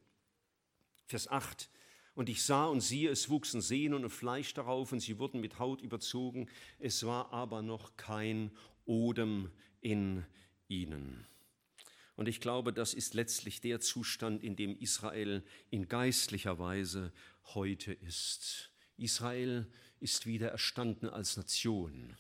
Vers 1.07 1.29
8. 1.29 1.71
Und 2.15 2.29
ich 2.29 2.43
sah 2.43 2.67
und 2.67 2.81
siehe, 2.81 3.11
es 3.11 3.29
wuchsen 3.29 3.61
Sehnen 3.61 4.05
und 4.05 4.11
Fleisch 4.11 4.55
darauf 4.55 4.93
und 4.93 5.01
sie 5.01 5.19
wurden 5.19 5.41
mit 5.41 5.59
Haut 5.59 5.83
überzogen. 5.83 6.49
Es 6.79 7.05
war 7.05 7.33
aber 7.33 7.63
noch 7.63 7.97
kein 7.97 8.51
Odem 8.87 9.51
in 9.81 10.25
ihnen. 10.69 11.27
Und 12.17 12.29
ich 12.29 12.41
glaube, 12.41 12.73
das 12.73 12.95
ist 12.95 13.13
letztlich 13.13 13.61
der 13.61 13.81
Zustand, 13.81 14.43
in 14.43 14.57
dem 14.57 14.79
Israel 14.79 15.45
in 15.71 15.89
geistlicher 15.89 16.59
Weise 16.59 17.13
heute 17.55 17.93
ist. 17.93 18.71
Israel 18.97 19.67
ist 20.01 20.27
wieder 20.27 20.49
erstanden 20.49 21.09
als 21.09 21.37
Nation. 21.37 22.17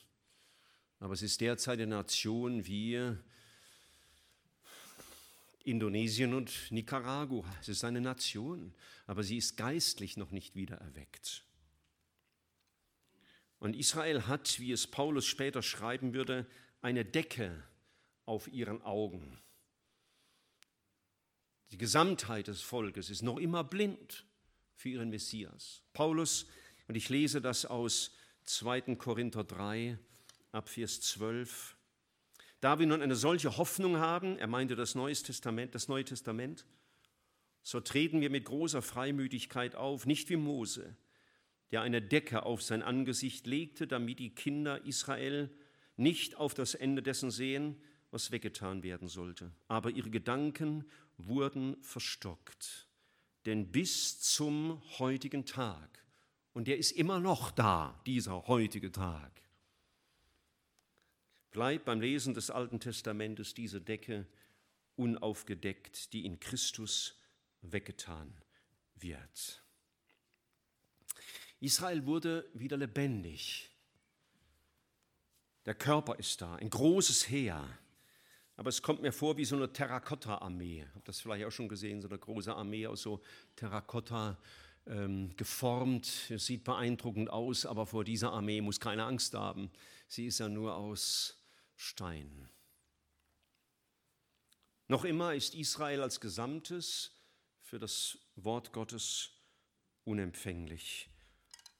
Aber 0.99 1.14
es 1.14 1.22
ist 1.22 1.40
derzeit 1.40 1.78
eine 1.78 1.88
Nation 1.88 2.66
wie 2.66 3.16
Indonesien 5.64 6.32
und 6.32 6.70
Nicaragua. 6.70 7.44
Es 7.61 7.68
ist 7.68 7.84
eine 7.84 8.01
Nation, 8.01 8.72
aber 9.07 9.22
sie 9.22 9.36
ist 9.36 9.57
geistlich 9.57 10.16
noch 10.16 10.30
nicht 10.30 10.55
wieder 10.55 10.76
erweckt. 10.76 11.44
Und 13.59 13.74
Israel 13.74 14.26
hat, 14.26 14.61
wie 14.61 14.72
es 14.72 14.86
Paulus 14.86 15.26
später 15.26 15.62
schreiben 15.62 16.14
würde, 16.14 16.47
eine 16.82 17.05
Decke 17.05 17.62
auf 18.24 18.49
ihren 18.49 18.80
Augen. 18.82 19.40
Die 21.72 21.78
Gesamtheit 21.78 22.47
des 22.47 22.62
Volkes 22.62 23.11
ist 23.11 23.22
noch 23.22 23.38
immer 23.38 23.64
blind 23.64 24.24
für 24.76 24.90
ihren 24.90 25.11
Messias. 25.11 25.82
Paulus, 25.92 26.47
und 26.86 26.94
ich 26.94 27.09
lese 27.09 27.40
das 27.40 27.66
aus 27.66 28.14
2. 28.44 28.94
Korinther 28.97 29.42
3 29.42 29.99
ab 30.57 30.69
Vers 30.69 31.01
12, 31.03 31.77
da 32.61 32.79
wir 32.79 32.87
nun 32.87 33.03
eine 33.03 33.15
solche 33.15 33.59
Hoffnung 33.59 33.99
haben, 33.99 34.39
er 34.39 34.47
meinte 34.47 34.75
das 34.75 34.95
Neue 34.95 35.13
Testament, 35.15 35.75
das 35.75 35.89
Neue 35.89 36.05
Testament, 36.05 36.67
so 37.63 37.81
treten 37.81 38.21
wir 38.21 38.31
mit 38.31 38.47
großer 38.47 38.81
Freimütigkeit 38.81 39.75
auf, 39.75 40.07
nicht 40.07 40.31
wie 40.31 40.37
Mose, 40.37 40.97
der 41.71 41.83
eine 41.83 42.01
Decke 42.01 42.45
auf 42.45 42.63
sein 42.63 42.83
Angesicht 42.83 43.47
legte, 43.47 43.87
damit 43.87 44.19
die 44.19 44.35
Kinder 44.35 44.85
Israel 44.87 45.51
nicht 45.97 46.37
auf 46.37 46.55
das 46.55 46.75
Ende 46.75 47.03
dessen 47.03 47.31
sehen, 47.31 47.77
was 48.11 48.31
weggetan 48.31 48.83
werden 48.83 49.09
sollte. 49.09 49.53
Aber 49.69 49.91
ihre 49.91 50.11
Gedanken 50.11 50.85
wurden 51.19 51.77
verstockt. 51.83 52.89
Denn 53.45 53.71
bis 53.73 54.21
zum 54.21 54.81
heutigen 54.99 55.45
Tag, 55.45 56.05
und 56.53 56.67
der 56.67 56.79
ist 56.79 56.93
immer 56.93 57.21
noch 57.21 57.51
da, 57.51 58.01
dieser 58.07 58.47
heutige 58.47 58.91
Tag, 58.91 59.45
bleibt 61.57 61.87
beim 61.87 62.03
Lesen 62.03 62.35
des 62.35 62.51
Alten 62.51 62.81
Testamentes 62.81 63.55
diese 63.55 63.81
Decke 63.81 64.27
unaufgedeckt, 64.97 66.13
die 66.13 66.27
in 66.27 66.39
Christus 66.39 67.19
weggetan 67.63 68.31
wird. 68.97 69.65
Israel 71.59 72.05
wurde 72.05 72.47
wieder 72.53 72.77
lebendig. 72.77 73.71
Der 75.65 75.75
Körper 75.75 76.19
ist 76.19 76.43
da, 76.43 76.57
ein 76.57 76.69
großes 76.69 77.31
Heer. 77.31 77.67
Aber 78.57 78.69
es 78.69 78.83
kommt 78.83 79.01
mir 79.01 79.13
vor 79.13 79.39
wie 79.39 79.47
so 79.47 79.57
eine 79.57 79.73
Terrakotta-Armee. 79.73 80.85
Habt 80.95 81.09
das 81.09 81.23
vielleicht 81.23 81.47
auch 81.47 81.51
schon 81.51 81.71
gesehen, 81.71 82.03
so 82.03 82.09
eine 82.09 82.19
große 82.19 82.55
Armee 82.55 82.87
aus 82.87 83.01
so 83.01 83.23
Terrakotta 83.57 84.37
ähm, 84.87 85.35
geformt. 85.39 86.31
Es 86.31 86.45
sieht 86.45 86.65
beeindruckend 86.65 87.31
aus, 87.31 87.65
aber 87.65 87.87
vor 87.87 88.05
dieser 88.05 88.33
Armee 88.33 88.61
muss 88.61 88.79
keine 88.79 89.05
Angst 89.05 89.33
haben. 89.33 89.71
Sie 90.07 90.27
ist 90.27 90.39
ja 90.39 90.51
nur 90.51 90.77
aus 90.77 91.43
Stein. 91.77 92.49
Noch 94.89 95.05
immer 95.05 95.35
ist 95.35 95.55
Israel 95.55 96.03
als 96.03 96.20
Gesamtes 96.20 97.12
für 97.61 97.79
das 97.79 98.18
Wort 98.37 98.72
Gottes 98.72 99.31
unempfänglich 100.05 101.11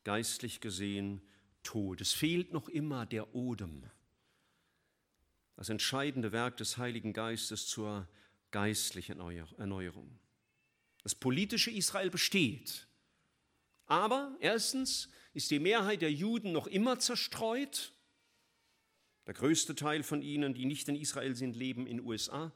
geistlich 0.07 0.61
gesehen 0.61 1.21
tot. 1.65 2.01
Es 2.01 2.13
fehlt 2.13 2.53
noch 2.53 2.69
immer 2.69 3.07
der 3.07 3.35
Odem, 3.35 3.91
das 5.57 5.69
entscheidende 5.69 6.31
Werk 6.31 6.57
des 6.59 6.79
Heiligen 6.79 7.13
Geistes 7.13 7.67
zur 7.67 8.09
geistlichen 8.53 9.19
Erneuerung. 9.19 10.17
Das 11.03 11.17
politische 11.17 11.73
Israel 11.73 12.09
besteht, 12.09 12.87
aber 13.87 14.37
erstens 14.39 15.09
ist 15.35 15.51
die 15.51 15.59
Mehrheit 15.59 16.03
der 16.03 16.13
Juden 16.13 16.53
noch 16.53 16.69
immer 16.69 17.01
zerstreut. 17.01 17.93
Der 19.27 19.35
größte 19.35 19.75
Teil 19.75 20.03
von 20.03 20.23
ihnen, 20.23 20.55
die 20.55 20.67
nicht 20.67 20.89
in 20.89 20.97
Israel 20.97 21.35
sind, 21.35 21.57
leben 21.57 21.87
in 21.87 22.01
USA. 22.01 22.53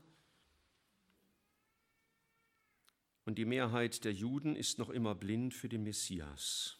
Und 3.24 3.36
die 3.36 3.44
Mehrheit 3.44 4.04
der 4.04 4.12
Juden 4.12 4.56
ist 4.56 4.78
noch 4.78 4.90
immer 4.90 5.14
blind 5.14 5.52
für 5.52 5.68
den 5.68 5.82
Messias. 5.82 6.78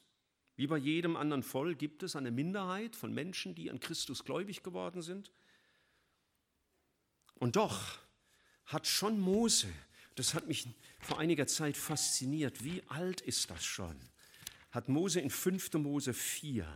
Wie 0.57 0.66
bei 0.66 0.78
jedem 0.78 1.16
anderen 1.16 1.43
Volk 1.43 1.78
gibt 1.78 2.03
es 2.03 2.16
eine 2.16 2.30
Minderheit 2.30 2.95
von 2.95 3.12
Menschen, 3.12 3.55
die 3.55 3.70
an 3.70 3.80
Christus 3.80 4.24
gläubig 4.24 4.62
geworden 4.62 5.03
sind. 5.03 5.32
Und 7.34 7.57
doch 7.57 7.99
hat 8.66 8.86
schon 8.86 9.18
Mose, 9.18 9.68
das 10.14 10.34
hat 10.34 10.47
mich 10.47 10.68
vor 11.01 11.18
einiger 11.18 11.47
Zeit 11.47 11.76
fasziniert, 11.76 12.62
wie 12.62 12.82
alt 12.88 13.22
ist 13.22 13.51
das 13.51 13.64
schon, 13.64 13.97
hat 14.70 14.88
Mose 14.88 15.20
in 15.20 15.30
5. 15.30 15.72
Mose 15.74 16.12
4 16.12 16.66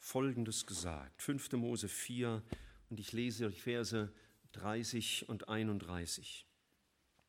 Folgendes 0.00 0.66
gesagt. 0.66 1.22
5. 1.22 1.52
Mose 1.52 1.86
4 1.86 2.42
und 2.88 2.98
ich 2.98 3.12
lese 3.12 3.50
die 3.50 3.60
Verse 3.60 4.12
30 4.52 5.28
und 5.28 5.48
31. 5.48 6.46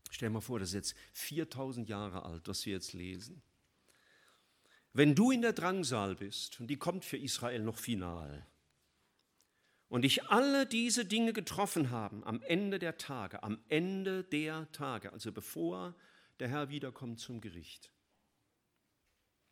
Stell 0.09 0.29
mal 0.29 0.41
vor, 0.41 0.59
das 0.59 0.69
ist 0.69 0.73
jetzt 0.73 0.95
4000 1.13 1.87
Jahre 1.89 2.25
alt, 2.25 2.47
was 2.47 2.65
wir 2.65 2.73
jetzt 2.73 2.93
lesen. 2.93 3.43
Wenn 4.93 5.15
du 5.15 5.31
in 5.31 5.41
der 5.41 5.53
Drangsal 5.53 6.15
bist, 6.15 6.59
und 6.59 6.67
die 6.67 6.77
kommt 6.77 7.05
für 7.05 7.17
Israel 7.17 7.61
noch 7.61 7.77
final, 7.77 8.47
und 9.87 10.03
dich 10.03 10.23
alle 10.23 10.65
diese 10.65 11.05
Dinge 11.05 11.33
getroffen 11.33 11.91
haben 11.91 12.23
am 12.23 12.41
Ende 12.41 12.79
der 12.79 12.97
Tage, 12.97 13.43
am 13.43 13.61
Ende 13.67 14.23
der 14.23 14.71
Tage, 14.71 15.11
also 15.11 15.33
bevor 15.33 15.93
der 16.39 16.47
Herr 16.47 16.69
wiederkommt 16.69 17.19
zum 17.19 17.41
Gericht. 17.41 17.91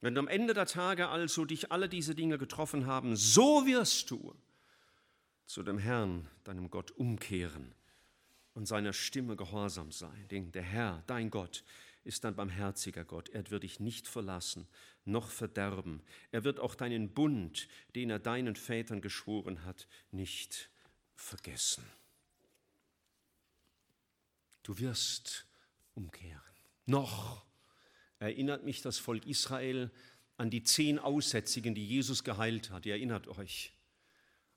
Wenn 0.02 0.16
du 0.16 0.20
am 0.20 0.28
Ende 0.28 0.54
der 0.54 0.66
Tage 0.66 1.10
also 1.10 1.46
dich 1.46 1.72
alle 1.72 1.90
diese 1.90 2.16
Dinge 2.16 2.38
getroffen 2.38 2.86
haben, 2.86 3.16
so 3.16 3.66
wirst 3.66 4.12
du 4.12 4.34
zu 5.46 5.64
dem 5.64 5.78
Herrn, 5.78 6.28
deinem 6.44 6.70
Gott, 6.70 6.92
umkehren 6.92 7.74
und 8.54 8.66
seiner 8.66 8.94
Stimme 8.94 9.36
gehorsam 9.36 9.92
sein. 9.92 10.28
Denn 10.30 10.52
der 10.52 10.64
Herr, 10.64 11.04
dein 11.08 11.30
Gott, 11.30 11.64
ist 12.04 12.24
ein 12.26 12.36
barmherziger 12.36 13.04
Gott. 13.04 13.30
Er 13.30 13.50
wird 13.52 13.64
dich 13.64 13.80
nicht 13.80 14.08
verlassen 14.08 14.68
noch 15.10 15.30
verderben. 15.30 16.02
Er 16.32 16.44
wird 16.44 16.60
auch 16.60 16.76
deinen 16.76 17.14
Bund, 17.14 17.68
den 17.96 18.10
er 18.10 18.20
deinen 18.20 18.56
Vätern 18.56 19.02
geschworen 19.02 19.66
hat, 19.66 19.88
nicht 20.12 20.70
vergessen. 21.16 21.84
Du 24.64 24.78
wirst 24.78 25.48
umkehren. 25.96 26.42
Noch 26.86 27.46
erinnert 28.20 28.64
mich 28.64 28.82
das 28.82 28.98
Volk 28.98 29.26
Israel 29.26 29.92
an 30.38 30.50
die 30.50 30.64
zehn 30.64 31.00
Aussätzigen, 31.00 31.76
die 31.76 31.86
Jesus 31.86 32.24
geheilt 32.24 32.70
hat. 32.70 32.86
Ihr 32.86 32.94
erinnert 32.94 33.28
euch. 33.28 33.74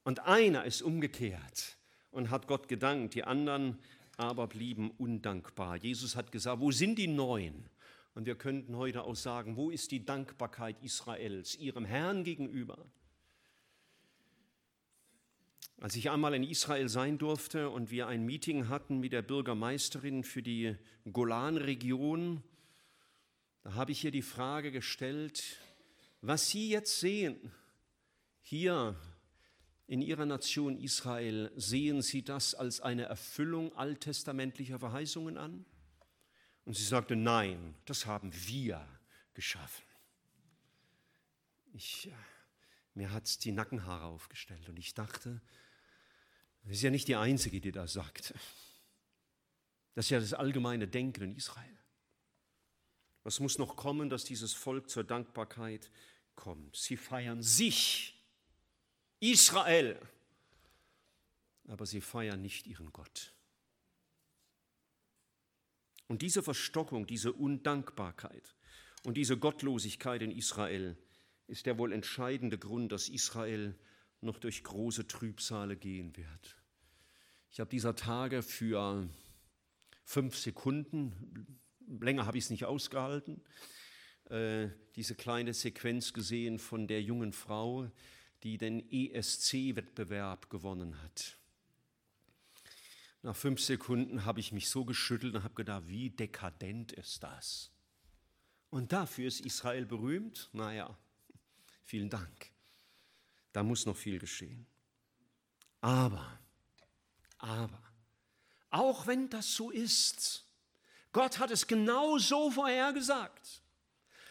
Und 0.04 0.20
einer 0.20 0.64
ist 0.64 0.82
umgekehrt 0.82 1.76
und 2.10 2.30
hat 2.30 2.46
Gott 2.46 2.68
gedankt. 2.68 3.14
Die 3.14 3.24
anderen 3.24 3.78
aber 4.16 4.46
blieben 4.46 4.90
undankbar. 4.92 5.76
Jesus 5.76 6.16
hat 6.16 6.32
gesagt, 6.32 6.60
wo 6.60 6.70
sind 6.70 6.96
die 6.96 7.08
neun? 7.08 7.68
Und 8.14 8.26
wir 8.26 8.34
könnten 8.34 8.76
heute 8.76 9.04
auch 9.04 9.16
sagen, 9.16 9.56
wo 9.56 9.70
ist 9.70 9.90
die 9.90 10.04
Dankbarkeit 10.04 10.82
Israels 10.82 11.56
ihrem 11.56 11.84
Herrn 11.84 12.24
gegenüber? 12.24 12.86
Als 15.80 15.96
ich 15.96 16.10
einmal 16.10 16.34
in 16.34 16.44
Israel 16.44 16.88
sein 16.88 17.18
durfte 17.18 17.70
und 17.70 17.90
wir 17.90 18.06
ein 18.06 18.24
Meeting 18.24 18.68
hatten 18.68 19.00
mit 19.00 19.12
der 19.12 19.22
Bürgermeisterin 19.22 20.22
für 20.22 20.42
die 20.42 20.76
Golanregion, 21.10 22.42
da 23.62 23.74
habe 23.74 23.92
ich 23.92 24.04
ihr 24.04 24.10
die 24.10 24.22
Frage 24.22 24.72
gestellt, 24.72 25.58
was 26.20 26.50
Sie 26.50 26.70
jetzt 26.70 27.00
sehen 27.00 27.52
hier 28.40 28.96
in 29.86 30.02
Ihrer 30.02 30.26
Nation 30.26 30.76
Israel, 30.76 31.52
sehen 31.56 32.02
Sie 32.02 32.22
das 32.22 32.54
als 32.54 32.80
eine 32.80 33.04
Erfüllung 33.04 33.74
alttestamentlicher 33.76 34.78
Verheißungen 34.78 35.36
an? 35.36 35.64
Und 36.64 36.76
sie 36.76 36.84
sagte, 36.84 37.16
nein, 37.16 37.74
das 37.86 38.06
haben 38.06 38.32
wir 38.46 38.86
geschaffen. 39.34 39.84
Ich, 41.72 42.08
äh, 42.08 42.14
mir 42.94 43.10
hat 43.10 43.44
die 43.44 43.52
Nackenhaare 43.52 44.04
aufgestellt 44.04 44.68
und 44.68 44.78
ich 44.78 44.94
dachte, 44.94 45.40
das 46.64 46.74
ist 46.74 46.82
ja 46.82 46.90
nicht 46.90 47.08
die 47.08 47.16
Einzige, 47.16 47.60
die 47.60 47.72
das 47.72 47.94
sagt. 47.94 48.34
Das 49.94 50.06
ist 50.06 50.10
ja 50.10 50.20
das 50.20 50.34
allgemeine 50.34 50.86
Denken 50.86 51.24
in 51.24 51.36
Israel. 51.36 51.81
Was 53.24 53.40
muss 53.40 53.58
noch 53.58 53.76
kommen, 53.76 54.10
dass 54.10 54.24
dieses 54.24 54.52
Volk 54.52 54.90
zur 54.90 55.04
Dankbarkeit 55.04 55.90
kommt? 56.34 56.76
Sie 56.76 56.96
feiern 56.96 57.42
sich, 57.42 58.18
Israel, 59.20 60.00
aber 61.68 61.86
sie 61.86 62.00
feiern 62.00 62.42
nicht 62.42 62.66
ihren 62.66 62.92
Gott. 62.92 63.32
Und 66.08 66.22
diese 66.22 66.42
Verstockung, 66.42 67.06
diese 67.06 67.32
Undankbarkeit 67.32 68.54
und 69.04 69.16
diese 69.16 69.38
Gottlosigkeit 69.38 70.22
in 70.22 70.32
Israel 70.32 70.96
ist 71.46 71.66
der 71.66 71.78
wohl 71.78 71.92
entscheidende 71.92 72.58
Grund, 72.58 72.92
dass 72.92 73.08
Israel 73.08 73.78
noch 74.20 74.38
durch 74.38 74.64
große 74.64 75.06
Trübsale 75.06 75.76
gehen 75.76 76.16
wird. 76.16 76.56
Ich 77.50 77.60
habe 77.60 77.70
dieser 77.70 77.94
Tage 77.94 78.42
für 78.42 79.08
fünf 80.04 80.36
Sekunden, 80.36 81.60
länger 82.00 82.26
habe 82.26 82.38
ich 82.38 82.44
es 82.44 82.50
nicht 82.50 82.64
ausgehalten, 82.64 83.42
äh, 84.30 84.68
diese 84.96 85.14
kleine 85.14 85.54
Sequenz 85.54 86.12
gesehen 86.12 86.58
von 86.58 86.86
der 86.86 87.02
jungen 87.02 87.32
Frau, 87.32 87.90
die 88.42 88.58
den 88.58 88.90
ESC-Wettbewerb 88.90 90.50
gewonnen 90.50 91.00
hat. 91.02 91.38
Nach 93.22 93.36
fünf 93.36 93.60
Sekunden 93.60 94.24
habe 94.24 94.40
ich 94.40 94.50
mich 94.50 94.68
so 94.68 94.84
geschüttelt 94.84 95.36
und 95.36 95.44
habe 95.44 95.54
gedacht, 95.54 95.84
wie 95.86 96.10
dekadent 96.10 96.92
ist 96.92 97.22
das? 97.22 97.70
Und 98.70 98.92
dafür 98.92 99.28
ist 99.28 99.40
Israel 99.40 99.86
berühmt? 99.86 100.48
Naja, 100.52 100.98
vielen 101.84 102.10
Dank. 102.10 102.50
Da 103.52 103.62
muss 103.62 103.86
noch 103.86 103.96
viel 103.96 104.18
geschehen. 104.18 104.66
Aber, 105.80 106.40
aber, 107.38 107.82
auch 108.70 109.06
wenn 109.06 109.28
das 109.28 109.54
so 109.54 109.70
ist, 109.70 110.44
Gott 111.12 111.38
hat 111.38 111.50
es 111.50 111.66
genau 111.66 112.18
so 112.18 112.50
vorhergesagt. 112.50 113.62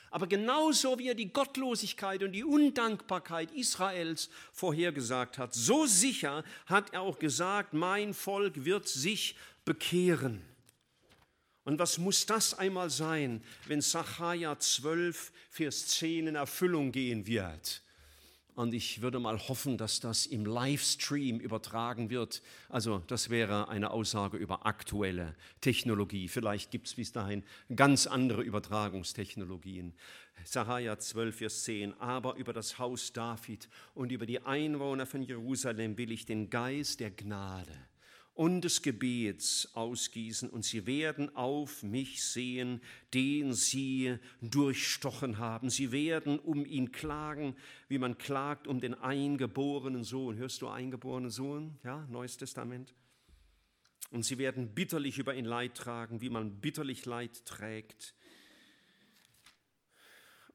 Aber 0.10 0.28
genauso 0.28 1.00
wie 1.00 1.08
er 1.08 1.16
die 1.16 1.32
Gottlosigkeit 1.32 2.22
und 2.22 2.34
die 2.34 2.44
Undankbarkeit 2.44 3.52
Israels 3.52 4.30
vorhergesagt 4.52 5.38
hat, 5.38 5.54
so 5.54 5.86
sicher 5.86 6.44
hat 6.66 6.94
er 6.94 7.02
auch 7.02 7.18
gesagt, 7.18 7.74
mein 7.74 8.14
Volk 8.14 8.66
wird 8.66 8.90
sich 8.90 9.38
bekehren. 9.64 10.44
Und 11.64 11.80
was 11.80 11.98
muss 11.98 12.26
das 12.26 12.58
einmal 12.58 12.90
sein, 12.90 13.42
wenn 13.68 13.82
Sacharja 13.82 14.60
12, 14.60 15.32
Vers 15.50 15.88
10 15.88 16.28
in 16.28 16.36
Erfüllung 16.36 16.92
gehen 16.92 17.26
wird? 17.26 17.82
Und 18.62 18.76
ich 18.76 19.02
würde 19.02 19.20
mal 19.20 19.40
hoffen, 19.40 19.80
dass 19.80 20.02
das 20.02 20.28
im 20.28 20.46
Livestream 20.46 21.40
übertragen 21.40 22.12
wird. 22.12 22.44
Also 22.70 23.02
das 23.08 23.32
wäre 23.32 23.70
eine 23.70 23.90
Aussage 23.90 24.38
über 24.38 24.68
aktuelle 24.68 25.36
Technologie. 25.62 26.28
Vielleicht 26.28 26.70
gibt 26.70 26.86
es 26.86 26.94
bis 26.94 27.12
dahin 27.12 27.44
ganz 27.76 28.06
andere 28.06 28.44
Übertragungstechnologien. 28.44 29.96
Sacharja 30.44 31.00
12, 31.00 31.36
Vers 31.36 31.64
10. 31.64 32.00
Aber 32.00 32.36
über 32.36 32.54
das 32.54 32.78
Haus 32.78 33.12
David 33.12 33.68
und 33.96 34.12
über 34.12 34.28
die 34.28 34.46
Einwohner 34.46 35.08
von 35.08 35.24
Jerusalem 35.24 35.98
will 35.98 36.12
ich 36.12 36.28
den 36.28 36.52
Geist 36.52 37.00
der 37.00 37.10
Gnade 37.10 37.74
und 38.34 38.62
des 38.62 38.82
Gebets 38.82 39.70
ausgießen, 39.74 40.50
und 40.50 40.64
sie 40.64 40.86
werden 40.86 41.36
auf 41.36 41.84
mich 41.84 42.24
sehen, 42.24 42.82
den 43.14 43.54
sie 43.54 44.18
durchstochen 44.42 45.38
haben. 45.38 45.70
Sie 45.70 45.92
werden 45.92 46.40
um 46.40 46.66
ihn 46.66 46.92
klagen, 46.92 47.56
wie 47.90 47.98
man 47.98 48.18
klagt 48.18 48.68
um 48.68 48.80
den 48.80 48.94
eingeborenen 48.94 50.04
Sohn. 50.04 50.38
Hörst 50.38 50.62
du 50.62 50.70
eingeborenen 50.70 51.30
Sohn? 51.30 51.78
Ja, 51.84 52.08
Neues 52.10 52.38
Testament. 52.38 52.94
Und 54.12 54.24
sie 54.24 54.38
werden 54.38 54.74
bitterlich 54.74 55.20
über 55.20 55.36
ihn 55.36 55.46
Leid 55.46 55.76
tragen, 55.76 56.22
wie 56.22 56.30
man 56.30 56.60
bitterlich 56.60 57.06
Leid 57.06 57.46
trägt. 57.46 58.14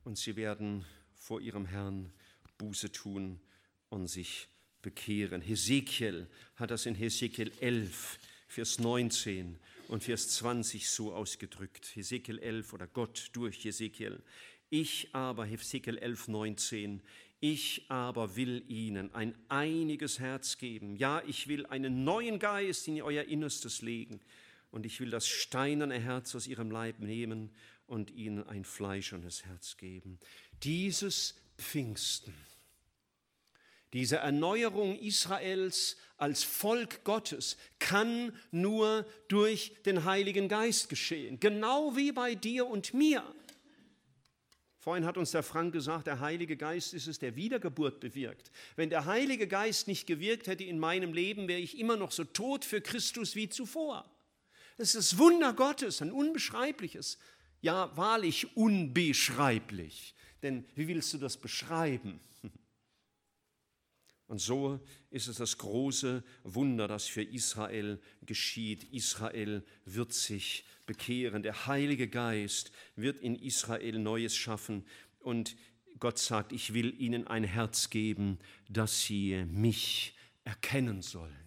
Und 0.04 0.18
sie 0.18 0.36
werden 0.36 0.84
vor 1.14 1.40
ihrem 1.40 1.66
Herrn 1.66 2.12
Buße 2.58 2.92
tun 2.92 3.40
und 3.88 4.06
sich 4.06 4.48
bekehren. 4.87 5.43
Hesekiel 5.43 6.28
hat 6.55 6.70
das 6.70 6.87
in 6.87 6.95
Hesekiel 6.95 7.51
11, 7.59 8.20
Vers 8.47 8.78
19 8.78 9.59
und 9.89 10.05
Vers 10.05 10.28
20 10.28 10.89
so 10.89 11.12
ausgedrückt. 11.12 11.91
Hesekiel 11.97 12.39
11 12.39 12.72
oder 12.72 12.87
Gott 12.87 13.30
durch 13.32 13.64
Hesekiel. 13.64 14.22
Ich 14.70 15.09
aber, 15.12 15.45
Hesekiel 15.45 15.99
11, 15.99 16.28
19, 16.28 17.03
ich 17.41 17.84
aber 17.89 18.37
will 18.37 18.62
ihnen 18.68 19.12
ein 19.12 19.34
einiges 19.49 20.20
Herz 20.20 20.57
geben. 20.57 20.95
Ja, 20.95 21.20
ich 21.26 21.49
will 21.49 21.66
einen 21.66 22.05
neuen 22.05 22.39
Geist 22.39 22.87
in 22.87 23.03
euer 23.03 23.24
Innerstes 23.24 23.82
legen. 23.82 24.20
Und 24.70 24.87
ich 24.87 25.01
will 25.01 25.11
das 25.11 25.26
steinerne 25.26 25.99
Herz 25.99 26.32
aus 26.37 26.47
ihrem 26.47 26.70
Leib 26.70 27.01
nehmen 27.01 27.51
und 27.89 28.12
ihnen 28.12 28.47
ein 28.47 28.64
fleischernes 28.64 29.45
Herz 29.47 29.78
geben. 29.78 30.20
Dieses 30.62 31.34
Pfingsten 31.59 32.32
diese 33.97 34.16
Erneuerung 34.16 34.99
Israels 34.99 35.97
als 36.18 36.42
Volk 36.42 37.03
Gottes 37.05 37.57
kann 37.78 38.36
nur 38.51 39.07
durch 39.28 39.72
den 39.86 40.05
Heiligen 40.05 40.49
Geist 40.49 40.90
geschehen, 40.90 41.40
genau 41.40 41.97
wie 41.97 42.12
bei 42.12 42.34
dir 42.34 42.66
und 42.66 42.92
mir. 42.92 43.24
Vorhin 44.78 45.07
hat 45.07 45.16
uns 45.16 45.30
der 45.30 45.42
Frank 45.42 45.72
gesagt, 45.72 46.07
der 46.07 46.20
Heilige 46.20 46.59
Geist 46.59 46.92
ist 46.92 47.07
es, 47.07 47.18
der 47.18 47.36
Wiedergeburt 47.36 47.99
bewirkt. 47.99 48.53
Wenn 48.76 48.90
der 48.90 49.07
Heilige 49.07 49.49
Geist 49.49 49.88
nicht 49.88 50.07
gewirkt 50.07 50.47
hätte 50.47 50.62
in 50.62 50.78
meinem 50.78 51.14
Leben, 51.14 51.49
wäre 51.49 51.61
ich 51.61 51.78
immer 51.78 51.97
noch 51.97 52.12
so 52.12 52.24
tot 52.24 52.66
für 52.66 52.82
Christus 52.82 53.34
wie 53.34 53.49
zuvor. 53.49 54.09
Es 54.76 54.94
ist 54.94 55.12
das 55.12 55.18
Wunder 55.18 55.55
Gottes, 55.55 56.03
ein 56.03 56.12
unbeschreibliches, 56.12 57.18
ja 57.62 57.97
wahrlich 57.97 58.57
unbeschreiblich. 58.57 60.14
Denn 60.42 60.66
wie 60.74 60.86
willst 60.86 61.14
du 61.14 61.18
das 61.18 61.38
beschreiben? 61.38 62.20
Und 64.28 64.40
so 64.40 64.80
ist 65.10 65.28
es 65.28 65.36
das 65.36 65.56
große 65.58 66.24
Wunder, 66.42 66.88
das 66.88 67.06
für 67.06 67.22
Israel 67.22 68.00
geschieht. 68.22 68.84
Israel 68.92 69.64
wird 69.84 70.12
sich 70.12 70.64
bekehren. 70.84 71.42
Der 71.42 71.66
Heilige 71.66 72.08
Geist 72.08 72.72
wird 72.96 73.20
in 73.20 73.36
Israel 73.36 73.98
Neues 73.98 74.36
schaffen. 74.36 74.84
Und 75.20 75.56
Gott 76.00 76.18
sagt, 76.18 76.52
ich 76.52 76.74
will 76.74 77.00
ihnen 77.00 77.26
ein 77.26 77.44
Herz 77.44 77.88
geben, 77.88 78.38
dass 78.68 79.02
sie 79.02 79.44
mich 79.44 80.16
erkennen 80.44 81.02
sollen. 81.02 81.46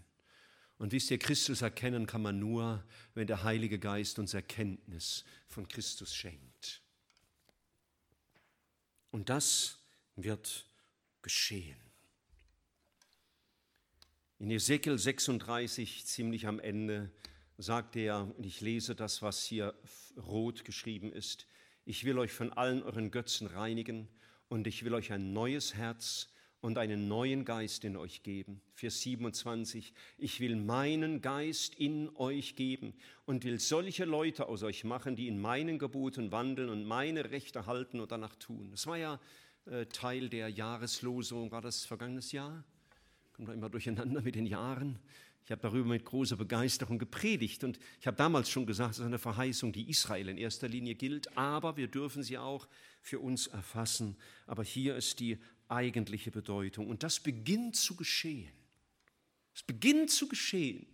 Und 0.78 0.94
wisst 0.94 1.12
ihr, 1.12 1.20
Christus 1.20 1.62
erkennen 1.62 2.08
kann 2.08 2.22
man 2.22 2.40
nur, 2.40 2.86
wenn 3.14 3.28
der 3.28 3.44
Heilige 3.44 3.78
Geist 3.78 4.18
uns 4.18 4.34
Erkenntnis 4.34 5.26
von 5.48 5.68
Christus 5.68 6.16
schenkt. 6.16 6.82
Und 9.12 9.30
das 9.30 9.80
wird 10.16 10.66
geschehen. 11.22 11.89
In 14.42 14.52
Ezekiel 14.52 14.98
36, 14.98 16.06
ziemlich 16.06 16.48
am 16.48 16.62
Ende, 16.62 17.12
sagt 17.58 17.98
er, 17.98 18.34
und 18.38 18.46
ich 18.46 18.62
lese 18.62 18.96
das, 18.96 19.22
was 19.22 19.44
hier 19.44 19.76
rot 20.16 20.64
geschrieben 20.64 21.12
ist, 21.12 21.46
ich 21.84 22.06
will 22.06 22.18
euch 22.18 22.32
von 22.32 22.54
allen 22.54 22.82
euren 22.82 23.12
Götzen 23.12 23.48
reinigen 23.48 24.08
und 24.48 24.66
ich 24.66 24.86
will 24.86 24.94
euch 24.94 25.12
ein 25.12 25.34
neues 25.34 25.76
Herz 25.76 26.30
und 26.62 26.78
einen 26.78 27.10
neuen 27.10 27.44
Geist 27.44 27.84
in 27.84 27.98
euch 27.98 28.24
geben. 28.24 28.62
Vers 28.76 29.02
27, 29.02 29.94
ich 30.18 30.40
will 30.40 30.56
meinen 30.56 31.20
Geist 31.22 31.76
in 31.76 32.10
euch 32.16 32.56
geben 32.56 32.94
und 33.26 33.44
will 33.44 33.60
solche 33.60 34.06
Leute 34.06 34.48
aus 34.48 34.64
euch 34.64 34.86
machen, 34.86 35.18
die 35.18 35.28
in 35.28 35.42
meinen 35.42 35.80
Geboten 35.80 36.32
wandeln 36.32 36.70
und 36.70 36.86
meine 36.86 37.30
Rechte 37.32 37.66
halten 37.66 38.00
und 38.00 38.14
danach 38.14 38.38
tun. 38.38 38.72
Das 38.72 38.88
war 38.88 38.98
ja 38.98 39.20
äh, 39.66 39.86
Teil 39.88 40.30
der 40.30 40.48
Jahreslosung, 40.48 41.52
war 41.52 41.62
das 41.62 41.86
vergangenes 41.86 42.32
Jahr? 42.32 42.64
Komme 43.40 43.48
da 43.48 43.54
immer 43.54 43.70
durcheinander 43.70 44.22
mit 44.22 44.36
den 44.36 44.46
Jahren. 44.46 45.00
Ich 45.46 45.52
habe 45.52 45.62
darüber 45.62 45.88
mit 45.88 46.04
großer 46.04 46.36
Begeisterung 46.36 47.00
gepredigt 47.00 47.64
und 47.64 47.80
ich 48.02 48.06
habe 48.06 48.18
damals 48.18 48.50
schon 48.50 48.66
gesagt, 48.66 48.92
es 48.92 49.00
ist 49.00 49.06
eine 49.06 49.18
Verheißung, 49.18 49.72
die 49.72 49.90
Israel 49.90 50.28
in 50.28 50.38
erster 50.38 50.68
Linie 50.68 50.96
gilt, 50.96 51.38
aber 51.38 51.78
wir 51.78 51.88
dürfen 51.88 52.22
sie 52.22 52.38
auch 52.38 52.68
für 53.02 53.20
uns 53.20 53.48
erfassen. 53.48 54.18
Aber 54.46 54.66
hier 54.66 54.98
ist 54.98 55.22
die 55.22 55.38
eigentliche 55.70 56.32
Bedeutung 56.32 56.90
und 56.90 57.02
das 57.02 57.22
beginnt 57.22 57.78
zu 57.78 57.96
geschehen. 57.96 58.52
Es 59.56 59.64
beginnt 59.64 60.12
zu 60.12 60.28
geschehen. 60.28 60.86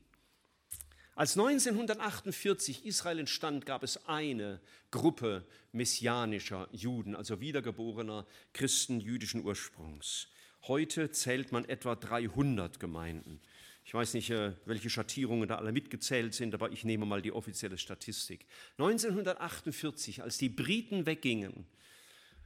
Als 1.15 1.35
1948 1.35 2.85
Israel 2.85 3.17
entstand, 3.17 3.65
gab 3.65 3.81
es 3.81 4.05
eine 4.05 4.61
Gruppe 4.91 5.47
messianischer 5.71 6.69
Juden, 6.71 7.15
also 7.15 7.41
wiedergeborener 7.41 8.27
Christen 8.53 8.99
jüdischen 8.99 9.43
Ursprungs. 9.43 10.27
Heute 10.67 11.11
zählt 11.11 11.51
man 11.51 11.65
etwa 11.65 11.95
300 11.95 12.79
Gemeinden. 12.79 13.39
Ich 13.85 13.93
weiß 13.93 14.15
nicht, 14.15 14.31
äh, 14.31 14.53
welche 14.65 14.89
Schattierungen 14.89 15.47
da 15.47 15.57
alle 15.57 15.71
mitgezählt 15.71 16.33
sind, 16.33 16.55
aber 16.55 16.71
ich 16.71 16.83
nehme 16.83 17.05
mal 17.05 17.21
die 17.21 17.31
offizielle 17.31 17.77
Statistik. 17.77 18.47
1948, 18.79 20.23
als 20.23 20.39
die 20.39 20.49
Briten 20.49 21.05
weggingen 21.05 21.67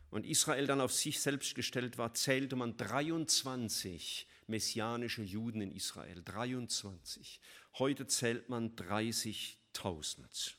und 0.09 0.25
Israel 0.25 0.67
dann 0.67 0.81
auf 0.81 0.91
sich 0.91 1.21
selbst 1.21 1.55
gestellt 1.55 1.97
war, 1.97 2.13
zählte 2.13 2.57
man 2.57 2.75
23 2.75 4.27
messianische 4.47 5.21
Juden 5.21 5.61
in 5.61 5.71
Israel. 5.71 6.21
23. 6.21 7.39
Heute 7.75 8.05
zählt 8.07 8.49
man 8.49 8.75
30.000. 8.75 10.55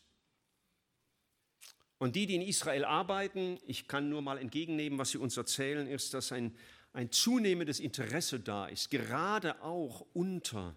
Und 1.99 2.17
die, 2.17 2.25
die 2.25 2.37
in 2.37 2.43
Israel 2.43 2.87
arbeiten, 2.87 3.59
ich 3.67 3.87
kann 3.87 4.09
nur 4.09 4.23
mal 4.23 4.39
entgegennehmen, 4.39 4.99
was 4.99 5.11
sie 5.11 5.19
uns 5.19 5.37
erzählen, 5.37 5.87
ist, 5.87 6.15
dass 6.15 6.33
ein 6.33 6.57
ein 6.93 7.13
zunehmendes 7.13 7.81
Interesse 7.81 8.41
da 8.41 8.67
ist, 8.67 8.91
gerade 8.91 9.63
auch 9.63 10.07
unter 10.13 10.77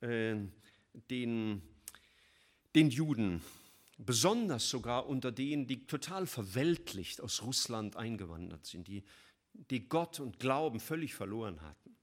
äh, 0.00 0.36
den, 1.10 1.62
den 2.74 2.90
Juden, 2.90 3.42
besonders 3.98 4.68
sogar 4.68 5.06
unter 5.06 5.32
denen, 5.32 5.66
die 5.66 5.86
total 5.86 6.26
verweltlicht 6.26 7.20
aus 7.20 7.42
Russland 7.42 7.96
eingewandert 7.96 8.66
sind, 8.66 8.88
die, 8.88 9.04
die 9.52 9.88
Gott 9.88 10.20
und 10.20 10.38
Glauben 10.38 10.80
völlig 10.80 11.14
verloren 11.14 11.60
hatten. 11.62 11.96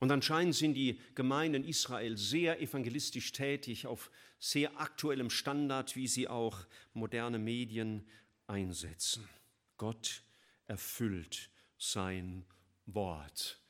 Und 0.00 0.12
anscheinend 0.12 0.54
sind 0.54 0.74
die 0.74 1.00
Gemeinden 1.14 1.64
Israel 1.64 2.16
sehr 2.16 2.60
evangelistisch 2.60 3.32
tätig, 3.32 3.86
auf 3.86 4.10
sehr 4.38 4.80
aktuellem 4.80 5.30
Standard, 5.30 5.96
wie 5.96 6.06
sie 6.06 6.28
auch 6.28 6.66
moderne 6.92 7.38
Medien 7.38 8.06
einsetzen. 8.46 9.28
Gott 9.76 10.22
erfüllt 10.68 11.50
sein 11.76 12.44
Wort. 12.86 13.60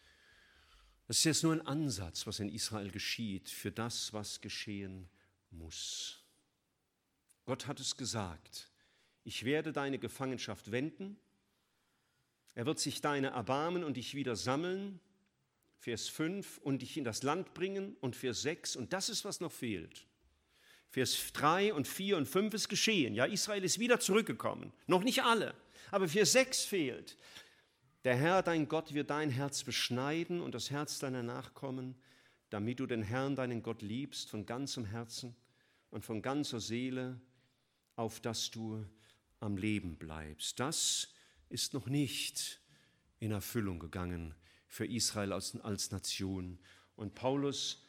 Das 1.07 1.19
ist 1.19 1.25
jetzt 1.25 1.43
nur 1.43 1.55
ein 1.55 1.67
Ansatz, 1.67 2.27
was 2.27 2.39
in 2.39 2.51
Israel 2.51 2.91
geschieht, 2.91 3.49
für 3.49 3.73
das, 3.73 4.13
was 4.13 4.43
geschehen 4.43 5.09
muss. 5.51 6.23
Gott 7.47 7.67
hat 7.67 7.81
es 7.81 7.97
gesagt, 7.97 8.71
ich 9.25 9.45
werde 9.45 9.73
deine 9.73 9.99
Gefangenschaft 9.99 10.71
wenden, 10.71 11.19
er 12.55 12.67
wird 12.67 12.79
sich 12.79 13.01
deine 13.01 13.29
erbarmen 13.29 13.85
und 13.85 13.97
dich 13.97 14.15
wieder 14.15 14.37
sammeln, 14.37 15.01
Vers 15.79 16.09
5, 16.09 16.59
und 16.59 16.83
dich 16.83 16.97
in 16.97 17.05
das 17.05 17.23
Land 17.23 17.55
bringen 17.55 17.97
und 18.01 18.17
Vers 18.17 18.43
6, 18.43 18.77
und 18.77 18.93
das 18.93 19.09
ist, 19.09 19.25
was 19.25 19.41
noch 19.41 19.53
fehlt. 19.53 20.07
Vers 20.91 21.33
3 21.35 21.73
und 21.73 21.87
4 21.87 22.17
und 22.17 22.27
5 22.27 22.55
ist 22.55 22.69
geschehen. 22.69 23.15
Ja, 23.15 23.27
Israel 23.27 23.63
ist 23.63 23.79
wieder 23.79 24.01
zurückgekommen. 24.01 24.73
Noch 24.87 25.05
nicht 25.05 25.23
alle. 25.23 25.55
Aber 25.91 26.09
Vers 26.09 26.33
6 26.33 26.65
fehlt. 26.65 27.17
Der 28.05 28.17
Herr, 28.17 28.43
dein 28.43 28.69
Gott, 28.69 28.95
wird 28.95 29.11
dein 29.11 29.31
Herz 29.31 29.65
beschneiden 29.65 30.41
und 30.41 30.55
das 30.55 30.71
Herz 30.71 30.99
deiner 30.99 31.23
Nachkommen, 31.23 31.97
damit 32.51 32.81
du 32.81 32.87
den 32.87 33.03
Herrn, 33.03 33.37
deinen 33.37 33.63
Gott, 33.63 33.83
liebst 33.83 34.31
von 34.31 34.47
ganzem 34.47 34.85
Herzen 34.85 35.37
und 35.91 36.05
von 36.05 36.23
ganzer 36.23 36.61
Seele, 36.61 37.21
auf 37.97 38.21
dass 38.21 38.51
du 38.51 38.85
am 39.41 39.57
Leben 39.57 39.97
bleibst. 39.97 40.61
Das 40.61 41.13
ist 41.49 41.75
noch 41.75 41.87
nicht 41.87 42.61
in 43.19 43.33
Erfüllung 43.33 43.79
gegangen 43.79 44.35
für 44.69 44.87
Israel 44.87 45.33
als, 45.33 45.59
als 45.61 45.91
Nation. 45.91 46.59
Und 46.95 47.15
Paulus, 47.15 47.85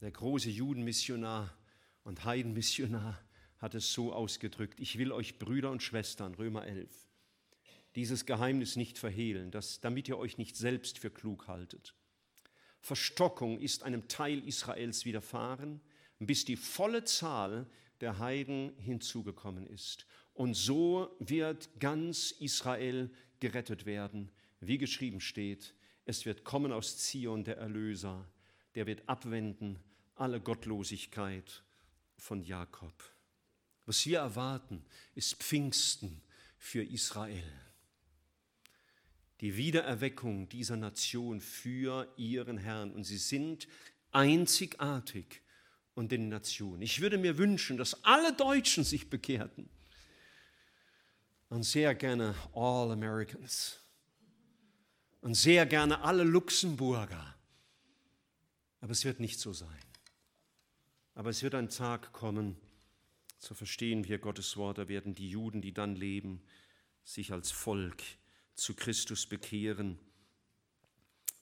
der 0.00 0.10
große 0.10 0.50
Judenmissionar 0.50 1.56
und 2.04 2.24
Heidenmissionar, 2.24 3.20
hat 3.58 3.74
es 3.74 3.92
so 3.92 4.12
ausgedrückt, 4.12 4.80
ich 4.80 4.98
will 4.98 5.12
euch 5.12 5.38
Brüder 5.38 5.70
und 5.70 5.82
Schwestern, 5.82 6.34
Römer 6.34 6.64
11, 6.64 6.90
dieses 8.00 8.24
Geheimnis 8.24 8.76
nicht 8.76 8.96
verhehlen, 8.96 9.50
dass, 9.50 9.82
damit 9.82 10.08
ihr 10.08 10.16
euch 10.16 10.38
nicht 10.38 10.56
selbst 10.56 10.98
für 10.98 11.10
klug 11.10 11.48
haltet. 11.48 11.94
Verstockung 12.80 13.60
ist 13.60 13.82
einem 13.82 14.08
Teil 14.08 14.38
Israels 14.48 15.04
widerfahren, 15.04 15.82
bis 16.18 16.46
die 16.46 16.56
volle 16.56 17.04
Zahl 17.04 17.66
der 18.00 18.18
Heiden 18.18 18.72
hinzugekommen 18.78 19.66
ist. 19.66 20.06
Und 20.32 20.54
so 20.54 21.14
wird 21.18 21.68
ganz 21.78 22.30
Israel 22.30 23.10
gerettet 23.38 23.84
werden, 23.84 24.32
wie 24.60 24.78
geschrieben 24.78 25.20
steht, 25.20 25.74
es 26.06 26.24
wird 26.24 26.42
kommen 26.42 26.72
aus 26.72 26.96
Zion 26.96 27.44
der 27.44 27.58
Erlöser, 27.58 28.26
der 28.76 28.86
wird 28.86 29.06
abwenden 29.10 29.78
alle 30.14 30.40
Gottlosigkeit 30.40 31.62
von 32.16 32.42
Jakob. 32.42 32.94
Was 33.84 34.06
wir 34.06 34.20
erwarten, 34.20 34.86
ist 35.14 35.34
Pfingsten 35.34 36.22
für 36.56 36.82
Israel. 36.82 37.69
Die 39.40 39.56
Wiedererweckung 39.56 40.48
dieser 40.48 40.76
Nation 40.76 41.40
für 41.40 42.12
ihren 42.16 42.58
Herrn. 42.58 42.92
Und 42.92 43.04
sie 43.04 43.18
sind 43.18 43.68
einzigartig 44.10 45.42
und 45.94 46.12
den 46.12 46.28
Nationen. 46.28 46.82
Ich 46.82 47.00
würde 47.00 47.16
mir 47.16 47.38
wünschen, 47.38 47.76
dass 47.76 48.04
alle 48.04 48.34
Deutschen 48.34 48.84
sich 48.84 49.08
bekehrten. 49.08 49.68
Und 51.48 51.64
sehr 51.64 51.94
gerne 51.94 52.34
All 52.54 52.90
Americans. 52.90 53.80
Und 55.20 55.34
sehr 55.34 55.66
gerne 55.66 56.02
alle 56.02 56.22
Luxemburger. 56.22 57.34
Aber 58.80 58.92
es 58.92 59.04
wird 59.04 59.20
nicht 59.20 59.38
so 59.38 59.52
sein. 59.52 59.68
Aber 61.14 61.30
es 61.30 61.42
wird 61.42 61.54
ein 61.54 61.68
Tag 61.68 62.12
kommen, 62.12 62.56
so 63.38 63.54
verstehen 63.54 64.06
wir 64.06 64.18
Gottes 64.18 64.56
Wort, 64.56 64.78
da 64.78 64.88
werden 64.88 65.14
die 65.14 65.28
Juden, 65.28 65.60
die 65.60 65.72
dann 65.72 65.96
leben, 65.96 66.42
sich 67.04 67.32
als 67.32 67.50
Volk 67.50 68.02
zu 68.60 68.74
Christus 68.74 69.24
bekehren, 69.24 69.98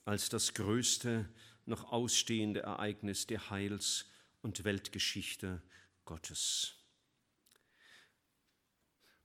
als 0.05 0.29
das 0.29 0.55
größte 0.55 1.29
noch 1.67 1.91
ausstehende 1.91 2.61
Ereignis 2.61 3.27
der 3.27 3.51
Heils- 3.51 4.07
und 4.41 4.63
Weltgeschichte 4.63 5.61
Gottes. 6.05 6.77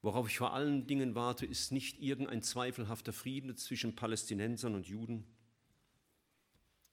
Worauf 0.01 0.27
ich 0.27 0.39
vor 0.39 0.53
allen 0.53 0.87
Dingen 0.87 1.13
warte, 1.13 1.45
ist 1.45 1.71
nicht 1.71 2.01
irgendein 2.01 2.41
zweifelhafter 2.41 3.13
Frieden 3.13 3.55
zwischen 3.57 3.95
Palästinensern 3.95 4.73
und 4.73 4.87
Juden. 4.87 5.23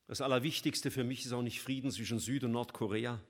Das 0.07 0.21
Allerwichtigste 0.21 0.91
für 0.91 1.03
mich 1.03 1.25
ist 1.25 1.33
auch 1.33 1.43
nicht 1.43 1.63
Frieden 1.63 1.91
zwischen 1.91 2.19
Süd- 2.19 2.45
und 2.45 2.53
Nordkorea. 2.53 3.25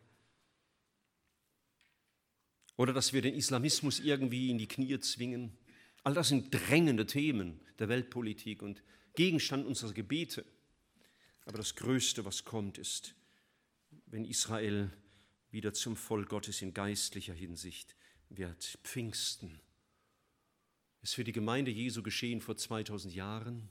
Oder 2.77 2.93
dass 2.93 3.13
wir 3.13 3.23
den 3.23 3.35
Islamismus 3.35 4.01
irgendwie 4.01 4.51
in 4.51 4.59
die 4.59 4.69
Knie 4.69 4.99
zwingen. 4.99 5.57
All 6.03 6.15
das 6.15 6.29
sind 6.29 6.53
drängende 6.53 7.07
Themen 7.07 7.61
der 7.79 7.89
Weltpolitik 7.89 8.63
und 8.63 8.83
Gegenstand 9.15 9.67
unserer 9.67 9.93
Gebete. 9.93 10.45
Aber 11.45 11.59
das 11.59 11.75
Größte, 11.75 12.25
was 12.25 12.45
kommt, 12.45 12.79
ist 12.79 13.15
wenn 14.07 14.25
Israel 14.25 14.91
wieder 15.51 15.73
zum 15.73 15.97
Volk 15.97 16.29
Gottes 16.29 16.63
in 16.63 16.75
geistlicher 16.75 17.35
Hinsicht 17.35 17.97
wird. 18.29 18.79
Pfingsten 18.83 19.61
ist 21.03 21.15
für 21.15 21.25
die 21.25 21.33
Gemeinde 21.33 21.71
Jesu 21.71 22.03
geschehen 22.03 22.41
vor 22.41 22.57
2000 22.57 23.15
Jahren. 23.15 23.69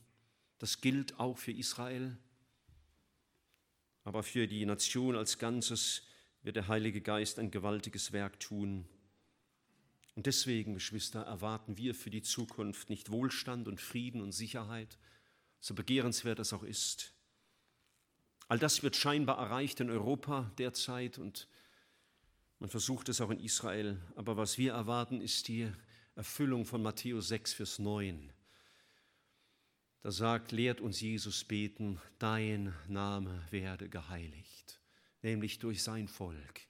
Das 0.58 0.82
gilt 0.82 1.20
auch 1.20 1.38
für 1.38 1.52
Israel. 1.52 2.18
Aber 4.04 4.24
für 4.24 4.48
die 4.48 4.66
Nation 4.66 5.16
als 5.16 5.38
Ganzes 5.38 6.04
wird 6.42 6.56
der 6.56 6.68
Heilige 6.68 7.02
Geist 7.02 7.38
ein 7.38 7.52
gewaltiges 7.52 8.12
Werk 8.12 8.40
tun. 8.40 8.88
Und 10.20 10.26
deswegen, 10.26 10.74
Geschwister, 10.74 11.22
erwarten 11.22 11.78
wir 11.78 11.96
für 11.96 12.10
die 12.10 12.22
Zukunft 12.22 12.90
nicht 12.90 13.10
Wohlstand 13.10 13.70
und 13.70 13.80
Frieden 13.80 14.20
und 14.20 14.34
Sicherheit, 14.34 14.98
so 15.62 15.74
begehrenswert 15.74 16.40
es 16.40 16.52
auch 16.52 16.64
ist. 16.64 17.14
All 18.50 18.60
das 18.60 18.84
wird 18.84 18.98
scheinbar 18.98 19.38
erreicht 19.38 19.80
in 19.80 19.90
Europa 19.90 20.52
derzeit 20.58 21.20
und 21.20 21.48
man 22.60 22.70
versucht 22.70 23.08
es 23.08 23.22
auch 23.22 23.30
in 23.30 23.40
Israel. 23.40 23.98
Aber 24.16 24.36
was 24.36 24.58
wir 24.58 24.74
erwarten, 24.74 25.22
ist 25.22 25.48
die 25.48 25.72
Erfüllung 26.16 26.66
von 26.66 26.84
Matthäus 26.84 27.30
6, 27.30 27.54
Vers 27.54 27.80
9. 27.80 28.34
Da 30.02 30.12
sagt, 30.12 30.52
lehrt 30.52 30.82
uns 30.82 31.00
Jesus 31.00 31.46
beten, 31.46 32.02
dein 32.18 32.76
Name 32.90 33.42
werde 33.52 33.88
geheiligt, 33.88 34.82
nämlich 35.22 35.60
durch 35.60 35.82
sein 35.82 36.10
Volk. 36.10 36.69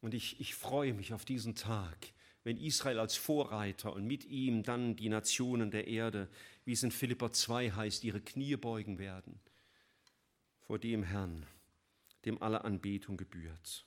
Und 0.00 0.14
ich, 0.14 0.40
ich 0.40 0.54
freue 0.54 0.94
mich 0.94 1.12
auf 1.12 1.24
diesen 1.24 1.54
Tag, 1.54 2.12
wenn 2.42 2.56
Israel 2.56 2.98
als 2.98 3.16
Vorreiter 3.16 3.92
und 3.92 4.06
mit 4.06 4.24
ihm 4.24 4.62
dann 4.62 4.96
die 4.96 5.08
Nationen 5.08 5.70
der 5.70 5.86
Erde, 5.88 6.28
wie 6.64 6.72
es 6.72 6.82
in 6.82 6.90
Philippa 6.90 7.32
2 7.32 7.72
heißt, 7.72 8.04
ihre 8.04 8.20
Knie 8.20 8.56
beugen 8.56 8.98
werden 8.98 9.40
vor 10.60 10.78
dem 10.78 11.02
Herrn, 11.02 11.46
dem 12.24 12.40
alle 12.40 12.64
Anbetung 12.64 13.16
gebührt. 13.16 13.84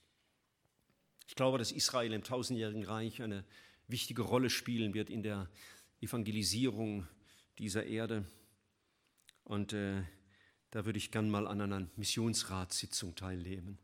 Ich 1.27 1.35
glaube, 1.35 1.57
dass 1.57 1.71
Israel 1.71 2.13
im 2.13 2.23
tausendjährigen 2.23 2.83
Reich 2.83 3.21
eine 3.21 3.45
wichtige 3.87 4.21
Rolle 4.21 4.49
spielen 4.49 4.93
wird 4.93 5.09
in 5.09 5.23
der 5.23 5.49
Evangelisierung 6.01 7.07
dieser 7.57 7.85
Erde. 7.85 8.25
Und 9.45 9.73
äh, 9.73 10.03
da 10.71 10.85
würde 10.85 10.97
ich 10.97 11.11
gern 11.11 11.29
mal 11.29 11.47
an 11.47 11.61
einer 11.61 11.87
Missionsratssitzung 11.95 13.15
teilnehmen, 13.15 13.77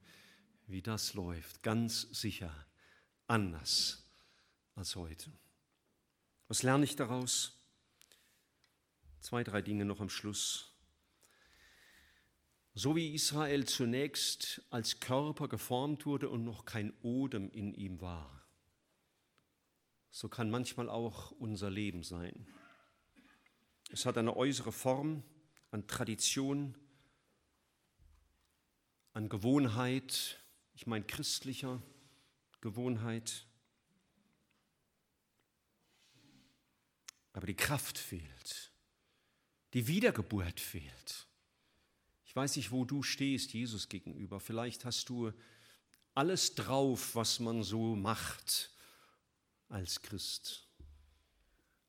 wie 0.70 0.82
das 0.82 1.14
läuft. 1.14 1.64
Ganz 1.64 2.02
sicher 2.12 2.54
anders 3.28 4.04
als 4.76 4.96
heute. 4.96 5.32
Was 6.48 6.64
lerne 6.64 6.86
ich 6.86 6.96
daraus? 6.96 7.60
Zwei, 9.20 9.44
drei 9.44 9.62
Dinge 9.62 9.86
noch 9.86 10.00
am 10.00 10.10
Schluss. 10.10 10.74
So 12.74 12.96
wie 12.96 13.14
Israel 13.14 13.66
zunächst 13.66 14.62
als 14.70 15.00
Körper 15.00 15.48
geformt 15.48 16.06
wurde 16.06 16.30
und 16.30 16.46
noch 16.46 16.66
kein 16.66 16.94
Odem 17.02 17.50
in 17.52 17.74
ihm 17.74 18.00
war, 18.00 18.48
so 20.12 20.30
kann 20.30 20.50
manchmal 20.50 20.90
auch 20.90 21.32
unser 21.32 21.70
Leben 21.70 22.04
sein. 22.04 22.48
Es 23.92 24.06
hat 24.06 24.18
eine 24.18 24.36
äußere 24.36 24.72
Form 24.72 25.24
an 25.72 25.88
Tradition, 25.88 26.76
an 29.14 29.30
Gewohnheit, 29.30 30.39
ich 30.80 30.88
meine 30.88 31.04
christlicher 31.04 31.82
Gewohnheit. 32.62 33.46
Aber 37.34 37.46
die 37.46 37.56
Kraft 37.56 37.98
fehlt. 37.98 38.72
Die 39.74 39.88
Wiedergeburt 39.88 40.62
fehlt. 40.62 41.28
Ich 42.24 42.34
weiß 42.34 42.56
nicht, 42.56 42.72
wo 42.72 42.86
du 42.86 43.04
stehst 43.04 43.52
Jesus 43.52 43.90
gegenüber. 43.90 44.40
Vielleicht 44.40 44.86
hast 44.86 45.10
du 45.10 45.34
alles 46.16 46.56
drauf, 46.56 47.14
was 47.14 47.42
man 47.42 47.62
so 47.62 47.98
macht 47.98 48.72
als 49.68 50.02
Christ. 50.02 50.66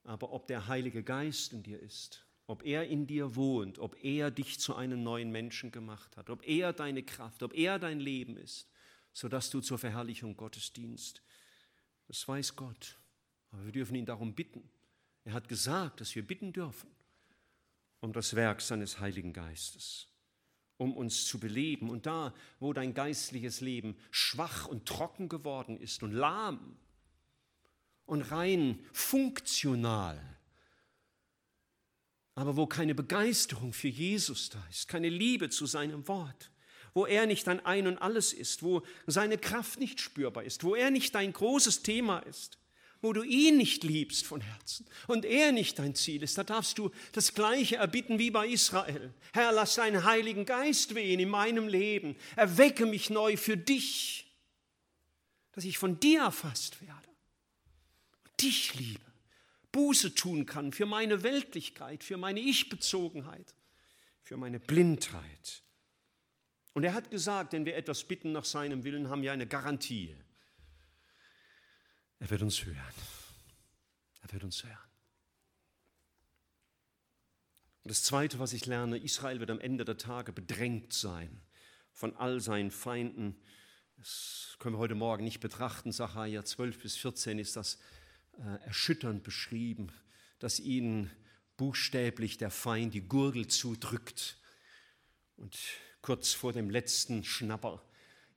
Aber 0.03 0.33
ob 0.33 0.49
der 0.49 0.67
Heilige 0.67 1.05
Geist 1.05 1.53
in 1.53 1.63
dir 1.63 1.79
ist, 1.79 2.27
ob 2.49 2.65
er 2.65 2.89
in 2.89 3.07
dir 3.07 3.37
wohnt, 3.37 3.79
ob 3.79 4.03
er 4.03 4.33
dich 4.33 4.59
zu 4.59 4.75
einem 4.75 5.05
neuen 5.05 5.31
Menschen 5.31 5.71
gemacht 5.71 6.17
hat, 6.17 6.29
ob 6.29 6.45
er 6.45 6.73
deine 6.73 7.05
Kraft, 7.05 7.45
ob 7.45 7.55
er 7.55 7.79
dein 7.79 8.01
Leben 8.01 8.37
ist, 8.37 8.67
sodass 9.13 9.51
du 9.51 9.61
zur 9.61 9.79
Verherrlichung 9.79 10.37
Gottes 10.37 10.73
dienst, 10.73 11.23
das 12.07 12.27
weiß 12.27 12.57
Gott. 12.57 12.97
Aber 13.51 13.65
wir 13.65 13.73
dürfen 13.73 13.95
ihn 13.97 14.07
darum 14.07 14.35
bitten. 14.35 14.69
Er 15.25 15.33
hat 15.33 15.49
gesagt, 15.49 16.01
dass 16.01 16.15
wir 16.15 16.27
bitten 16.27 16.53
dürfen. 16.53 16.91
um 18.01 18.13
das 18.13 18.35
Werk 18.35 18.63
seines 18.63 18.99
Heiligen 18.99 19.33
Geistes, 19.33 20.09
um 20.79 20.97
uns 20.97 21.27
zu 21.27 21.39
beleben. 21.39 21.91
Und 21.91 22.07
da, 22.07 22.35
wo 22.59 22.73
dein 22.73 22.95
geistliches 22.95 23.61
Leben 23.61 23.97
schwach 24.11 24.67
und 24.67 24.87
trocken 24.87 25.29
geworden 25.29 25.79
ist 25.79 26.03
und 26.03 26.13
lahm 26.13 26.77
und 28.07 28.23
rein 28.23 28.85
funktional, 28.93 30.21
aber 32.35 32.57
wo 32.57 32.67
keine 32.67 32.95
Begeisterung 32.95 33.73
für 33.73 33.89
Jesus 33.89 34.49
da 34.49 34.67
ist, 34.71 34.89
keine 34.89 35.11
Liebe 35.11 35.51
zu 35.51 35.67
seinem 35.67 36.09
Wort, 36.09 36.51
wo 36.95 37.07
er 37.07 37.27
nicht 37.27 37.47
dein 37.47 37.65
Ein 37.65 37.87
und 37.87 37.99
alles 37.99 38.33
ist, 38.33 38.63
wo 38.63 38.83
seine 39.07 39.39
Kraft 39.39 39.79
nicht 39.79 40.01
spürbar 40.01 40.45
ist, 40.45 40.65
wo 40.65 40.75
er 40.75 40.91
nicht 40.91 41.15
dein 41.15 41.33
großes 41.33 41.83
Thema 41.83 42.19
ist, 42.21 42.59
wo 43.03 43.13
du 43.13 43.23
ihn 43.23 43.57
nicht 43.57 43.83
liebst 43.83 44.27
von 44.27 44.41
Herzen 44.41 44.87
und 45.07 45.25
er 45.25 45.53
nicht 45.53 45.79
dein 45.79 45.95
Ziel 45.95 46.23
ist, 46.23 46.37
da 46.37 46.45
darfst 46.45 46.79
du 46.79 46.91
das 47.13 47.35
Gleiche 47.35 47.77
erbitten 47.77 48.19
wie 48.19 48.31
bei 48.31 48.47
Israel. 48.47 49.15
Herr, 49.33 49.53
lass 49.53 49.77
deinen 49.77 50.05
Heiligen 50.05 50.45
Geist 50.45 50.95
wehen 50.95 51.21
in 51.21 51.31
meinem 51.31 51.69
Leben. 51.69 52.17
Erwecke 52.37 52.87
mich 52.87 53.09
neu 53.09 53.37
für 53.37 53.57
dich, 53.57 54.27
dass 55.53 55.65
ich 55.65 55.79
von 55.79 55.99
dir 55.99 56.21
erfasst 56.21 56.81
werde 56.83 57.11
dich 58.43 58.75
liebe, 58.75 59.01
Buße 59.73 60.15
tun 60.15 60.47
kann 60.47 60.73
für 60.73 60.87
meine 60.87 61.23
Weltlichkeit, 61.23 62.03
für 62.03 62.17
meine 62.17 62.41
Ich-Bezogenheit, 62.41 63.55
für 64.23 64.37
meine 64.37 64.59
Blindheit. 64.59 65.63
Und 66.73 66.85
er 66.85 66.95
hat 66.95 67.11
gesagt, 67.11 67.53
wenn 67.53 67.65
wir 67.65 67.77
etwas 67.77 68.05
bitten 68.05 68.33
nach 68.33 68.45
seinem 68.45 68.85
Willen, 68.85 69.09
haben 69.09 69.23
wir 69.23 69.33
eine 69.33 69.47
Garantie. 69.47 70.17
Er 72.21 72.31
wird 72.31 72.43
uns 72.43 72.65
hören. 72.65 72.95
Er 74.23 74.33
wird 74.33 74.45
uns 74.45 74.63
hören. 74.63 74.79
Und 77.83 77.89
das 77.91 78.03
Zweite, 78.03 78.39
was 78.39 78.53
ich 78.53 78.67
lerne, 78.67 78.99
Israel 78.99 79.41
wird 79.41 79.51
am 79.51 79.59
Ende 79.59 79.85
der 79.85 79.97
Tage 79.97 80.33
bedrängt 80.33 80.93
sein 80.93 81.41
von 81.93 82.15
all 82.17 82.41
seinen 82.41 82.71
Feinden. 82.71 83.37
Das 83.97 84.57
können 84.59 84.75
wir 84.75 84.79
heute 84.79 84.95
Morgen 84.95 85.25
nicht 85.25 85.41
betrachten. 85.41 85.91
Sacharja 85.91 86.45
12 86.45 86.83
bis 86.83 86.97
14 86.97 87.39
ist 87.39 87.57
das 87.57 87.79
äh, 88.39 88.65
erschütternd 88.65 89.23
beschrieben, 89.23 89.91
dass 90.39 90.61
ihnen 90.61 91.11
buchstäblich 91.57 92.39
der 92.39 92.51
Feind 92.51 92.95
die 92.95 93.07
Gurgel 93.07 93.47
zudrückt. 93.49 94.39
Und 95.37 95.59
kurz 96.03 96.33
vor 96.33 96.53
dem 96.53 96.71
letzten 96.71 97.25
Schnapper, 97.25 97.83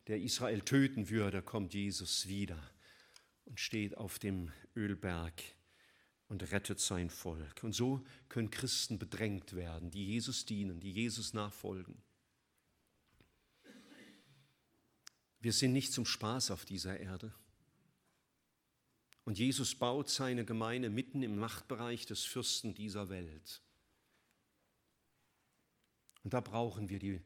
der 0.07 0.21
Israel 0.21 0.61
töten 0.61 1.09
würde, 1.09 1.41
kommt 1.41 1.73
Jesus 1.73 2.27
wieder 2.27 2.61
und 3.45 3.59
steht 3.59 3.97
auf 3.97 4.19
dem 4.19 4.51
Ölberg 4.75 5.41
und 6.27 6.51
rettet 6.51 6.79
sein 6.79 7.09
Volk. 7.09 7.63
Und 7.63 7.73
so 7.73 8.03
können 8.29 8.51
Christen 8.51 8.99
bedrängt 8.99 9.53
werden, 9.53 9.91
die 9.91 10.05
Jesus 10.05 10.45
dienen, 10.45 10.79
die 10.79 10.91
Jesus 10.91 11.33
nachfolgen. 11.33 12.01
Wir 15.39 15.53
sind 15.53 15.73
nicht 15.73 15.91
zum 15.91 16.05
Spaß 16.05 16.51
auf 16.51 16.65
dieser 16.65 16.99
Erde. 16.99 17.33
Und 19.25 19.37
Jesus 19.37 19.75
baut 19.75 20.09
seine 20.09 20.45
Gemeinde 20.45 20.89
mitten 20.89 21.21
im 21.21 21.37
Machtbereich 21.37 22.05
des 22.05 22.23
Fürsten 22.23 22.73
dieser 22.73 23.09
Welt. 23.09 23.61
Und 26.23 26.33
da 26.33 26.39
brauchen 26.39 26.89
wir 26.89 26.99
die, 26.99 27.21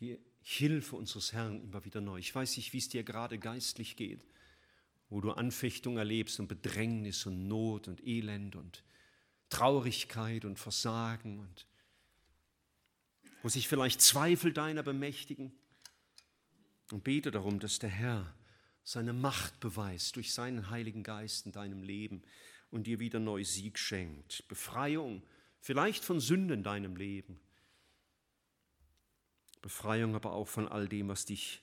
die 0.00 0.18
Hilfe 0.40 0.96
unseres 0.96 1.32
Herrn 1.32 1.62
immer 1.62 1.84
wieder 1.84 2.00
neu. 2.00 2.18
Ich 2.18 2.34
weiß 2.34 2.56
nicht, 2.56 2.72
wie 2.72 2.78
es 2.78 2.88
dir 2.88 3.02
gerade 3.02 3.38
geistlich 3.38 3.96
geht 3.96 4.24
wo 5.10 5.20
du 5.20 5.32
Anfechtung 5.32 5.96
erlebst 5.96 6.38
und 6.38 6.48
Bedrängnis 6.48 7.26
und 7.26 7.48
Not 7.48 7.88
und 7.88 8.06
Elend 8.06 8.56
und 8.56 8.82
Traurigkeit 9.48 10.44
und 10.44 10.58
Versagen 10.58 11.38
und 11.38 11.66
wo 13.42 13.48
sich 13.48 13.68
vielleicht 13.68 14.02
Zweifel 14.02 14.52
deiner 14.52 14.82
bemächtigen. 14.82 15.52
Und 16.90 17.04
bete 17.04 17.30
darum, 17.30 17.60
dass 17.60 17.78
der 17.78 17.90
Herr 17.90 18.34
seine 18.82 19.12
Macht 19.12 19.60
beweist 19.60 20.16
durch 20.16 20.32
seinen 20.32 20.70
Heiligen 20.70 21.02
Geist 21.02 21.46
in 21.46 21.52
deinem 21.52 21.82
Leben 21.82 22.22
und 22.70 22.86
dir 22.86 22.98
wieder 22.98 23.20
neu 23.20 23.44
Sieg 23.44 23.78
schenkt. 23.78 24.46
Befreiung, 24.48 25.22
vielleicht 25.60 26.04
von 26.04 26.20
Sünden 26.20 26.58
in 26.58 26.62
deinem 26.62 26.96
Leben. 26.96 27.38
Befreiung 29.60 30.14
aber 30.14 30.32
auch 30.32 30.48
von 30.48 30.68
all 30.68 30.88
dem, 30.88 31.08
was 31.08 31.24
dich 31.24 31.62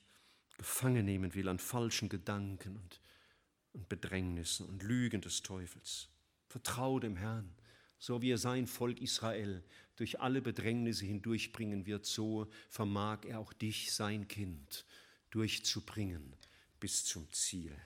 gefangen 0.56 1.04
nehmen 1.04 1.34
will 1.34 1.48
an 1.48 1.58
falschen 1.58 2.08
Gedanken 2.08 2.76
und 2.76 3.00
und 3.76 3.88
Bedrängnissen 3.90 4.66
und 4.66 4.82
Lügen 4.82 5.20
des 5.20 5.42
Teufels. 5.42 6.08
Vertraue 6.48 7.00
dem 7.00 7.16
Herrn, 7.16 7.54
so 7.98 8.22
wie 8.22 8.30
er 8.30 8.38
sein 8.38 8.66
Volk 8.66 9.00
Israel 9.00 9.62
durch 9.96 10.20
alle 10.20 10.40
Bedrängnisse 10.40 11.04
hindurchbringen 11.04 11.86
wird, 11.86 12.06
so 12.06 12.50
vermag 12.70 13.24
er 13.26 13.38
auch 13.38 13.52
dich, 13.52 13.92
sein 13.92 14.26
Kind, 14.28 14.86
durchzubringen 15.30 16.34
bis 16.80 17.04
zum 17.04 17.30
Ziel. 17.32 17.76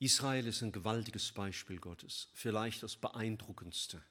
Israel 0.00 0.48
ist 0.48 0.62
ein 0.62 0.72
gewaltiges 0.72 1.32
Beispiel 1.32 1.78
Gottes, 1.78 2.28
vielleicht 2.34 2.82
das 2.82 2.96
beeindruckendste 2.96 4.02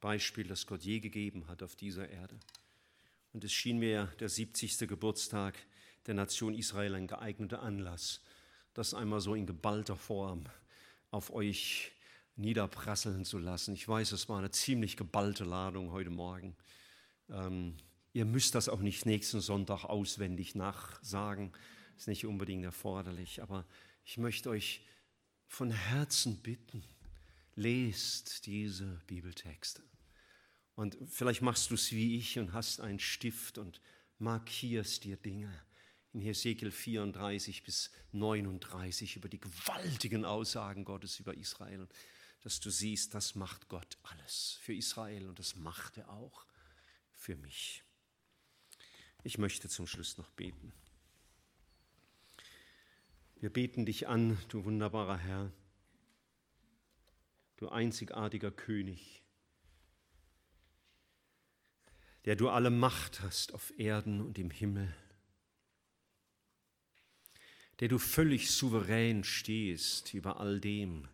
Beispiel, 0.00 0.46
das 0.46 0.66
Gott 0.66 0.82
je 0.82 1.00
gegeben 1.00 1.48
hat 1.48 1.62
auf 1.62 1.76
dieser 1.76 2.08
Erde. 2.08 2.38
Und 3.32 3.44
es 3.44 3.52
schien 3.52 3.78
mir 3.78 4.06
der 4.20 4.28
70. 4.28 4.78
Geburtstag 4.88 5.54
der 6.06 6.14
Nation 6.14 6.54
Israel 6.54 6.94
ein 6.94 7.06
geeigneter 7.06 7.62
Anlass, 7.62 8.22
das 8.74 8.94
einmal 8.94 9.20
so 9.20 9.34
in 9.34 9.46
geballter 9.46 9.96
Form 9.96 10.44
auf 11.10 11.32
euch 11.32 11.92
niederprasseln 12.36 13.24
zu 13.24 13.38
lassen. 13.38 13.74
Ich 13.74 13.86
weiß, 13.86 14.12
es 14.12 14.28
war 14.28 14.38
eine 14.38 14.50
ziemlich 14.50 14.96
geballte 14.96 15.44
Ladung 15.44 15.90
heute 15.90 16.10
Morgen. 16.10 16.56
Ähm, 17.28 17.76
ihr 18.12 18.24
müsst 18.24 18.54
das 18.54 18.68
auch 18.68 18.80
nicht 18.80 19.06
nächsten 19.06 19.40
Sonntag 19.40 19.84
auswendig 19.84 20.54
nachsagen, 20.54 21.52
ist 21.96 22.08
nicht 22.08 22.26
unbedingt 22.26 22.64
erforderlich, 22.64 23.42
aber 23.42 23.66
ich 24.04 24.18
möchte 24.18 24.50
euch 24.50 24.86
von 25.48 25.70
Herzen 25.70 26.40
bitten, 26.40 26.84
lest 27.58 28.46
diese 28.46 29.02
Bibeltexte. 29.06 29.82
Und 30.76 30.96
vielleicht 31.08 31.42
machst 31.42 31.70
du 31.70 31.74
es 31.74 31.90
wie 31.90 32.16
ich 32.16 32.38
und 32.38 32.52
hast 32.52 32.80
einen 32.80 33.00
Stift 33.00 33.58
und 33.58 33.80
markierst 34.18 35.02
dir 35.02 35.16
Dinge 35.16 35.52
in 36.12 36.20
Hesekiel 36.20 36.70
34 36.70 37.64
bis 37.64 37.90
39 38.12 39.16
über 39.16 39.28
die 39.28 39.40
gewaltigen 39.40 40.24
Aussagen 40.24 40.84
Gottes 40.84 41.18
über 41.18 41.36
Israel, 41.36 41.88
dass 42.42 42.60
du 42.60 42.70
siehst, 42.70 43.14
das 43.14 43.34
macht 43.34 43.68
Gott 43.68 43.98
alles 44.04 44.58
für 44.62 44.74
Israel 44.74 45.28
und 45.28 45.38
das 45.40 45.56
macht 45.56 45.98
er 45.98 46.08
auch 46.10 46.46
für 47.12 47.34
mich. 47.36 47.82
Ich 49.24 49.36
möchte 49.36 49.68
zum 49.68 49.88
Schluss 49.88 50.16
noch 50.16 50.30
beten. 50.30 50.72
Wir 53.40 53.52
beten 53.52 53.84
dich 53.84 54.06
an, 54.06 54.38
du 54.48 54.64
wunderbarer 54.64 55.18
Herr, 55.18 55.52
du 57.58 57.68
einzigartiger 57.68 58.50
König 58.50 59.22
der 62.28 62.36
du 62.36 62.50
alle 62.50 62.68
Macht 62.68 63.22
hast 63.22 63.54
auf 63.54 63.72
Erden 63.78 64.20
und 64.20 64.38
im 64.38 64.50
Himmel, 64.50 64.94
der 67.80 67.88
du 67.88 67.98
völlig 67.98 68.50
souverän 68.50 69.24
stehst 69.24 70.12
über 70.12 70.38
all 70.38 70.60
dem, 70.60 71.08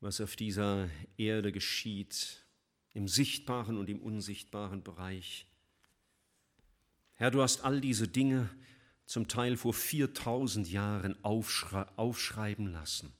was 0.00 0.22
auf 0.22 0.34
dieser 0.34 0.88
Erde 1.18 1.52
geschieht, 1.52 2.46
im 2.94 3.08
sichtbaren 3.08 3.76
und 3.76 3.90
im 3.90 4.00
unsichtbaren 4.00 4.82
Bereich. 4.82 5.46
Herr, 7.16 7.30
du 7.30 7.42
hast 7.42 7.62
all 7.62 7.82
diese 7.82 8.08
Dinge 8.08 8.48
zum 9.04 9.28
Teil 9.28 9.58
vor 9.58 9.74
4000 9.74 10.70
Jahren 10.70 11.22
aufschreiben 11.24 12.72
lassen, 12.72 13.12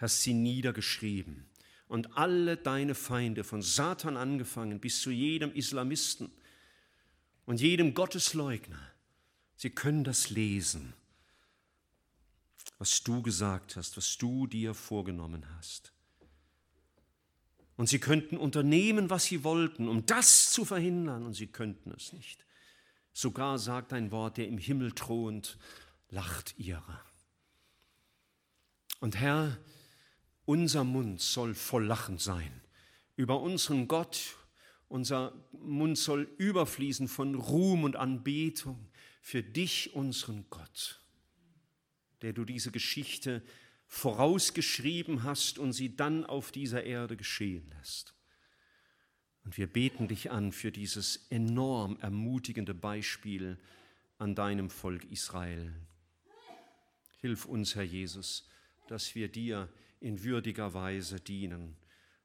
hast 0.00 0.22
sie 0.22 0.34
niedergeschrieben 0.34 1.46
und 1.88 2.16
alle 2.16 2.56
deine 2.56 2.94
Feinde, 2.94 3.44
von 3.44 3.62
Satan 3.62 4.16
angefangen 4.16 4.80
bis 4.80 5.00
zu 5.00 5.10
jedem 5.10 5.52
Islamisten 5.52 6.30
und 7.46 7.60
jedem 7.60 7.94
Gottesleugner, 7.94 8.80
sie 9.56 9.70
können 9.70 10.04
das 10.04 10.30
lesen, 10.30 10.94
was 12.78 13.02
du 13.02 13.22
gesagt 13.22 13.76
hast, 13.76 13.96
was 13.96 14.16
du 14.16 14.46
dir 14.46 14.72
vorgenommen 14.72 15.44
hast. 15.56 15.92
Und 17.76 17.88
sie 17.88 17.98
könnten 17.98 18.36
unternehmen, 18.36 19.10
was 19.10 19.24
sie 19.24 19.42
wollten, 19.42 19.88
um 19.88 20.06
das 20.06 20.52
zu 20.52 20.64
verhindern, 20.64 21.24
und 21.24 21.34
sie 21.34 21.46
könnten 21.46 21.92
es 21.92 22.12
nicht. 22.12 22.44
Sogar 23.12 23.58
sagt 23.58 23.92
ein 23.92 24.10
Wort, 24.12 24.36
der 24.36 24.46
im 24.46 24.58
Himmel 24.58 24.92
thront, 24.92 25.58
lacht 26.10 26.58
ihrer. 26.58 27.04
Und 29.00 29.16
Herr, 29.16 29.58
unser 30.50 30.82
Mund 30.82 31.20
soll 31.20 31.54
voll 31.54 31.84
Lachen 31.84 32.18
sein 32.18 32.50
über 33.14 33.40
unseren 33.40 33.86
Gott. 33.86 34.36
Unser 34.88 35.32
Mund 35.52 35.96
soll 35.96 36.22
überfließen 36.38 37.06
von 37.06 37.36
Ruhm 37.36 37.84
und 37.84 37.94
Anbetung 37.94 38.90
für 39.22 39.44
dich, 39.44 39.94
unseren 39.94 40.46
Gott, 40.50 41.00
der 42.22 42.32
du 42.32 42.44
diese 42.44 42.72
Geschichte 42.72 43.44
vorausgeschrieben 43.86 45.22
hast 45.22 45.60
und 45.60 45.72
sie 45.72 45.94
dann 45.94 46.26
auf 46.26 46.50
dieser 46.50 46.82
Erde 46.82 47.16
geschehen 47.16 47.70
lässt. 47.78 48.12
Und 49.44 49.56
wir 49.56 49.68
beten 49.68 50.08
dich 50.08 50.32
an 50.32 50.50
für 50.50 50.72
dieses 50.72 51.28
enorm 51.30 51.96
ermutigende 52.00 52.74
Beispiel 52.74 53.56
an 54.18 54.34
deinem 54.34 54.68
Volk 54.68 55.04
Israel. 55.12 55.72
Hilf 57.20 57.44
uns, 57.44 57.76
Herr 57.76 57.84
Jesus, 57.84 58.48
dass 58.88 59.14
wir 59.14 59.28
dir 59.28 59.68
in 60.00 60.24
würdiger 60.24 60.74
Weise 60.74 61.20
dienen 61.20 61.76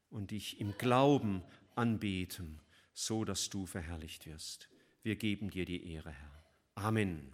und 0.08 0.30
dich 0.30 0.60
im 0.60 0.76
Glauben 0.78 1.42
anbeten, 1.74 2.60
so 2.92 3.24
dass 3.24 3.50
du 3.50 3.66
verherrlicht 3.66 4.26
wirst. 4.26 4.68
Wir 5.02 5.16
geben 5.16 5.50
dir 5.50 5.64
die 5.64 5.92
Ehre, 5.92 6.10
Herr. 6.10 6.44
Amen. 6.74 7.32